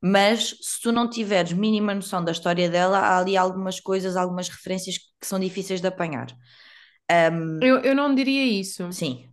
mas 0.00 0.50
se 0.62 0.80
tu 0.82 0.92
não 0.92 1.10
tiveres 1.10 1.52
mínima 1.52 1.94
noção 1.94 2.24
da 2.24 2.32
história 2.32 2.70
dela, 2.70 2.98
há 2.98 3.18
ali 3.18 3.36
algumas 3.36 3.80
coisas, 3.80 4.16
algumas 4.16 4.48
referências 4.48 4.96
que 4.98 5.26
são 5.26 5.38
difíceis 5.40 5.80
de 5.80 5.88
apanhar. 5.88 6.28
Um, 7.10 7.58
Eu, 7.62 7.78
eu 7.80 7.94
não 7.94 8.14
diria 8.14 8.44
isso, 8.44 8.92
sim. 8.92 9.28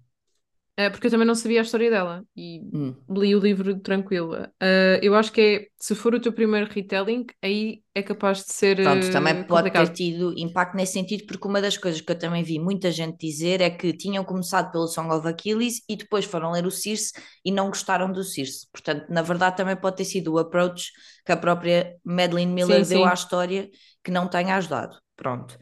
Eh, 0.77 0.89
porque 0.89 1.07
eu 1.07 1.11
também 1.11 1.25
não 1.27 1.35
sabia 1.35 1.61
a 1.61 1.63
história 1.63 1.89
dela 1.89 2.23
e 2.35 2.61
Hum. 2.73 2.95
li 3.09 3.35
o 3.35 3.39
livro 3.39 3.79
tranquila. 3.79 4.51
Eh, 4.61 4.99
eu 5.01 5.15
acho 5.15 5.31
que 5.31 5.41
é, 5.41 5.67
se 5.79 5.95
for 5.95 6.13
o 6.13 6.19
teu 6.19 6.33
primeiro 6.33 6.69
retelling, 6.71 7.25
aí 7.41 7.81
é 7.93 8.03
capaz 8.03 8.43
de 8.43 8.51
ser 8.53 8.75
Pronto, 8.77 9.09
também 9.11 9.43
pode 9.47 9.71
ter 9.71 9.87
tido 9.93 10.33
impacto 10.37 10.75
nesse 10.75 10.93
sentido, 10.93 11.25
porque 11.25 11.47
uma 11.47 11.61
das 11.61 11.77
coisas 11.77 12.01
que 12.01 12.11
eu 12.11 12.19
também 12.19 12.43
vi 12.43 12.59
muita 12.59 12.91
gente 12.91 13.17
dizer 13.17 13.61
é 13.61 13.69
que 13.69 13.93
tinham 13.93 14.23
começado 14.23 14.71
pelo 14.71 14.87
Song 14.87 15.09
of 15.13 15.25
Achilles 15.27 15.81
e 15.87 15.95
depois 15.95 16.25
foram 16.25 16.51
ler 16.51 16.65
o 16.65 16.71
Circe 16.71 17.13
e 17.43 17.51
não 17.51 17.67
gostaram 17.69 18.11
do 18.11 18.23
Circe. 18.23 18.67
Portanto, 18.71 19.05
na 19.09 19.21
verdade, 19.21 19.55
também 19.57 19.75
pode 19.77 19.95
ter 19.97 20.05
sido 20.05 20.33
o 20.33 20.37
approach 20.39 20.91
que 21.25 21.31
a 21.31 21.37
própria 21.37 21.95
Madeline 22.03 22.51
Miller 22.51 22.81
Sim, 22.81 22.85
deu 22.85 22.99
sim. 22.99 23.05
à 23.05 23.13
história 23.13 23.69
que 24.03 24.11
não 24.11 24.27
tenha 24.27 24.55
ajudado. 24.57 24.97
Pronto. 25.15 25.57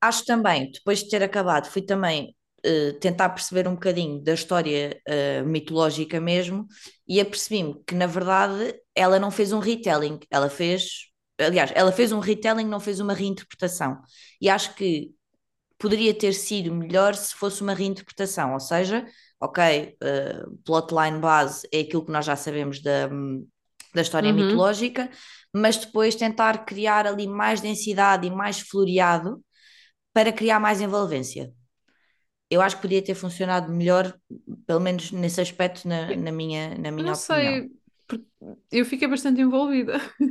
Acho 0.00 0.24
também, 0.24 0.70
depois 0.70 1.00
de 1.02 1.08
ter 1.08 1.22
acabado, 1.22 1.66
fui 1.66 1.82
também 1.82 2.34
eh, 2.64 2.92
tentar 3.00 3.28
perceber 3.30 3.68
um 3.68 3.74
bocadinho 3.74 4.22
da 4.22 4.34
história 4.34 5.00
eh, 5.06 5.42
mitológica 5.42 6.20
mesmo 6.20 6.66
e 7.06 7.20
apercebi-me 7.20 7.82
que, 7.86 7.94
na 7.94 8.06
verdade, 8.06 8.74
ela 8.94 9.18
não 9.18 9.30
fez 9.30 9.52
um 9.52 9.58
retelling, 9.60 10.18
ela 10.30 10.50
fez 10.50 11.06
aliás, 11.40 11.70
ela 11.74 11.92
fez 11.92 12.10
um 12.12 12.18
retelling, 12.18 12.64
não 12.64 12.80
fez 12.80 12.98
uma 13.00 13.14
reinterpretação. 13.14 14.00
E 14.40 14.48
acho 14.50 14.74
que 14.74 15.12
poderia 15.78 16.14
ter 16.14 16.32
sido 16.34 16.74
melhor 16.74 17.14
se 17.14 17.34
fosse 17.34 17.62
uma 17.62 17.74
reinterpretação, 17.74 18.52
ou 18.54 18.60
seja, 18.60 19.06
ok, 19.40 19.96
uh, 20.02 20.56
plotline 20.64 21.18
base 21.20 21.68
é 21.72 21.80
aquilo 21.80 22.04
que 22.04 22.12
nós 22.12 22.26
já 22.26 22.36
sabemos 22.36 22.82
da, 22.82 23.08
da 23.94 24.02
história 24.02 24.32
Uhum. 24.32 24.32
mitológica, 24.32 25.10
mas 25.52 25.76
depois 25.76 26.14
tentar 26.14 26.64
criar 26.64 27.06
ali 27.06 27.26
mais 27.26 27.60
densidade 27.60 28.26
e 28.26 28.30
mais 28.30 28.60
floreado 28.60 29.42
para 30.12 30.32
criar 30.32 30.60
mais 30.60 30.80
envolvência. 30.80 31.52
Eu 32.50 32.60
acho 32.62 32.76
que 32.76 32.82
podia 32.82 33.02
ter 33.04 33.14
funcionado 33.14 33.72
melhor, 33.72 34.18
pelo 34.66 34.80
menos 34.80 35.12
nesse 35.12 35.40
aspecto, 35.40 35.86
na, 35.88 36.14
na 36.16 36.32
minha, 36.32 36.76
na 36.78 36.90
minha 36.92 37.12
Não 37.12 37.14
opinião. 37.14 37.58
sei, 37.58 37.70
eu 38.70 38.84
fiquei 38.86 39.08
bastante 39.08 39.40
envolvida. 39.40 39.94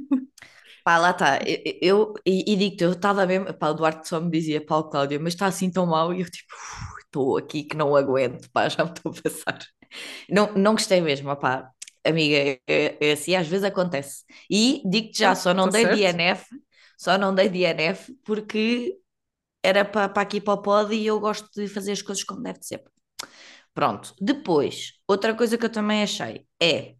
Pá, 0.83 0.97
lá 0.97 1.11
está. 1.11 1.39
Eu, 1.45 1.59
eu- 1.81 2.13
e, 2.25 2.53
e 2.53 2.55
digo-te, 2.55 2.83
eu 2.83 2.91
estava 2.93 3.25
mesmo. 3.25 3.53
Pá, 3.53 3.69
o 3.69 3.73
Duarte 3.73 4.07
só 4.07 4.19
me 4.21 4.29
dizia, 4.31 4.65
pá, 4.65 4.81
Cláudia, 4.83 5.19
mas 5.19 5.33
está 5.33 5.45
assim 5.47 5.69
tão 5.71 5.85
mal. 5.85 6.13
E 6.13 6.21
eu, 6.21 6.29
tipo, 6.29 6.53
"Uf, 6.55 7.01
estou 7.05 7.37
aqui 7.37 7.63
que 7.63 7.75
não 7.75 7.95
aguento, 7.95 8.49
pá, 8.51 8.69
já 8.69 8.83
me 8.85 8.91
estou 8.91 9.11
a 9.11 9.21
passar. 9.21 9.59
Não, 10.29 10.53
não 10.55 10.73
gostei 10.73 11.01
mesmo, 11.01 11.35
pá. 11.37 11.71
Amiga, 12.05 12.59
é, 12.67 12.97
é 13.09 13.11
assim, 13.13 13.35
às 13.35 13.47
vezes 13.47 13.65
acontece. 13.65 14.23
E 14.49 14.81
digo-te 14.89 15.19
já, 15.19 15.33
Ah, 15.33 15.35
só 15.35 15.53
não 15.53 15.67
tá 15.67 15.71
dei 15.71 15.85
certo. 15.85 16.13
DNF, 16.13 16.45
só 16.97 17.17
não 17.17 17.35
dei 17.35 17.49
DNF 17.49 18.13
porque 18.25 18.97
era 19.67 19.83
para, 19.83 20.07
para 20.07 20.21
aqui 20.21 20.39
para 20.39 20.53
o 20.53 20.61
pod 20.61 20.95
e 20.95 21.05
eu 21.05 21.19
gosto 21.19 21.49
de 21.53 21.67
fazer 21.67 21.91
as 21.91 22.01
coisas 22.01 22.23
como 22.23 22.41
deve 22.41 22.59
ser. 22.61 22.83
Pronto. 23.73 24.13
Depois, 24.19 24.93
outra 25.07 25.35
coisa 25.35 25.57
que 25.57 25.65
eu 25.65 25.71
também 25.71 26.01
achei 26.01 26.47
é 26.61 26.95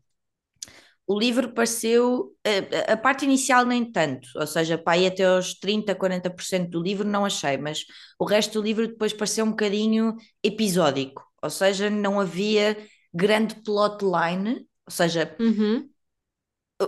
o 1.07 1.17
livro 1.17 1.53
pareceu. 1.53 2.35
A, 2.45 2.93
a, 2.93 2.97
parte 2.97 3.23
inicial, 3.23 3.65
nem 3.65 3.89
tanto, 3.89 4.27
ou 4.35 4.45
seja, 4.45 4.77
para 4.77 4.97
ir 4.97 5.07
até 5.07 5.23
aos 5.23 5.53
30, 5.53 5.95
40% 5.95 6.69
do 6.69 6.81
livro 6.81 7.07
não 7.07 7.23
achei, 7.23 7.57
mas 7.57 7.85
o 8.19 8.25
resto 8.25 8.59
do 8.59 8.65
livro 8.65 8.87
depois 8.87 9.13
pareceu 9.13 9.45
um 9.45 9.51
bocadinho 9.51 10.15
episódico, 10.43 11.25
ou 11.41 11.49
seja, 11.49 11.89
não 11.89 12.19
havia 12.19 12.77
grande 13.13 13.55
plotline, 13.63 14.67
ou 14.85 14.91
seja, 14.91 15.33
Uhum. 15.39 15.89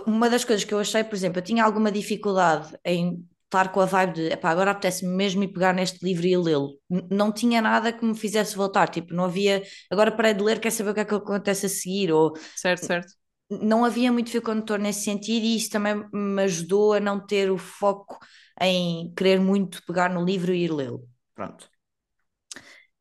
uma 0.06 0.28
das 0.28 0.44
coisas 0.44 0.64
que 0.64 0.74
eu 0.74 0.78
achei, 0.78 1.02
por 1.02 1.14
exemplo, 1.14 1.38
eu 1.38 1.44
tinha 1.44 1.64
alguma 1.64 1.90
dificuldade 1.90 2.78
em 2.84 3.26
estar 3.50 3.72
com 3.72 3.80
a 3.80 3.84
vibe 3.86 4.12
de 4.14 4.26
epá, 4.32 4.50
agora 4.50 4.70
apetece-me 4.70 5.12
mesmo 5.14 5.42
ir 5.42 5.48
pegar 5.48 5.72
neste 5.74 6.04
livro 6.04 6.26
e 6.26 6.36
lê-lo. 6.36 6.78
Não 7.10 7.32
tinha 7.32 7.60
nada 7.60 7.92
que 7.92 8.04
me 8.04 8.16
fizesse 8.16 8.56
voltar, 8.56 8.88
tipo, 8.88 9.12
não 9.12 9.24
havia, 9.24 9.62
agora 9.90 10.12
parei 10.12 10.34
de 10.34 10.42
ler, 10.42 10.60
quer 10.60 10.70
saber 10.70 10.90
o 10.90 10.94
que 10.94 11.00
é 11.00 11.04
que 11.04 11.14
acontece 11.14 11.66
a 11.66 11.68
seguir, 11.68 12.12
ou 12.12 12.32
Certo, 12.54 12.84
certo. 12.86 13.14
não 13.50 13.84
havia 13.84 14.12
muito 14.12 14.30
fio 14.30 14.42
condutor 14.42 14.78
nesse 14.78 15.04
sentido 15.04 15.44
e 15.44 15.56
isso 15.56 15.70
também 15.70 16.04
me 16.12 16.42
ajudou 16.44 16.92
a 16.94 17.00
não 17.00 17.24
ter 17.24 17.50
o 17.50 17.58
foco 17.58 18.18
em 18.60 19.12
querer 19.14 19.40
muito 19.40 19.82
pegar 19.86 20.08
no 20.10 20.24
livro 20.24 20.52
e 20.54 20.64
ir 20.64 20.72
lê-lo. 20.72 21.08
Pronto. 21.34 21.68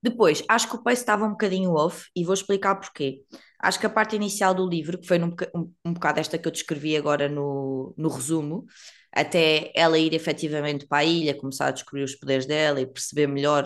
Depois, 0.01 0.43
acho 0.47 0.69
que 0.69 0.75
o 0.75 0.83
pace 0.83 1.01
estava 1.01 1.25
um 1.25 1.31
bocadinho 1.31 1.73
off 1.73 2.07
e 2.15 2.23
vou 2.23 2.33
explicar 2.33 2.75
porquê. 2.75 3.21
Acho 3.59 3.79
que 3.79 3.85
a 3.85 3.89
parte 3.89 4.15
inicial 4.15 4.53
do 4.53 4.67
livro, 4.67 4.97
que 4.97 5.05
foi 5.07 5.19
boca- 5.19 5.51
um, 5.53 5.73
um 5.85 5.93
bocado 5.93 6.19
esta 6.21 6.37
que 6.37 6.47
eu 6.47 6.51
descrevi 6.51 6.95
agora 6.95 7.27
no, 7.27 7.93
no 7.97 8.07
resumo, 8.09 8.65
até 9.11 9.71
ela 9.75 9.97
ir 9.97 10.13
efetivamente 10.13 10.87
para 10.87 10.99
a 10.99 11.05
ilha, 11.05 11.35
começar 11.37 11.67
a 11.67 11.71
descobrir 11.71 12.03
os 12.03 12.15
poderes 12.15 12.45
dela 12.45 12.81
e 12.81 12.85
perceber 12.85 13.27
melhor 13.27 13.65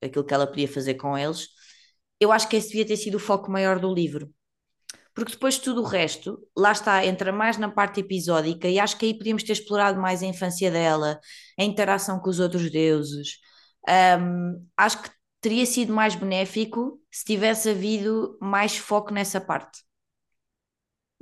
eh, 0.00 0.06
aquilo 0.06 0.24
que 0.24 0.34
ela 0.34 0.46
podia 0.46 0.68
fazer 0.68 0.94
com 0.94 1.16
eles, 1.18 1.48
eu 2.20 2.32
acho 2.32 2.48
que 2.48 2.56
esse 2.56 2.68
devia 2.68 2.86
ter 2.86 2.96
sido 2.96 3.16
o 3.16 3.20
foco 3.20 3.50
maior 3.50 3.78
do 3.78 3.92
livro. 3.92 4.32
Porque 5.14 5.32
depois 5.32 5.58
tudo 5.58 5.82
o 5.82 5.84
resto, 5.84 6.40
lá 6.56 6.72
está, 6.72 7.04
entra 7.06 7.32
mais 7.32 7.56
na 7.56 7.70
parte 7.70 8.00
episódica 8.00 8.68
e 8.68 8.80
acho 8.80 8.98
que 8.98 9.06
aí 9.06 9.14
podíamos 9.16 9.44
ter 9.44 9.52
explorado 9.52 10.00
mais 10.00 10.22
a 10.22 10.26
infância 10.26 10.70
dela, 10.70 11.20
a 11.58 11.64
interação 11.64 12.18
com 12.20 12.28
os 12.30 12.40
outros 12.40 12.70
deuses. 12.70 13.38
Ahm, 13.88 14.66
acho 14.76 15.02
que 15.02 15.10
teria 15.40 15.66
sido 15.66 15.92
mais 15.92 16.14
benéfico 16.16 17.00
se 17.12 17.24
tivesse 17.24 17.70
havido 17.70 18.36
mais 18.40 18.76
foco 18.76 19.12
nessa 19.12 19.40
parte. 19.40 19.82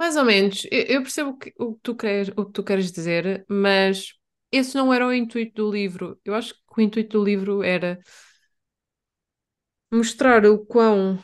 Mais 0.02 0.16
ou 0.16 0.24
menos. 0.24 0.66
Eu, 0.70 0.82
eu 0.96 1.02
percebo 1.02 1.30
o 1.30 1.38
que, 1.38 1.54
o 1.58 1.74
que 1.74 1.80
tu 1.82 1.94
queres, 1.96 2.28
o 2.36 2.44
que 2.46 2.52
tu 2.52 2.64
queres 2.64 2.90
dizer, 2.92 3.44
mas 3.48 4.14
esse 4.50 4.74
não 4.76 4.92
era 4.92 5.06
o 5.06 5.12
intuito 5.14 5.54
do 5.64 5.70
livro. 5.72 6.20
Eu 6.24 6.34
acho 6.34 6.54
que 6.54 6.60
o 6.78 6.80
intuito 6.82 7.18
do 7.18 7.24
livro 7.24 7.62
era 7.62 8.00
mostrar 9.92 10.44
o 10.46 10.58
quão 10.66 11.22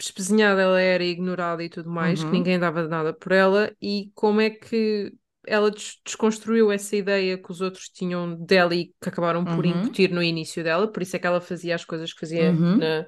espezinhada 0.00 0.60
ela 0.62 0.80
era 0.80 1.04
e 1.04 1.10
ignorada 1.10 1.62
e 1.64 1.68
tudo 1.68 1.90
mais, 1.90 2.24
que 2.24 2.32
Uhum, 2.32 2.36
ninguém 2.36 2.58
dava 2.58 2.86
nada 2.88 3.12
por 3.14 3.32
ela, 3.32 3.74
e 3.80 4.10
como 4.14 4.40
é 4.40 4.50
que 4.50 5.12
ela 5.46 5.70
des- 5.70 6.00
desconstruiu 6.04 6.72
essa 6.72 6.96
ideia 6.96 7.38
que 7.38 7.50
os 7.52 7.60
outros 7.60 7.88
tinham 7.88 8.34
dela 8.44 8.74
e 8.74 8.86
que 9.00 9.08
acabaram 9.08 9.46
por 9.46 9.64
uhum, 9.64 9.66
incutir 9.66 10.10
no 10.10 10.22
início 10.22 10.64
dela, 10.64 10.90
por 10.90 11.02
isso 11.02 11.16
é 11.16 11.18
que 11.18 11.26
ela 11.26 11.40
fazia 11.40 11.74
as 11.74 11.84
coisas 11.84 12.12
que 12.12 12.20
fazia 12.20 12.58
uhum, 12.58 12.76
na, 12.76 13.06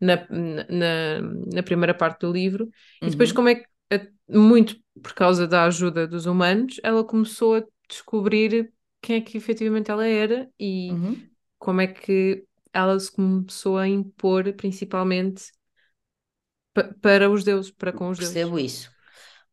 na, 0.00 0.26
na, 0.70 1.20
na 1.54 1.62
primeira 1.62 1.94
parte 1.94 2.20
do 2.20 2.32
livro, 2.32 2.68
e 3.04 3.10
depois 3.10 3.32
uhum, 3.32 3.32
como 3.32 3.48
é 3.48 3.56
que, 3.56 3.66
muito 4.28 4.76
por 5.02 5.14
causa 5.14 5.46
da 5.46 5.64
ajuda 5.64 6.06
dos 6.06 6.26
humanos, 6.26 6.80
ela 6.82 7.04
começou 7.04 7.56
a 7.56 7.62
descobrir 7.88 8.72
quem 9.00 9.16
é 9.16 9.20
que 9.20 9.36
efetivamente 9.36 9.90
ela 9.90 10.06
era 10.06 10.48
e 10.58 10.90
uhum. 10.92 11.28
como 11.58 11.80
é 11.80 11.86
que 11.86 12.44
ela 12.72 12.98
se 12.98 13.12
começou 13.12 13.78
a 13.78 13.86
impor 13.88 14.52
principalmente 14.54 15.52
pa- 16.72 16.90
para 17.00 17.30
os 17.30 17.44
deuses, 17.44 17.70
para 17.70 17.92
com 17.92 18.08
os 18.08 18.18
deuses. 18.18 18.34
Percebo 18.34 18.58
isso. 18.58 18.90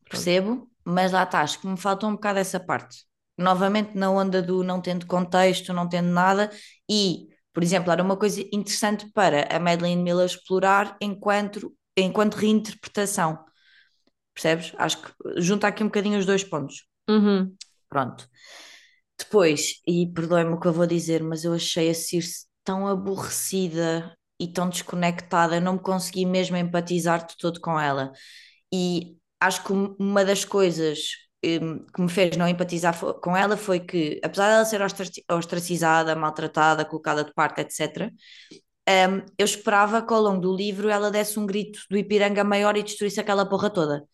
Percebo, 0.08 0.70
mas 0.84 1.12
lá 1.12 1.22
está, 1.22 1.40
acho 1.40 1.60
que 1.60 1.66
me 1.66 1.76
falta 1.76 2.06
um 2.06 2.12
bocado 2.12 2.38
essa 2.38 2.60
parte. 2.60 3.04
Novamente 3.38 3.96
na 3.96 4.10
onda 4.10 4.42
do 4.42 4.62
não 4.62 4.80
tendo 4.80 5.06
contexto, 5.06 5.72
não 5.72 5.88
tendo 5.88 6.08
nada, 6.10 6.50
e, 6.88 7.28
por 7.52 7.62
exemplo, 7.62 7.90
era 7.90 8.02
uma 8.02 8.16
coisa 8.16 8.42
interessante 8.52 9.10
para 9.12 9.48
a 9.54 9.58
Madeleine 9.58 10.02
Miller 10.02 10.26
explorar 10.26 10.96
enquanto, 11.00 11.74
enquanto 11.96 12.34
reinterpretação. 12.34 13.38
Percebes? 14.34 14.72
Acho 14.78 15.02
que 15.02 15.12
junta 15.40 15.66
aqui 15.68 15.82
um 15.82 15.86
bocadinho 15.86 16.18
os 16.18 16.26
dois 16.26 16.44
pontos. 16.44 16.86
Uhum. 17.08 17.54
Pronto. 17.88 18.28
Depois, 19.18 19.80
e 19.86 20.06
perdoe-me 20.12 20.52
o 20.54 20.60
que 20.60 20.66
eu 20.66 20.72
vou 20.72 20.86
dizer, 20.86 21.22
mas 21.22 21.44
eu 21.44 21.52
achei 21.54 21.90
a 21.90 21.94
Circe 21.94 22.46
tão 22.64 22.86
aborrecida 22.88 24.16
e 24.40 24.48
tão 24.52 24.68
desconectada, 24.68 25.56
eu 25.56 25.60
não 25.60 25.74
me 25.74 25.78
consegui 25.80 26.26
mesmo 26.26 26.56
empatizar 26.56 27.26
de 27.26 27.36
todo 27.36 27.60
com 27.60 27.78
ela. 27.78 28.12
E 28.72 29.16
acho 29.40 29.64
que 29.64 29.72
um- 29.72 29.96
uma 29.98 30.24
das 30.24 30.44
coisas 30.44 31.00
hum, 31.44 31.84
que 31.94 32.00
me 32.02 32.08
fez 32.10 32.36
não 32.36 32.48
empatizar 32.48 32.98
com 33.20 33.36
ela 33.36 33.56
foi 33.56 33.80
que, 33.80 34.20
apesar 34.24 34.48
dela 34.50 34.64
ser 34.64 34.82
ostraci- 34.82 35.24
ostracizada, 35.30 36.14
maltratada, 36.16 36.84
colocada 36.84 37.24
de 37.24 37.32
parte, 37.34 37.60
etc., 37.62 38.12
hum, 38.88 39.22
eu 39.38 39.44
esperava 39.44 40.02
que 40.06 40.12
ao 40.14 40.20
longo 40.22 40.40
do 40.40 40.54
livro 40.56 40.88
ela 40.88 41.10
desse 41.10 41.38
um 41.38 41.46
grito 41.46 41.80
do 41.90 41.96
Ipiranga 41.98 42.44
maior 42.44 42.76
e 42.76 42.82
destruísse 42.82 43.20
aquela 43.20 43.46
porra 43.48 43.70
toda. 43.70 44.04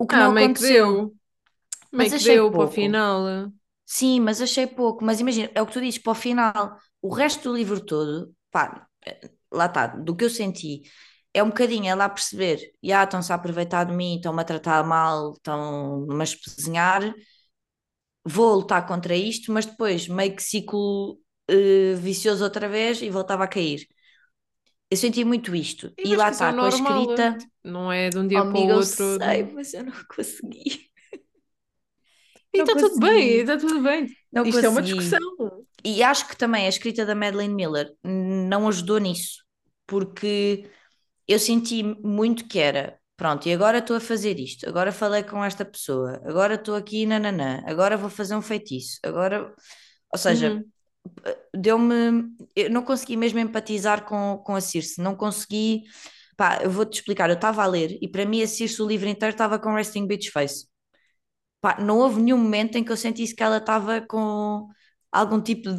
O 0.00 0.04
que 0.08 0.16
Ah, 0.20 0.28
não 0.28 0.32
meio 0.32 0.52
que 0.52 0.60
deu. 0.60 1.14
Meio 1.92 1.92
mas 1.92 2.12
que 2.12 2.18
achei 2.18 2.38
deu 2.38 2.52
para 2.52 2.64
o 2.64 2.68
pouco. 2.68 2.78
final. 2.78 3.52
Sim, 3.86 4.20
mas 4.20 4.40
achei 4.40 4.66
pouco. 4.66 5.04
Mas 5.04 5.20
imagina, 5.20 5.50
é 5.54 5.62
o 5.62 5.66
que 5.66 5.72
tu 5.72 5.80
dizes 5.80 5.98
para 6.00 6.12
o 6.12 6.14
final. 6.14 6.78
O 7.02 7.14
resto 7.14 7.50
do 7.50 7.56
livro 7.56 7.80
todo, 7.84 8.34
pá, 8.50 8.86
eh, 9.06 9.30
lá 9.52 9.66
está, 9.66 9.88
do 9.88 10.16
que 10.16 10.24
eu 10.24 10.30
senti, 10.30 10.82
é 11.34 11.42
um 11.42 11.48
bocadinho 11.48 11.86
ela 11.88 12.04
a 12.06 12.08
perceber, 12.10 12.60
já 12.82 13.04
estão-se 13.04 13.32
a 13.32 13.36
aproveitar 13.36 13.84
de 13.84 13.92
mim, 13.94 14.16
estão-me 14.16 14.40
a 14.42 14.44
tratar 14.44 14.84
mal, 14.84 15.32
estão-me 15.34 16.20
a 16.20 16.24
espezinhar, 16.24 17.14
vou 18.24 18.54
lutar 18.56 18.86
contra 18.86 19.14
isto, 19.16 19.52
mas 19.52 19.66
depois 19.66 20.08
meio 20.08 20.34
que 20.36 20.42
ciclo 20.42 21.18
eh, 21.48 21.94
vicioso 21.96 22.44
outra 22.44 22.68
vez 22.68 23.00
e 23.02 23.10
voltava 23.10 23.44
a 23.44 23.48
cair. 23.48 23.86
Eu 24.90 24.96
senti 24.96 25.24
muito 25.24 25.54
isto. 25.54 25.92
E 25.98 26.04
mas 26.04 26.16
lá 26.16 26.28
é 26.28 26.30
está, 26.30 26.52
com 26.54 26.64
a 26.66 26.68
escrita, 26.68 27.38
Não 27.64 27.92
é 27.92 28.10
de 28.10 28.18
um 28.18 28.26
oh, 28.34 28.40
dia 28.40 28.44
para 28.44 28.60
o 28.60 28.64
amiga, 28.64 28.72
eu 28.74 28.78
outro. 28.78 29.04
sei, 29.18 29.44
mas 29.52 29.74
eu 29.74 29.84
não 29.84 29.92
consegui. 30.14 30.90
E 32.52 32.58
está 32.60 32.76
tudo 32.76 32.98
bem, 32.98 33.30
consegui. 33.30 33.40
está 33.40 33.56
tudo 33.58 33.82
bem. 33.82 34.06
Não 34.32 34.44
Isto 34.44 34.66
é 34.66 34.68
uma 34.68 34.82
discussão. 34.82 35.18
consegui. 35.20 35.66
E 35.84 36.02
acho 36.02 36.28
que 36.28 36.36
também 36.36 36.66
a 36.66 36.68
escrita 36.68 37.06
da 37.06 37.14
Madeleine 37.14 37.54
Miller 37.54 37.94
não 38.04 38.68
ajudou 38.68 38.98
nisso, 38.98 39.44
porque 39.86 40.70
eu 41.28 41.38
senti 41.38 41.82
muito 41.82 42.48
que 42.48 42.58
era, 42.58 42.98
pronto, 43.16 43.48
e 43.48 43.52
agora 43.54 43.78
estou 43.78 43.96
a 43.96 44.00
fazer 44.00 44.38
isto, 44.40 44.68
agora 44.68 44.92
falei 44.92 45.22
com 45.24 45.44
esta 45.44 45.64
pessoa, 45.64 46.20
agora 46.26 46.54
estou 46.56 46.74
aqui, 46.76 47.06
nananã, 47.06 47.62
agora 47.66 47.96
vou 47.96 48.10
fazer 48.10 48.36
um 48.36 48.42
feitiço, 48.42 48.98
agora, 49.04 49.54
ou 50.12 50.18
seja, 50.18 50.58
Uhum. 50.58 50.64
Deu-me, 51.54 52.34
eu 52.56 52.70
não 52.70 52.82
consegui 52.82 53.16
mesmo 53.16 53.38
empatizar 53.38 54.04
com, 54.04 54.38
com 54.44 54.54
a 54.54 54.60
Circe, 54.60 55.00
não 55.00 55.14
consegui, 55.16 55.82
pá, 56.36 56.60
eu 56.62 56.70
vou-te 56.70 56.94
explicar, 57.00 57.28
eu 57.30 57.34
estava 57.36 57.62
a 57.62 57.66
ler 57.66 57.98
e 58.00 58.08
para 58.08 58.24
mim 58.26 58.42
a 58.42 58.46
Circe 58.48 58.80
o 58.82 58.86
livro 58.86 59.08
inteiro 59.08 59.32
estava 59.34 59.58
com 59.58 59.74
resting 59.74 60.06
bitch 60.06 60.30
face. 60.30 60.66
Pá, 61.60 61.78
não 61.80 61.98
houve 61.98 62.20
nenhum 62.22 62.38
momento 62.38 62.76
em 62.78 62.84
que 62.84 62.92
eu 62.92 62.96
sentisse 62.96 63.34
que 63.34 63.42
ela 63.42 63.58
estava 63.58 64.00
com 64.02 64.68
algum 65.12 65.40
tipo 65.42 65.70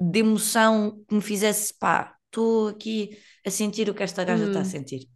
de 0.00 0.18
emoção 0.20 1.04
que 1.08 1.14
me 1.14 1.22
fizesse, 1.22 1.74
pá, 1.78 2.16
estou 2.26 2.68
aqui 2.68 3.18
a 3.46 3.50
sentir 3.50 3.88
o 3.90 3.94
que 3.94 4.02
esta 4.02 4.24
gaja 4.24 4.46
está 4.46 4.60
a 4.60 4.64
Hum, 4.64 4.66
sentir. 4.66 5.08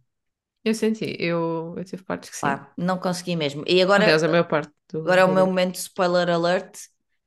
eu 0.63 0.73
senti, 0.75 1.15
eu, 1.19 1.75
eu 1.77 1.83
tive 1.85 2.03
partes 2.03 2.29
que 2.29 2.35
sim. 2.37 2.65
Não 2.77 2.97
consegui 2.99 3.35
mesmo. 3.35 3.63
E 3.67 3.81
agora, 3.81 4.05
Aliás, 4.05 4.23
a 4.23 4.27
maior 4.27 4.47
parte 4.47 4.73
do, 4.91 4.99
agora 5.05 5.21
é 5.21 5.25
o 5.25 5.29
meu 5.33 5.45
momento 5.47 5.75
spoiler 5.77 6.29
alert, 6.29 6.77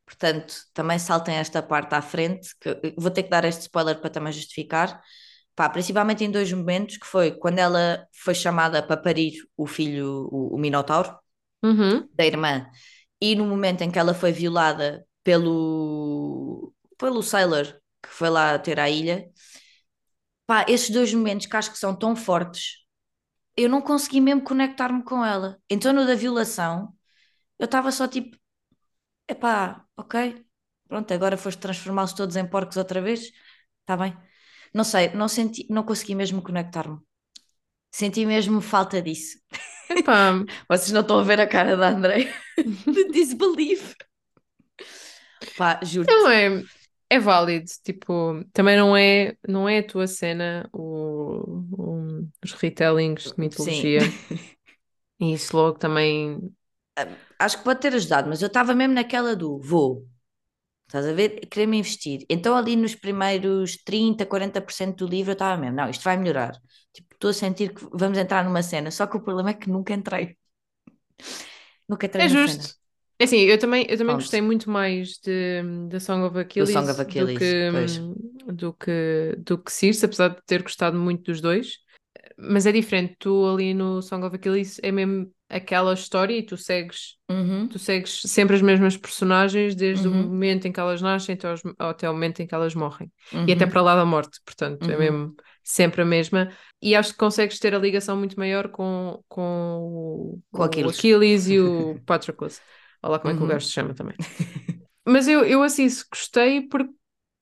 portanto, 0.06 0.54
também 0.74 0.98
saltem 0.98 1.36
esta 1.36 1.62
parte 1.62 1.94
à 1.94 2.02
frente, 2.02 2.50
vou 2.98 3.10
ter 3.10 3.22
que 3.24 3.30
dar 3.30 3.44
este 3.44 3.62
spoiler 3.62 4.00
para 4.00 4.10
também 4.10 4.32
justificar. 4.32 5.02
Pá, 5.56 5.68
principalmente 5.70 6.24
em 6.24 6.30
dois 6.30 6.52
momentos, 6.52 6.96
que 6.98 7.06
foi 7.06 7.32
quando 7.32 7.58
ela 7.60 8.06
foi 8.12 8.34
chamada 8.34 8.82
para 8.82 8.96
parir 9.00 9.34
o 9.56 9.66
filho, 9.66 10.28
o, 10.32 10.56
o 10.56 10.58
Minotauro, 10.58 11.16
Uhum. 11.62 12.08
da 12.12 12.24
irmã, 12.26 12.66
e 13.20 13.34
no 13.34 13.44
momento 13.46 13.82
em 13.82 13.90
que 13.90 13.98
ela 13.98 14.14
foi 14.14 14.32
violada 14.32 15.06
pelo, 15.22 16.72
pelo 16.98 17.22
Sailor 17.22 17.66
que 18.02 18.08
foi 18.10 18.28
lá 18.30 18.58
ter 18.58 18.78
à 18.78 18.88
ilha, 18.90 19.28
pá, 20.46 20.64
esses 20.68 20.90
dois 20.90 21.12
momentos 21.14 21.46
que 21.46 21.56
acho 21.56 21.70
que 21.72 21.78
são 21.78 21.94
tão 21.96 22.14
fortes, 22.16 22.84
eu 23.56 23.68
não 23.68 23.82
consegui 23.82 24.20
mesmo 24.20 24.42
conectar-me 24.44 25.04
com 25.04 25.24
ela. 25.24 25.58
Então 25.70 25.92
no 25.92 26.06
da 26.06 26.14
violação, 26.14 26.94
eu 27.58 27.66
estava 27.66 27.92
só 27.92 28.08
tipo, 28.08 28.36
epá, 29.28 29.84
ok, 29.96 30.44
pronto, 30.88 31.12
agora 31.14 31.36
foste 31.36 31.60
transformá-los 31.60 32.12
todos 32.14 32.36
em 32.36 32.46
porcos 32.48 32.76
outra 32.76 33.00
vez, 33.00 33.30
está 33.80 33.96
bem. 33.96 34.16
Não 34.74 34.84
sei, 34.84 35.10
não 35.14 35.28
senti, 35.28 35.66
não 35.70 35.84
consegui 35.84 36.14
mesmo 36.14 36.42
conectar-me. 36.42 36.98
Senti 37.92 38.26
mesmo 38.26 38.60
falta 38.60 39.02
disso. 39.02 39.38
Epá, 39.94 40.32
Vocês 40.68 40.92
não 40.92 41.02
estão 41.02 41.18
a 41.20 41.22
ver 41.24 41.40
a 41.40 41.46
cara 41.46 41.76
da 41.76 41.88
André 41.90 42.32
de 42.86 43.10
disbelief. 43.12 43.94
Pá, 45.56 45.80
juro 45.84 46.08
Não 46.08 46.30
é, 46.30 46.64
é 47.10 47.18
válido, 47.18 47.66
tipo, 47.82 48.44
também 48.52 48.76
não 48.76 48.96
é, 48.96 49.36
não 49.48 49.68
é 49.68 49.78
a 49.78 49.86
tua 49.86 50.06
cena 50.06 50.68
o, 50.72 51.62
o- 51.72 52.28
os 52.44 52.52
retellings 52.52 53.32
de 53.32 53.40
mitologia. 53.40 54.14
E 55.20 55.32
isso 55.34 55.56
logo 55.56 55.78
também. 55.78 56.54
Acho 57.38 57.58
que 57.58 57.64
pode 57.64 57.80
ter 57.80 57.94
ajudado, 57.94 58.28
mas 58.28 58.40
eu 58.42 58.46
estava 58.48 58.74
mesmo 58.74 58.94
naquela 58.94 59.34
do 59.36 59.58
vou. 59.60 60.06
Estás 60.88 61.06
a 61.06 61.12
ver? 61.14 61.40
Querer-me 61.48 61.78
investir. 61.78 62.26
Então, 62.30 62.56
ali 62.56 62.76
nos 62.76 62.94
primeiros 62.94 63.76
30, 63.84 64.26
40% 64.26 64.98
do 65.06 65.08
livro, 65.10 65.32
eu 65.32 65.34
estava 65.34 65.60
mesmo, 65.60 65.76
não, 65.76 65.90
isto 65.90 66.04
vai 66.04 66.16
melhorar. 66.18 66.52
Tipo, 66.92 67.14
estou 67.14 67.30
a 67.30 67.34
sentir 67.34 67.74
que 67.74 67.86
vamos 67.92 68.18
entrar 68.18 68.44
numa 68.44 68.62
cena. 68.62 68.90
Só 68.90 69.06
que 69.06 69.16
o 69.16 69.22
problema 69.22 69.50
é 69.50 69.54
que 69.54 69.70
nunca 69.70 69.94
entrei. 69.94 70.36
Nunca 71.88 72.06
entrei 72.06 72.24
É 72.24 72.28
justo. 72.28 72.68
cena. 72.68 72.74
É 73.18 73.24
assim, 73.24 73.38
eu 73.38 73.58
também, 73.58 73.86
eu 73.88 73.96
também 73.96 74.16
gostei 74.16 74.40
muito 74.40 74.68
mais 74.68 75.18
de, 75.18 75.62
da 75.88 76.00
Song 76.00 76.24
of 76.24 76.36
Achilles, 76.38 76.70
Song 76.70 76.90
of 76.90 77.00
Achilles, 77.00 77.38
do 77.38 77.38
que, 77.38 77.70
pois. 77.70 78.00
do 78.52 78.72
que, 78.74 79.36
do 79.38 79.58
que 79.58 79.72
Circe, 79.72 80.04
apesar 80.04 80.28
de 80.30 80.42
ter 80.46 80.62
gostado 80.62 80.98
muito 80.98 81.24
dos 81.30 81.40
dois. 81.40 81.78
Mas 82.38 82.66
é 82.66 82.72
diferente, 82.72 83.16
tu 83.18 83.46
ali 83.46 83.74
no 83.74 84.02
Song 84.02 84.24
of 84.26 84.36
Achilles 84.36 84.80
é 84.82 84.92
mesmo 84.92 85.32
aquela 85.48 85.94
história 85.94 86.36
e 86.36 86.42
tu 86.42 86.56
segues, 86.56 87.16
Uhum, 87.30 87.68
tu 87.68 87.78
segues 87.78 88.22
sempre 88.26 88.56
as 88.56 88.62
mesmas 88.62 88.96
personagens 88.96 89.74
desde 89.74 90.08
o 90.08 90.12
Uhum. 90.12 90.14
momento 90.14 90.66
em 90.66 90.72
que 90.72 90.80
elas 90.80 91.00
nascem 91.02 91.34
até, 91.34 91.48
até 91.78 92.10
o 92.10 92.12
momento 92.12 92.40
em 92.40 92.46
que 92.46 92.54
elas 92.54 92.74
morrem. 92.74 93.12
uhum. 93.32 93.44
E 93.46 93.52
até 93.52 93.66
para 93.66 93.82
lá 93.82 93.94
da 93.96 94.04
morte, 94.04 94.40
portanto, 94.44 94.88
é 94.90 94.96
Uhum. 94.96 94.98
mesmo 94.98 95.34
sempre 95.62 96.02
a 96.02 96.04
mesma. 96.04 96.50
E 96.82 96.94
acho 96.94 97.12
que 97.12 97.18
consegues 97.18 97.58
ter 97.58 97.74
a 97.74 97.78
ligação 97.78 98.16
muito 98.16 98.38
maior 98.38 98.68
com, 98.68 99.22
com, 99.28 99.42
o- 99.82 100.42
Com 100.52 100.62
o 100.62 100.64
Aquiles. 100.64 100.98
Aquiles 100.98 101.48
e 101.48 101.60
o 101.60 102.00
Patroclus. 102.06 102.62
Olha 103.02 103.12
lá 103.12 103.18
como 103.18 103.32
é 103.32 103.34
que 103.34 103.42
o 103.42 103.46
Uhum. 103.46 103.46
gajo 103.46 103.66
se 103.66 103.72
chama 103.72 103.94
também. 103.94 104.16
Mas 105.06 105.28
eu, 105.28 105.44
eu 105.44 105.62
assim 105.62 105.86
gostei 106.10 106.62
porque 106.68 106.92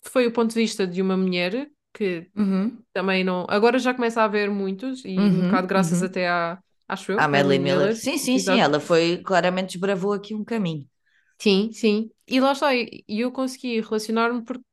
foi 0.05 0.26
o 0.26 0.32
ponto 0.32 0.50
de 0.55 0.61
vista 0.61 0.86
de 0.86 1.00
uma 1.03 1.16
mulher 1.16 1.70
que 1.92 2.30
Uhum. 2.36 2.84
também 2.92 3.24
não. 3.24 3.46
Agora 3.48 3.78
já 3.78 3.94
começa 3.94 4.22
a 4.22 4.24
haver 4.24 4.50
muitos, 4.50 5.05
e 5.05 5.30
um 5.32 5.40
Uhum, 5.40 5.42
bocado 5.42 5.66
graças 5.68 6.03
uhum. 6.03 6.05
até 6.05 6.28
à. 6.28 6.59
Acho 6.89 7.12
eu, 7.12 7.22
Ah, 7.22 7.28
Madeline 7.28 7.62
Madeline 7.64 7.64
Miller. 7.64 7.97
Sim, 7.97 8.18
sim, 8.18 8.39
sim. 8.39 8.59
Exato. 8.59 8.61
Ela 8.61 8.80
foi, 8.80 9.22
claramente 9.22 9.72
desbravou 9.72 10.12
aqui 10.12 10.35
um 10.35 10.45
caminho. 10.45 10.89
Sim, 11.39 11.72
sim. 11.72 12.11
E 12.26 12.41
lá 12.41 12.53
está, 12.53 12.74
e 12.74 13.05
eu 13.09 13.33
consegui 13.33 13.80
relacionar-me 13.80 14.45
porque 14.45 14.64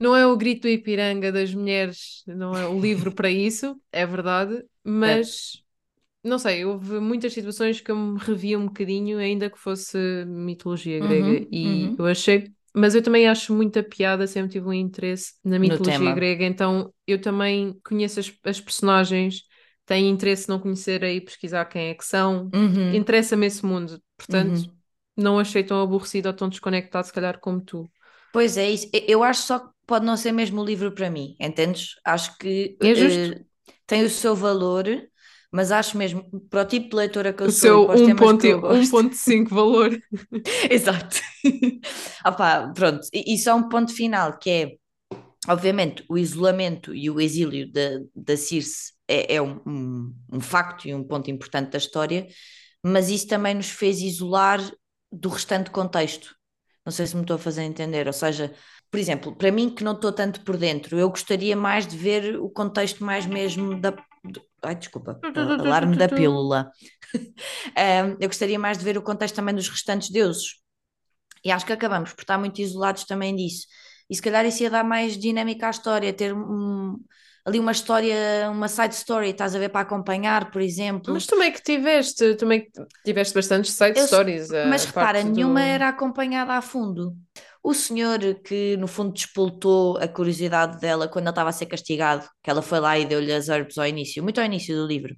não 0.00 0.16
é 0.16 0.26
o 0.26 0.36
grito 0.36 0.62
do 0.62 0.68
Ipiranga 0.68 1.32
das 1.32 1.54
mulheres, 1.54 2.24
não 2.26 2.56
é 2.56 2.66
o 2.66 2.80
livro 2.80 3.12
para 3.12 3.30
isso, 3.32 3.80
é 3.92 4.06
verdade, 4.06 4.64
mas 4.84 5.62
não 6.24 6.38
sei, 6.38 6.64
houve 6.64 7.00
muitas 7.00 7.32
situações 7.34 7.80
que 7.80 7.90
eu 7.90 7.96
me 7.96 8.18
revia 8.20 8.58
um 8.58 8.66
bocadinho, 8.66 9.18
ainda 9.18 9.50
que 9.50 9.58
fosse 9.58 9.98
mitologia 10.26 11.00
grega, 11.00 11.30
Uhum, 11.30 11.48
e 11.52 11.92
uhum. 11.92 11.98
eu 11.98 12.06
achei, 12.06 12.52
mas 12.74 12.94
eu 12.94 13.02
também 13.02 13.28
acho 13.28 13.54
muita 13.54 13.82
piada, 13.82 14.26
sempre 14.26 14.52
tive 14.52 14.66
um 14.68 14.72
interesse 14.74 15.34
na 15.44 15.58
mitologia 15.58 16.12
grega, 16.12 16.44
então 16.44 16.92
eu 17.06 17.20
também 17.20 17.78
conheço 17.84 18.20
as, 18.20 18.32
as 18.44 18.60
personagens, 18.60 19.42
tenho 19.88 20.08
interesse 20.08 20.48
não 20.50 20.60
conhecer 20.60 21.02
e 21.04 21.20
pesquisar 21.22 21.66
quem 21.66 21.90
é 21.90 21.94
que 21.96 22.04
são, 22.06 22.54
Uhum, 22.54 22.92
interessa-me 22.92 23.46
esse 23.46 23.66
mundo, 23.66 24.02
portanto 24.18 24.60
uhum. 24.60 24.78
não 25.16 25.38
achei 25.40 25.64
tão 25.64 25.82
aborrecido 25.82 26.28
ou 26.28 26.34
tão 26.34 26.48
desconectado, 26.50 27.06
se 27.08 27.12
calhar, 27.14 27.40
como 27.40 27.60
tu. 27.62 27.90
Pois 28.32 28.56
é 28.56 28.70
isso. 28.70 28.88
Eu 29.06 29.22
acho 29.22 29.42
só 29.42 29.58
que 29.60 29.70
pode 29.86 30.04
não 30.06 30.16
ser 30.16 30.32
mesmo 30.32 30.60
o 30.60 30.64
livro 30.64 30.92
para 30.94 31.10
mim, 31.10 31.36
entendes? 31.40 31.94
Acho 32.04 32.36
que 32.38 32.78
É 32.82 32.92
eh, 32.94 33.44
tem 33.86 34.04
o 34.04 34.10
seu 34.10 34.34
valor, 34.36 34.84
mas 35.50 35.72
acho 35.72 35.96
mesmo, 35.96 36.28
para 36.50 36.62
o 36.62 36.64
tipo 36.66 36.90
de 36.90 36.96
leitora 36.96 37.32
que 37.32 37.42
eu 37.42 37.48
O 37.48 37.50
sou 37.50 37.60
seu 37.60 37.84
para 37.84 37.94
os 37.94 38.02
temas 38.02 38.32
que 38.32 38.46
eu 38.46 38.60
gosto. 38.60 39.00
1.5 39.00 39.54
valor. 39.54 39.90
Exato. 40.70 41.16
Opá, 42.26 42.72
pronto, 42.74 43.06
e 43.12 43.34
e 43.34 43.38
só 43.38 43.54
um 43.56 43.68
ponto 43.68 43.92
final, 43.94 44.38
que 44.38 44.50
é, 44.50 44.76
obviamente, 45.48 46.04
o 46.08 46.18
isolamento 46.18 46.94
e 46.94 47.10
o 47.10 47.20
exílio 47.20 47.70
da, 47.72 48.00
da 48.16 48.36
Circe 48.36 48.92
é, 49.08 49.36
é 49.36 49.42
um, 49.42 49.60
um, 49.66 50.14
um 50.34 50.40
facto 50.40 50.86
e 50.86 50.94
um 50.94 51.02
ponto 51.04 51.30
importante 51.30 51.70
da 51.70 51.78
história, 51.78 52.26
mas 52.82 53.08
isso 53.10 53.26
também 53.26 53.54
nos 53.54 53.70
fez 53.70 54.00
isolar 54.00 54.60
do 55.10 55.28
restante 55.28 55.70
contexto. 55.70 56.34
Não 56.84 56.92
sei 56.92 57.06
se 57.06 57.16
me 57.16 57.22
estou 57.22 57.36
a 57.36 57.38
fazer 57.38 57.62
entender, 57.62 58.06
ou 58.06 58.12
seja, 58.12 58.54
por 58.90 58.98
exemplo, 58.98 59.36
para 59.36 59.50
mim 59.52 59.74
que 59.74 59.84
não 59.84 59.92
estou 59.92 60.12
tanto 60.12 60.42
por 60.42 60.56
dentro, 60.56 60.98
eu 60.98 61.10
gostaria 61.10 61.56
mais 61.56 61.86
de 61.86 61.96
ver 61.96 62.38
o 62.40 62.48
contexto 62.48 63.04
mais 63.04 63.26
mesmo 63.26 63.80
da... 63.80 63.94
Ai, 64.62 64.74
desculpa, 64.74 65.20
alarme 65.56 65.96
da 65.96 66.08
pílula. 66.08 66.70
Eu 68.20 68.28
gostaria 68.28 68.58
mais 68.58 68.76
de 68.78 68.84
ver 68.84 68.98
o 68.98 69.02
contexto 69.02 69.36
também 69.36 69.54
dos 69.54 69.68
restantes 69.68 70.10
deuses. 70.10 70.56
E 71.44 71.50
acho 71.50 71.66
que 71.66 71.72
acabamos 71.72 72.12
por 72.12 72.22
estar 72.22 72.38
muito 72.38 72.60
isolados 72.60 73.04
também 73.04 73.34
disso. 73.36 73.66
E 74.10 74.16
se 74.16 74.22
calhar 74.22 74.44
isso 74.46 74.62
ia 74.62 74.70
dar 74.70 74.84
mais 74.84 75.16
dinâmica 75.16 75.66
à 75.68 75.70
história, 75.70 76.12
ter 76.12 76.34
um- 76.34 76.96
ali 77.48 77.58
uma 77.58 77.72
história, 77.72 78.50
uma 78.50 78.68
side 78.68 78.94
story, 78.94 79.30
estás 79.30 79.54
a 79.54 79.58
ver 79.58 79.70
para 79.70 79.80
acompanhar, 79.80 80.50
por 80.50 80.60
exemplo. 80.60 81.12
Mas 81.14 81.26
também 81.26 81.50
que 81.52 81.62
tiveste, 81.62 82.34
também 82.36 82.62
que 82.64 82.70
tiveste 83.04 83.34
bastantes 83.34 83.72
side 83.72 83.98
Eu- 83.98 84.06
stories. 84.06 84.52
a 84.52 84.66
Mas 84.68 84.84
repara, 84.84 85.18
parte 85.18 85.24
do- 85.28 85.34
nenhuma 85.34 85.62
era 85.62 85.88
acompanhada 85.88 86.52
a 86.54 86.62
fundo. 86.62 87.16
O 87.62 87.74
senhor 87.74 88.18
que 88.44 88.76
no 88.76 88.86
fundo 88.86 89.12
despoltou 89.12 89.96
a 89.98 90.06
curiosidade 90.08 90.78
dela 90.80 91.08
quando 91.08 91.24
ele 91.26 91.30
estava 91.30 91.50
a 91.50 91.52
ser 91.52 91.66
castigado, 91.66 92.28
que 92.42 92.50
ela 92.50 92.62
foi 92.62 92.80
lá 92.80 92.98
e 92.98 93.04
deu-lhe 93.06 93.32
as 93.32 93.48
herbes 93.48 93.76
ao 93.78 93.86
início, 93.86 94.22
muito 94.22 94.38
ao 94.38 94.46
início 94.46 94.76
do 94.76 94.86
livro, 94.86 95.14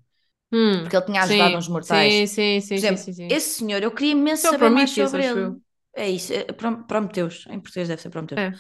Hum, 0.53 0.83
porque 0.83 0.97
ele 0.97 1.05
tinha 1.07 1.23
ajudado 1.23 1.53
sim, 1.53 1.59
uns 1.59 1.69
mortais. 1.69 2.13
Sim, 2.13 2.27
sim, 2.27 2.61
sim, 2.61 2.75
exemplo, 2.75 2.97
sim, 2.97 3.13
sim. 3.13 3.29
esse 3.29 3.59
senhor, 3.59 3.83
eu 3.83 3.91
queria 3.91 4.13
imenso 4.13 4.47
é 4.47 4.51
saber 4.51 4.71
mais 4.71 4.91
sobre 4.91 5.25
ele. 5.27 5.41
eu. 5.41 5.61
É 5.95 6.09
isso, 6.09 6.33
é 6.33 6.45
Prom- 6.45 6.83
Prometeus, 6.85 7.45
em 7.51 7.61
português 7.61 7.89
deve 7.89 8.01
ser 8.01 8.11
Prometeus. 8.11 8.41
É. 8.41 8.53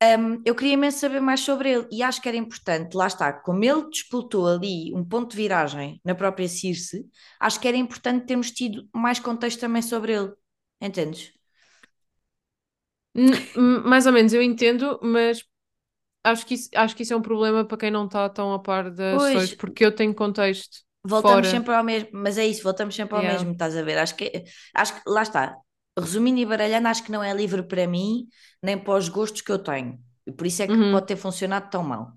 Um, 0.00 0.40
eu 0.44 0.54
queria 0.54 0.74
imenso 0.74 1.00
saber 1.00 1.20
mais 1.20 1.40
sobre 1.40 1.70
ele 1.72 1.88
e 1.90 2.04
acho 2.04 2.22
que 2.22 2.28
era 2.28 2.36
importante, 2.36 2.94
lá 2.96 3.08
está, 3.08 3.32
como 3.32 3.64
ele 3.64 3.90
disputou 3.90 4.46
ali 4.46 4.94
um 4.94 5.04
ponto 5.04 5.32
de 5.32 5.36
viragem 5.36 6.00
na 6.04 6.14
própria 6.14 6.48
Circe, 6.48 7.04
acho 7.40 7.58
que 7.60 7.66
era 7.66 7.76
importante 7.76 8.26
termos 8.26 8.52
tido 8.52 8.88
mais 8.94 9.18
contexto 9.18 9.58
também 9.60 9.82
sobre 9.82 10.12
ele, 10.14 10.32
entendes? 10.80 11.32
Mais 13.90 14.06
ou 14.06 14.12
menos, 14.12 14.32
eu 14.32 14.42
entendo, 14.42 14.98
mas 15.02 15.44
acho 16.24 16.46
que 16.46 16.54
isso, 16.54 16.70
acho 16.76 16.96
que 16.96 17.02
isso 17.04 17.14
é 17.14 17.16
um 17.16 17.22
problema 17.22 17.64
para 17.66 17.78
quem 17.78 17.90
não 17.90 18.06
está 18.06 18.28
tão 18.30 18.52
a 18.54 18.58
par 18.60 18.90
das 18.90 19.24
Pois. 19.24 19.24
histórias, 19.24 19.54
porque 19.54 19.84
eu 19.86 19.94
tenho 19.94 20.14
contexto 20.14 20.78
Voltamos 21.12 21.48
fora. 21.48 21.54
sempre 21.54 21.74
ao 21.74 21.84
mesmo, 21.84 22.10
mas 22.12 22.36
é 22.38 22.46
isso, 22.46 22.62
voltamos 22.62 22.94
sempre 22.94 23.16
ao 23.16 23.22
Yeah. 23.22 23.28
mesmo, 23.30 23.52
estás 23.52 23.76
a 23.76 23.82
ver? 23.82 23.98
Acho 23.98 24.16
que, 24.16 24.26
acho 24.74 24.94
que 25.02 25.10
lá 25.10 25.22
está. 25.22 25.44
Resumindo 26.00 26.40
e 26.40 26.46
baralhando, 26.46 26.88
acho 26.88 27.02
que 27.04 27.12
não 27.12 27.22
é 27.22 27.32
livre 27.34 27.62
para 27.62 27.86
mim, 27.86 28.28
nem 28.62 28.78
para 28.78 28.94
os 28.98 29.08
gostos 29.08 29.40
que 29.42 29.52
eu 29.52 29.58
tenho. 29.58 29.98
E 30.26 30.32
por 30.32 30.46
isso 30.46 30.62
é 30.62 30.66
que 30.68 30.74
Uhum. 30.74 30.90
pode 30.92 31.06
ter 31.06 31.16
funcionado 31.16 31.70
tão 31.70 31.82
mal. 31.82 32.12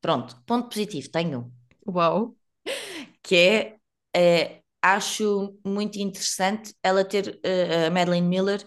Pronto, 0.00 0.36
ponto 0.46 0.68
positivo, 0.68 1.10
tenho. 1.10 1.52
Uau. 1.86 2.36
que 3.22 3.36
é, 3.36 3.76
eh, 4.16 4.60
acho 4.82 5.58
muito 5.64 5.98
interessante 5.98 6.74
ela 6.82 7.04
ter 7.04 7.38
eh, 7.42 7.86
a 7.86 7.90
Madeline 7.90 8.26
Miller, 8.26 8.64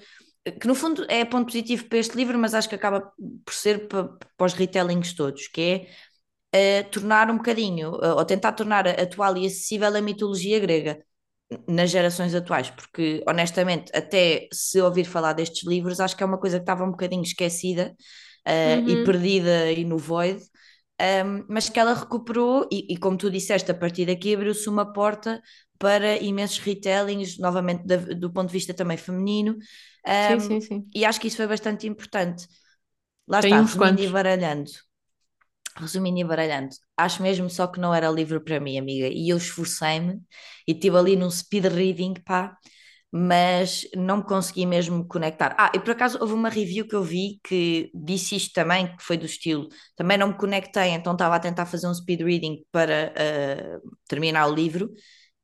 que 0.59 0.67
no 0.67 0.75
fundo 0.75 1.05
é 1.09 1.23
ponto 1.25 1.45
positivo 1.47 1.85
para 1.87 1.97
este 1.99 2.15
livro, 2.17 2.37
mas 2.37 2.53
acho 2.53 2.69
que 2.69 2.75
acaba 2.75 3.01
por 3.45 3.53
ser 3.53 3.87
para, 3.87 4.05
para 4.37 4.45
os 4.45 4.53
retellings 4.53 5.13
todos, 5.13 5.47
que 5.47 5.87
é 6.51 6.79
eh, 6.79 6.83
tornar 6.83 7.29
um 7.31 7.37
bocadinho, 7.37 7.99
eh, 8.03 8.13
ou 8.13 8.25
tentar 8.25 8.53
tornar 8.53 8.87
atual 8.87 9.37
e 9.37 9.45
acessível 9.47 9.95
a 9.95 10.01
mitologia 10.01 10.59
grega 10.59 11.03
nas 11.67 11.89
gerações 11.91 12.33
atuais, 12.35 12.69
porque 12.71 13.23
honestamente, 13.27 13.91
até 13.95 14.47
se 14.51 14.81
ouvir 14.81 15.05
falar 15.05 15.33
destes 15.33 15.67
livros, 15.67 15.99
acho 15.99 16.15
que 16.17 16.23
é 16.23 16.25
uma 16.25 16.39
coisa 16.39 16.57
que 16.57 16.63
estava 16.63 16.83
um 16.83 16.91
bocadinho 16.91 17.23
esquecida 17.23 17.95
e 18.85 18.97
Uhum. 18.97 18.97
perdida 18.97 19.71
e 19.71 19.83
no 19.85 19.97
void, 19.97 20.41
um, 21.25 21.45
mas 21.49 21.69
que 21.69 21.79
ela 21.79 21.93
recuperou 21.93 22.67
e, 22.71 22.93
e 22.93 22.97
como 22.97 23.17
tu 23.17 23.29
disseste, 23.29 23.71
a 23.71 23.73
partir 23.75 24.05
daqui 24.05 24.33
abriu-se 24.35 24.69
uma 24.69 24.91
porta 24.93 25.41
para 25.79 26.17
imensos 26.17 26.59
retellings, 26.59 27.37
novamente 27.39 27.85
da- 27.85 27.97
do 27.97 28.31
ponto 28.31 28.47
de 28.47 28.53
vista 28.53 28.73
também 28.73 28.97
feminino, 28.97 29.57
Sim, 30.19 30.39
um, 30.39 30.39
sim, 30.39 30.59
sim. 30.61 30.95
e 30.95 31.05
acho 31.05 31.19
que 31.19 31.27
isso 31.27 31.37
foi 31.37 31.47
bastante 31.47 31.87
importante. 31.87 32.47
Lá 33.27 33.39
Tem 33.39 33.41
está, 33.41 33.61
uns 33.61 33.73
resumindo 33.73 34.01
quantos. 34.01 34.03
e 34.03 34.07
baralhando. 34.09 34.71
Resumindo 35.75 36.19
e 36.19 36.23
baralhando, 36.23 36.69
acho 36.95 37.23
mesmo 37.23 37.49
só 37.49 37.65
que 37.65 37.79
não 37.79 37.93
era 37.93 38.09
livro 38.09 38.39
para 38.43 38.59
mim, 38.59 38.77
amiga, 38.77 39.07
e 39.07 39.29
eu 39.29 39.37
esforcei-me 39.37 40.21
e 40.67 40.71
estive 40.71 40.95
ali 40.97 41.15
num 41.15 41.31
speed 41.31 41.65
reading, 41.65 42.13
pá, 42.23 42.55
mas 43.11 43.87
não 43.95 44.17
me 44.17 44.23
consegui 44.23 44.65
mesmo 44.67 45.07
conectar. 45.07 45.55
Ah, 45.57 45.71
e 45.73 45.79
por 45.79 45.91
acaso 45.91 46.19
houve 46.21 46.33
uma 46.33 46.49
review 46.49 46.87
que 46.87 46.95
eu 46.95 47.03
vi 47.03 47.39
que 47.43 47.91
disse 47.93 48.35
isto 48.35 48.53
também, 48.53 48.95
que 48.95 49.03
foi 49.03 49.17
do 49.17 49.25
estilo, 49.25 49.67
também 49.95 50.15
não 50.17 50.27
me 50.29 50.37
conectei, 50.37 50.89
então 50.89 51.13
estava 51.13 51.35
a 51.35 51.39
tentar 51.39 51.65
fazer 51.65 51.87
um 51.87 51.93
speed 51.93 52.21
reading 52.21 52.63
para 52.71 53.11
ah, 53.17 53.79
terminar 54.07 54.47
o 54.47 54.53
livro, 54.53 54.91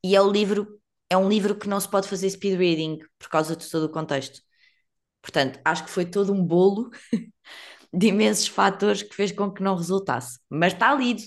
e 0.03 0.15
é 0.15 0.21
o 0.21 0.31
livro, 0.31 0.79
é 1.09 1.17
um 1.17 1.27
livro 1.27 1.55
que 1.57 1.67
não 1.67 1.79
se 1.79 1.89
pode 1.89 2.07
fazer 2.07 2.29
speed 2.29 2.57
reading 2.59 2.99
por 3.17 3.29
causa 3.29 3.55
de 3.55 3.67
todo 3.69 3.85
o 3.85 3.89
contexto. 3.91 4.41
Portanto, 5.21 5.59
acho 5.65 5.85
que 5.85 5.91
foi 5.91 6.05
todo 6.05 6.33
um 6.33 6.43
bolo 6.45 6.91
de 7.93 8.07
imensos 8.07 8.47
fatores 8.47 9.03
que 9.03 9.15
fez 9.15 9.31
com 9.31 9.51
que 9.51 9.63
não 9.63 9.75
resultasse. 9.75 10.39
Mas 10.49 10.73
está 10.73 10.93
lido, 10.93 11.21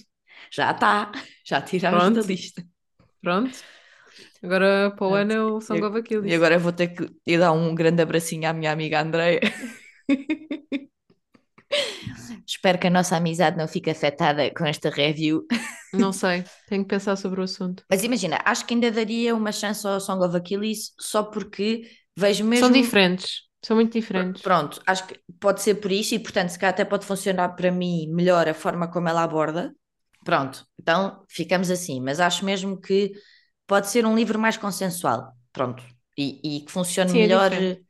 já 0.51 0.71
está, 0.71 1.13
já 1.45 1.61
tirámos 1.61 2.15
da 2.15 2.23
lista. 2.23 2.65
Pronto. 3.21 3.59
Agora 4.43 4.93
para 4.97 5.07
o 5.07 5.15
ano 5.15 5.33
é 5.33 5.45
o 5.45 5.61
Song 5.61 5.83
of 5.85 5.99
Achilles. 5.99 6.31
E 6.31 6.35
agora 6.35 6.59
vou 6.59 6.73
ter 6.73 6.89
que 6.89 7.09
ir 7.27 7.39
dar 7.39 7.53
um 7.53 7.75
grande 7.75 8.03
abracinho 8.03 8.49
à 8.49 8.53
minha 8.53 8.73
amiga 8.73 9.01
Andreia 9.01 9.41
Espero 12.47 12.79
que 12.79 12.87
a 12.87 12.91
nossa 12.91 13.17
amizade 13.17 13.57
não 13.57 13.67
fique 13.67 13.89
afetada 13.89 14.51
com 14.51 14.67
esta 14.67 14.91
review. 14.91 15.47
Não 15.93 16.13
sei, 16.13 16.45
tenho 16.69 16.83
que 16.83 16.89
pensar 16.89 17.17
sobre 17.17 17.41
o 17.41 17.45
assunto. 17.45 17.85
Mas 17.89 18.05
imagina, 18.05 18.39
acho 18.45 18.67
que 18.67 18.75
ainda 18.75 18.91
daria 18.91 19.35
uma 19.35 19.53
chance 19.53 19.87
ao 19.87 20.01
Song 20.01 20.23
of 20.25 20.37
Achilles 20.37 20.93
só 21.01 21.23
porque 21.23 21.89
vejo 22.17 22.45
mesmo. 22.45 22.67
São 22.67 22.73
diferentes, 22.73 23.43
são 23.63 23.77
muito 23.77 23.93
diferentes. 23.93 24.43
Pronto, 24.43 24.83
acho 24.87 25.07
que 25.07 25.21
pode 25.41 25.63
ser 25.63 25.77
por 25.77 25.91
isso 25.93 26.15
e, 26.15 26.19
portanto, 26.19 26.51
se 26.51 26.59
calhar 26.59 26.75
até 26.75 26.85
pode 26.85 27.07
funcionar 27.07 27.51
para 27.57 27.71
mim 27.71 28.07
melhor 28.09 28.49
a 28.49 28.55
forma 28.55 28.89
como 28.91 29.09
ela 29.09 29.23
aborda. 29.23 29.75
Pronto, 30.25 30.67
então 30.79 31.25
ficamos 31.29 31.71
assim, 31.71 32.01
mas 32.01 32.21
acho 32.21 32.45
mesmo 32.45 32.81
que 32.81 33.13
pode 33.67 33.89
ser 33.89 34.07
um 34.07 34.15
livro 34.15 34.39
mais 34.39 34.57
consensual. 34.57 35.33
Pronto, 35.53 35.83
e, 36.17 36.59
e 36.59 36.61
que 36.65 36.71
funcione 36.73 37.13
Sim, 37.13 37.21
é 37.21 37.27
melhor. 37.27 37.51
diferente. 37.51 37.83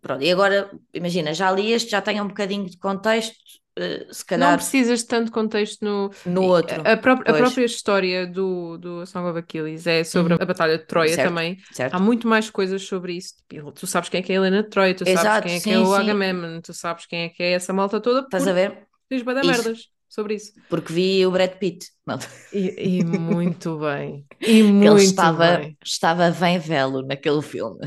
Pronto, 0.00 0.22
e 0.22 0.30
agora, 0.30 0.70
imagina, 0.94 1.34
já 1.34 1.50
li 1.50 1.72
este, 1.72 1.90
já 1.90 2.00
tenho 2.00 2.24
um 2.24 2.28
bocadinho 2.28 2.66
de 2.66 2.78
contexto, 2.78 3.34
eh, 3.78 4.06
se 4.10 4.20
Não 4.20 4.26
calhar 4.26 4.56
precisas 4.56 5.00
de 5.00 5.06
tanto 5.06 5.30
contexto 5.32 5.84
no. 5.84 6.10
no 6.26 6.42
outro. 6.44 6.82
A, 6.84 6.96
pró- 6.96 7.22
a 7.26 7.34
Pois. 7.34 7.38
própria 7.38 7.64
história 7.64 8.26
do, 8.26 8.76
do 8.78 9.06
Song 9.06 9.28
of 9.30 9.38
Achilles 9.38 9.86
é 9.86 10.04
sobre 10.04 10.34
Uhum. 10.34 10.38
a 10.42 10.44
Batalha 10.46 10.78
de 10.78 10.86
Troia 10.86 11.14
Certo. 11.14 11.28
também. 11.28 11.56
Certo? 11.72 11.94
Há 11.94 11.98
muito 12.00 12.26
mais 12.28 12.50
coisas 12.50 12.82
sobre 12.82 13.14
isso. 13.14 13.34
Tu 13.74 13.86
sabes 13.86 14.08
quem 14.08 14.20
é 14.20 14.22
que 14.22 14.32
é 14.32 14.36
a 14.36 14.38
Helena 14.38 14.62
de 14.62 14.68
Troia, 14.70 14.94
tu 14.94 15.04
sabes 15.04 15.20
Exato, 15.20 15.46
quem 15.46 15.52
é 15.56 15.58
que 15.58 15.62
sim, 15.64 15.72
é 15.72 15.78
o. 15.78 15.94
Agamemnon, 15.94 16.60
tu 16.60 16.72
sabes 16.74 17.06
quem 17.06 17.20
é 17.22 17.28
que 17.28 17.42
é 17.42 17.52
essa 17.52 17.72
malta 17.72 18.00
toda, 18.00 18.20
Estás 18.20 18.46
a 18.46 18.52
ver? 18.52 18.86
diz 19.10 19.22
bué 19.22 19.34
da 19.34 19.40
Isso. 19.40 19.50
merdas 19.50 19.88
sobre 20.08 20.34
isso. 20.34 20.52
Porque 20.68 20.92
vi 20.92 21.24
o 21.26 21.30
Brad 21.30 21.52
Pitt. 21.58 21.86
Não, 22.06 22.18
E, 22.52 22.98
e 23.00 23.04
muito 23.04 23.78
bem. 23.78 24.26
E 24.40 24.44
que 24.44 24.50
ele 24.60 24.72
muito 24.72 24.98
estava, 24.98 25.58
bem. 25.58 25.78
estava 25.84 26.30
bem 26.30 26.58
velho 26.58 27.02
naquele 27.02 27.42
filme. 27.42 27.78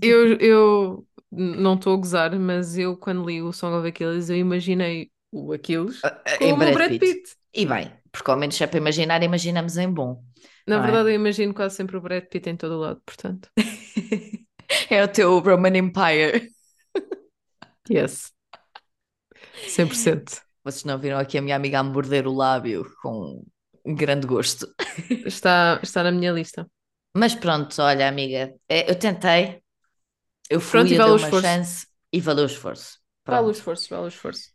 Eu, 0.00 0.34
eu 0.38 1.06
não 1.30 1.74
estou 1.74 1.94
a 1.94 1.96
gozar, 1.96 2.38
mas 2.38 2.78
eu, 2.78 2.96
quando 2.96 3.26
li 3.26 3.42
o 3.42 3.52
Song 3.52 3.76
of 3.76 3.88
Achilles, 3.88 4.30
eu 4.30 4.36
imaginei 4.36 5.10
o 5.34 5.52
Aquiles 5.52 6.06
Em 6.40 6.50
como 6.50 6.64
o 6.64 6.72
Brad 6.72 6.98
Pitt. 6.98 7.36
E 7.52 7.66
bem, 7.66 7.92
porque 8.10 8.30
ao 8.30 8.36
menos 8.36 8.60
é 8.60 8.66
para 8.66 8.78
imaginar, 8.78 9.22
imaginamos 9.22 9.76
em 9.76 9.90
bom. 9.92 10.22
Na 10.66 10.76
é? 10.76 10.80
verdade, 10.80 11.10
eu 11.10 11.14
imagino 11.14 11.54
quase 11.54 11.76
sempre 11.76 11.96
o 11.96 12.00
Brad 12.00 12.24
Pitt 12.24 12.48
em 12.48 12.56
todo 12.56 12.74
o 12.74 12.80
lado, 12.80 13.00
portanto. 13.04 13.48
É 14.90 15.04
o 15.04 15.08
teu 15.08 15.38
Roman 15.40 15.76
Empire. 15.76 16.50
Yes. 17.88 18.32
100%. 19.68 20.40
Vocês 20.64 20.84
não 20.84 20.98
viram 20.98 21.18
aqui 21.18 21.38
a 21.38 21.42
minha 21.42 21.56
amiga 21.56 21.78
a 21.80 21.82
morder 21.82 22.26
o 22.26 22.32
lábio 22.32 22.84
com 23.02 23.44
grande 23.84 24.26
gosto. 24.26 24.66
Está, 25.26 25.80
está 25.82 26.02
na 26.02 26.10
minha 26.12 26.32
lista. 26.32 26.68
Mas 27.16 27.34
pronto, 27.34 27.80
olha, 27.82 28.08
amiga, 28.08 28.54
é, 28.68 28.90
eu 28.90 28.98
tentei, 28.98 29.62
eu 30.50 30.60
fui, 30.60 30.80
Pronto, 30.80 30.92
e 30.92 30.96
eu 30.96 31.00
dei 31.02 31.12
o 31.12 31.16
uma 31.16 31.16
esforço. 31.16 31.42
chance 31.42 31.86
e 32.12 32.20
valeu 32.20 32.44
o 32.44 32.46
esforço. 32.46 32.98
Vale 33.26 33.48
o 33.48 33.50
Pronto. 33.50 33.54
esforço, 33.54 33.88
vale 33.90 34.04
o 34.04 34.08
esforço. 34.08 34.53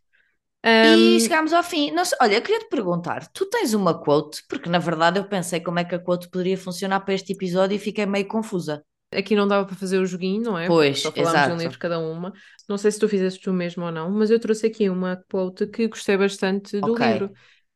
E 0.82 1.18
Ahm, 1.18 1.20
chegámos 1.20 1.52
ao 1.52 1.62
fim. 1.62 1.90
Não 1.92 2.04
sei- 2.04 2.18
olha, 2.20 2.36
eu 2.36 2.42
queria 2.42 2.60
te 2.60 2.68
perguntar: 2.68 3.26
tu 3.32 3.46
tens 3.48 3.74
uma 3.74 3.98
quote? 4.02 4.42
Porque 4.48 4.68
na 4.68 4.78
verdade 4.78 5.18
eu 5.18 5.28
pensei 5.28 5.60
como 5.60 5.78
é 5.78 5.84
que 5.84 5.94
a 5.94 5.98
quote 5.98 6.28
poderia 6.30 6.56
funcionar 6.58 7.00
para 7.00 7.14
este 7.14 7.32
episódio 7.32 7.74
e 7.76 7.78
fiquei 7.78 8.06
meio 8.06 8.26
confusa. 8.28 8.84
aqui 9.12 9.34
não 9.36 9.46
dava 9.48 9.66
para 9.66 9.76
fazer 9.76 9.98
o 9.98 10.06
joguinho, 10.06 10.42
não 10.42 10.58
é? 10.58 10.74
Pois, 10.74 10.98
Só 11.02 11.12
falámos 11.12 11.44
de 11.46 11.50
um 11.52 11.56
exato. 11.56 11.58
livro 11.58 11.78
cada 11.78 11.98
uma. 11.98 12.32
Não 12.68 12.78
sei 12.78 12.90
se 12.92 12.98
tu 12.98 13.08
fizeste 13.08 13.48
o 13.50 13.52
mesmo 13.52 13.84
ou 13.84 13.90
não, 13.92 14.10
mas 14.10 14.30
eu 14.30 14.38
trouxe 14.40 14.66
aqui 14.66 14.88
uma 14.88 15.16
quote 15.30 15.66
que 15.66 15.88
gostei 15.88 16.16
bastante 16.16 16.80
do 16.80 16.94
Ok, 16.94 17.00
livro. 17.00 17.32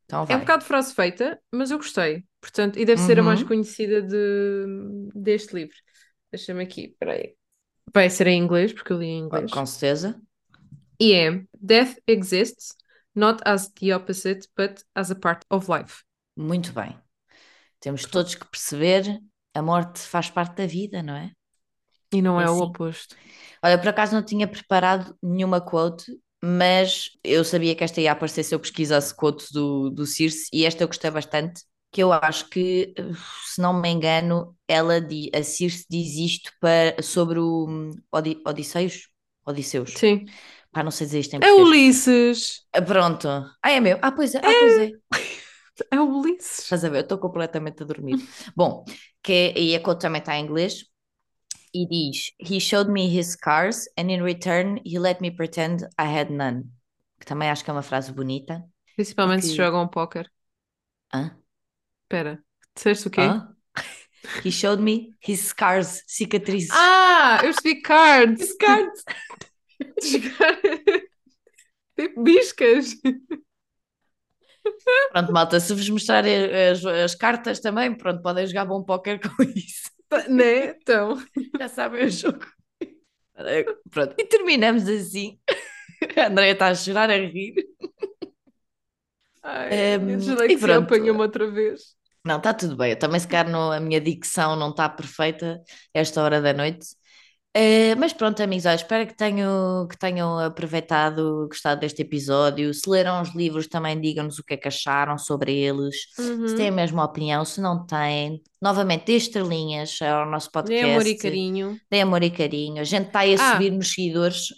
então 0.06 0.26
É 0.28 0.36
um 0.36 0.40
bocado 0.40 0.64
frase 0.64 0.94
feita, 0.94 1.40
mas 1.52 1.70
eu 1.70 1.78
gostei. 1.78 2.24
Portanto, 2.40 2.78
e 2.78 2.84
deve 2.86 3.00
ser 3.00 3.18
a 3.20 3.22
mais 3.22 3.42
Uhum. 3.42 3.44
conhecida 3.44 4.02
de, 4.02 4.66
deste 5.14 5.54
livro. 5.54 5.76
Deixa-me 6.32 6.64
aqui, 6.64 6.86
espera 6.86 7.14
aí. 7.14 7.36
Vai 7.94 8.10
ser 8.10 8.26
em 8.26 8.38
inglês, 8.42 8.72
porque 8.74 8.92
eu 8.92 8.98
li 8.98 9.06
em 9.06 9.18
inglês. 9.20 9.52
Com 9.56 9.64
certeza. 9.66 10.20
E 11.04 11.12
é: 11.12 11.28
Death 11.72 11.94
exists 12.06 12.66
not 13.14 13.38
as 13.44 13.62
the 13.78 13.92
opposite, 13.98 14.48
but 14.56 14.74
as 14.94 15.10
a 15.10 15.14
part 15.24 15.44
of 15.50 15.68
life. 15.68 16.04
Muito 16.36 16.72
bem. 16.72 16.98
Temos 17.80 18.04
todos 18.06 18.34
que 18.36 18.46
perceber, 18.46 19.20
a 19.54 19.62
morte 19.62 20.00
faz 20.00 20.30
parte 20.30 20.56
da 20.56 20.66
vida, 20.66 21.02
não 21.02 21.16
é? 21.16 21.32
E 22.12 22.22
não 22.22 22.40
É 22.40 22.42
é 22.42 22.48
o 22.50 22.60
assim. 22.60 22.62
oposto. 22.62 23.16
Olha, 23.64 23.78
por 23.78 23.88
acaso 23.88 24.14
não 24.14 24.24
tinha 24.24 24.48
preparado 24.48 25.16
nenhuma 25.22 25.60
quote, 25.60 26.06
mas 26.42 27.10
eu 27.24 27.44
sabia 27.44 27.74
que 27.74 27.84
esta 27.84 28.00
ia 28.00 28.12
aparecer 28.12 28.44
se 28.44 28.54
eu 28.54 28.60
pesquisasse 28.60 29.14
quotes 29.16 29.50
do, 29.52 29.90
do 29.90 30.06
Circe 30.06 30.48
e 30.52 30.64
esta 30.64 30.82
eu 30.84 30.88
gostei 30.88 31.10
bastante, 31.10 31.62
que 31.92 32.02
eu 32.02 32.12
acho 32.12 32.48
que, 32.50 32.94
se 33.46 33.60
não 33.60 33.80
me 33.80 33.88
engano, 33.90 34.56
ela 34.68 34.94
a 35.34 35.42
Circe 35.42 35.86
diz 35.90 36.14
isto 36.16 36.52
para, 36.60 37.00
sobre 37.02 37.38
o 37.38 37.66
hum, 37.68 37.90
Odi, 38.12 38.42
Odisseios? 38.46 39.08
Odisseus. 39.46 39.96
Sim. 39.96 40.34
Pá, 40.74 40.82
não 40.82 40.90
sei 40.90 41.06
dizer 41.06 41.20
isto 41.20 41.34
em 41.34 41.36
É 41.36 41.40
português. 41.40 41.68
Ulisses! 41.68 42.66
Ah, 42.72 42.82
Pronto. 42.82 43.28
Ah, 43.28 43.70
é 43.70 43.80
meu. 43.80 43.96
Ah, 44.02 44.10
pois 44.10 44.34
é. 44.34 44.38
Ah, 44.38 44.42
pois 44.42 44.78
é. 44.78 44.90
É 45.90 46.00
o 46.00 46.20
Ulisses! 46.20 46.60
Estás 46.60 46.84
a 46.84 46.88
ver? 46.88 46.98
Eu 46.98 47.02
estou 47.02 47.18
completamente 47.18 47.82
a 47.82 47.86
dormir. 47.86 48.16
Bom, 48.54 48.84
que 49.22 49.32
é, 49.32 49.58
e 49.58 49.74
a 49.74 49.80
quote 49.80 50.02
também 50.02 50.20
está 50.20 50.36
em 50.36 50.44
inglês. 50.44 50.84
E 51.72 51.88
diz: 51.88 52.30
He 52.38 52.60
showed 52.60 52.90
me 52.90 53.06
his 53.08 53.32
scars 53.32 53.88
and 53.98 54.08
in 54.08 54.22
return 54.22 54.80
he 54.84 55.00
let 55.00 55.20
me 55.20 55.32
pretend 55.32 55.82
I 55.98 56.06
had 56.06 56.30
none. 56.30 56.64
Que 57.18 57.26
também 57.26 57.50
acho 57.50 57.64
que 57.64 57.70
é 57.70 57.72
uma 57.72 57.82
frase 57.82 58.12
bonita. 58.12 58.62
Principalmente 58.94 59.46
se 59.46 59.56
jogam 59.56 59.88
póquer. 59.88 60.30
Hã? 61.12 61.36
Espera, 62.04 62.40
disseste 62.74 63.08
o 63.08 63.10
quê? 63.10 63.22
Hã? 63.22 63.48
He 64.44 64.50
showed 64.52 64.80
me 64.80 65.14
his 65.26 65.40
scars, 65.40 66.02
cicatrizes. 66.06 66.70
Ah, 66.72 67.38
eu 67.42 67.52
percebi 67.52 67.82
cards! 67.82 68.54
Tipo 71.96 72.22
biscas! 72.22 72.96
Pronto, 75.12 75.32
malta, 75.32 75.60
se 75.60 75.72
vos 75.74 75.88
mostrar 75.88 76.24
as, 76.26 76.84
as 76.84 77.14
cartas 77.14 77.60
também, 77.60 77.94
pronto, 77.94 78.22
podem 78.22 78.46
jogar 78.46 78.64
bom 78.64 78.82
póquer 78.82 79.20
com 79.20 79.42
isso. 79.42 79.90
né? 80.28 80.70
Então. 80.70 81.22
Já 81.58 81.68
sabem 81.68 82.06
o 82.06 82.10
jogo. 82.10 82.44
Pronto, 83.90 84.14
e 84.18 84.24
terminamos 84.24 84.88
assim. 84.88 85.38
A 86.16 86.26
Andrea 86.26 86.52
está 86.52 86.68
a 86.68 86.74
chorar, 86.74 87.10
a 87.10 87.16
rir. 87.16 87.54
Ai, 89.42 89.68
eu 89.98 90.50
e 90.50 90.58
pronto. 90.58 90.84
apanhou-me 90.84 91.20
outra 91.20 91.50
vez. 91.50 91.94
Não, 92.24 92.38
está 92.38 92.54
tudo 92.54 92.76
bem. 92.76 92.92
Eu 92.92 92.98
também, 92.98 93.20
se 93.20 93.28
calhar, 93.28 93.50
não- 93.50 93.70
a 93.70 93.78
minha 93.78 94.00
dicção 94.00 94.56
não 94.56 94.70
está 94.70 94.88
perfeita 94.88 95.62
esta 95.92 96.22
hora 96.22 96.40
da 96.40 96.52
noite. 96.52 96.86
Eh, 97.56 97.94
mas 97.94 98.12
pronto, 98.12 98.42
amigos, 98.42 98.64
espero 98.64 99.06
que 99.06 99.14
tenham, 99.14 99.86
que 99.88 99.96
tenham 99.96 100.40
aproveitado, 100.40 101.46
gostado 101.46 101.80
deste 101.80 102.02
episódio. 102.02 102.74
Se 102.74 102.90
leram 102.90 103.22
os 103.22 103.32
livros, 103.32 103.68
também 103.68 104.00
digam-nos 104.00 104.40
o 104.40 104.44
que 104.44 104.54
é 104.54 104.56
que 104.56 104.66
acharam 104.66 105.16
sobre 105.16 105.54
eles. 105.56 105.94
Se 106.16 106.22
Uhum. 106.22 106.56
têm 106.56 106.68
a 106.68 106.72
mesma 106.72 107.04
opinião, 107.04 107.44
se 107.44 107.60
não 107.60 107.86
têm. 107.86 108.42
Novamente, 108.60 109.04
dê 109.06 109.16
estrelinhas 109.16 110.00
ao 110.02 110.26
nosso 110.28 110.48
Dê 110.48 110.52
podcast. 110.52 110.84
amor 110.90 111.06
e 111.06 111.16
carinho. 111.16 111.80
Dê 111.88 112.00
amor 112.00 112.22
e 112.24 112.30
carinho. 112.30 112.80
A 112.80 112.84
gente 112.84 113.06
está 113.06 113.20
aí 113.20 113.36
a 113.36 113.50
Ah. 113.50 113.52
subir 113.52 113.70
nos 113.70 113.92
seguidores. 113.92 114.48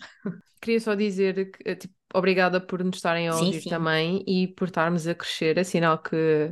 Queria 0.63 0.81
só 0.81 0.95
dizer 0.95 1.51
que, 1.53 1.77
tipo, 1.77 1.95
obrigada 2.15 2.61
por 2.61 2.83
nos 2.83 2.97
estarem 2.97 3.29
a 3.29 3.33
Sim, 3.33 3.47
ouvir 3.47 3.61
sim. 3.61 3.69
também 3.69 4.25
e 4.27 4.49
por 4.49 4.69
estarmos 4.69 5.07
a 5.07 5.15
crescer. 5.15 5.59
É 5.59 5.65
sinal 5.65 5.99
que 5.99 6.51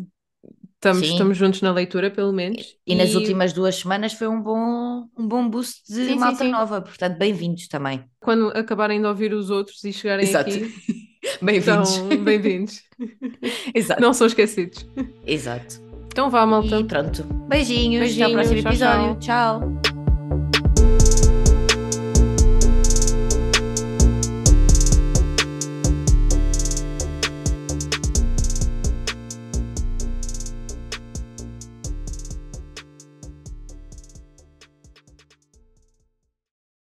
estamos, 0.84 1.06
Sim. 1.06 1.12
estamos 1.12 1.36
juntos 1.38 1.62
na 1.62 1.72
leitura, 1.72 2.10
pelo 2.10 2.32
menos. 2.32 2.76
E 2.86 2.94
nas 2.94 3.14
últimas 3.14 3.52
duas 3.52 3.76
semanas 3.76 4.12
foi 4.12 4.28
um 4.28 4.40
bom, 4.40 5.06
um 5.18 5.26
bom 5.26 5.48
boost 5.48 5.82
de 5.88 5.94
Sim, 5.94 6.06
sim, 6.08 6.18
malta 6.18 6.44
sim. 6.44 6.50
nova. 6.50 6.82
Portanto, 6.82 7.16
bem-vindos 7.18 7.66
também. 7.68 8.04
quando 8.20 8.48
acabarem 8.48 9.00
de 9.00 9.06
ouvir 9.06 9.32
os 9.32 9.50
outros 9.50 9.82
e 9.84 9.92
chegarem 9.92 10.26
Exato. 10.26 10.50
aqui, 10.50 10.72
Bem-vindos. 11.40 11.98
bem-vindos. 12.22 12.82
Exato. 13.74 14.00
Não 14.00 14.12
são 14.12 14.26
esquecidos. 14.26 14.86
Exato. 15.26 15.82
Então 16.08 16.30
vá, 16.30 16.44
malta. 16.46 16.78
E 16.78 16.84
pronto. 16.84 17.24
Beijinhos. 17.48 18.12
Até 18.12 18.22
ao 18.24 18.34
Beijinhos, 18.34 18.62
próximo 18.62 18.62
tchau, 18.62 18.70
episódio. 18.70 19.18
tchau. 19.20 19.93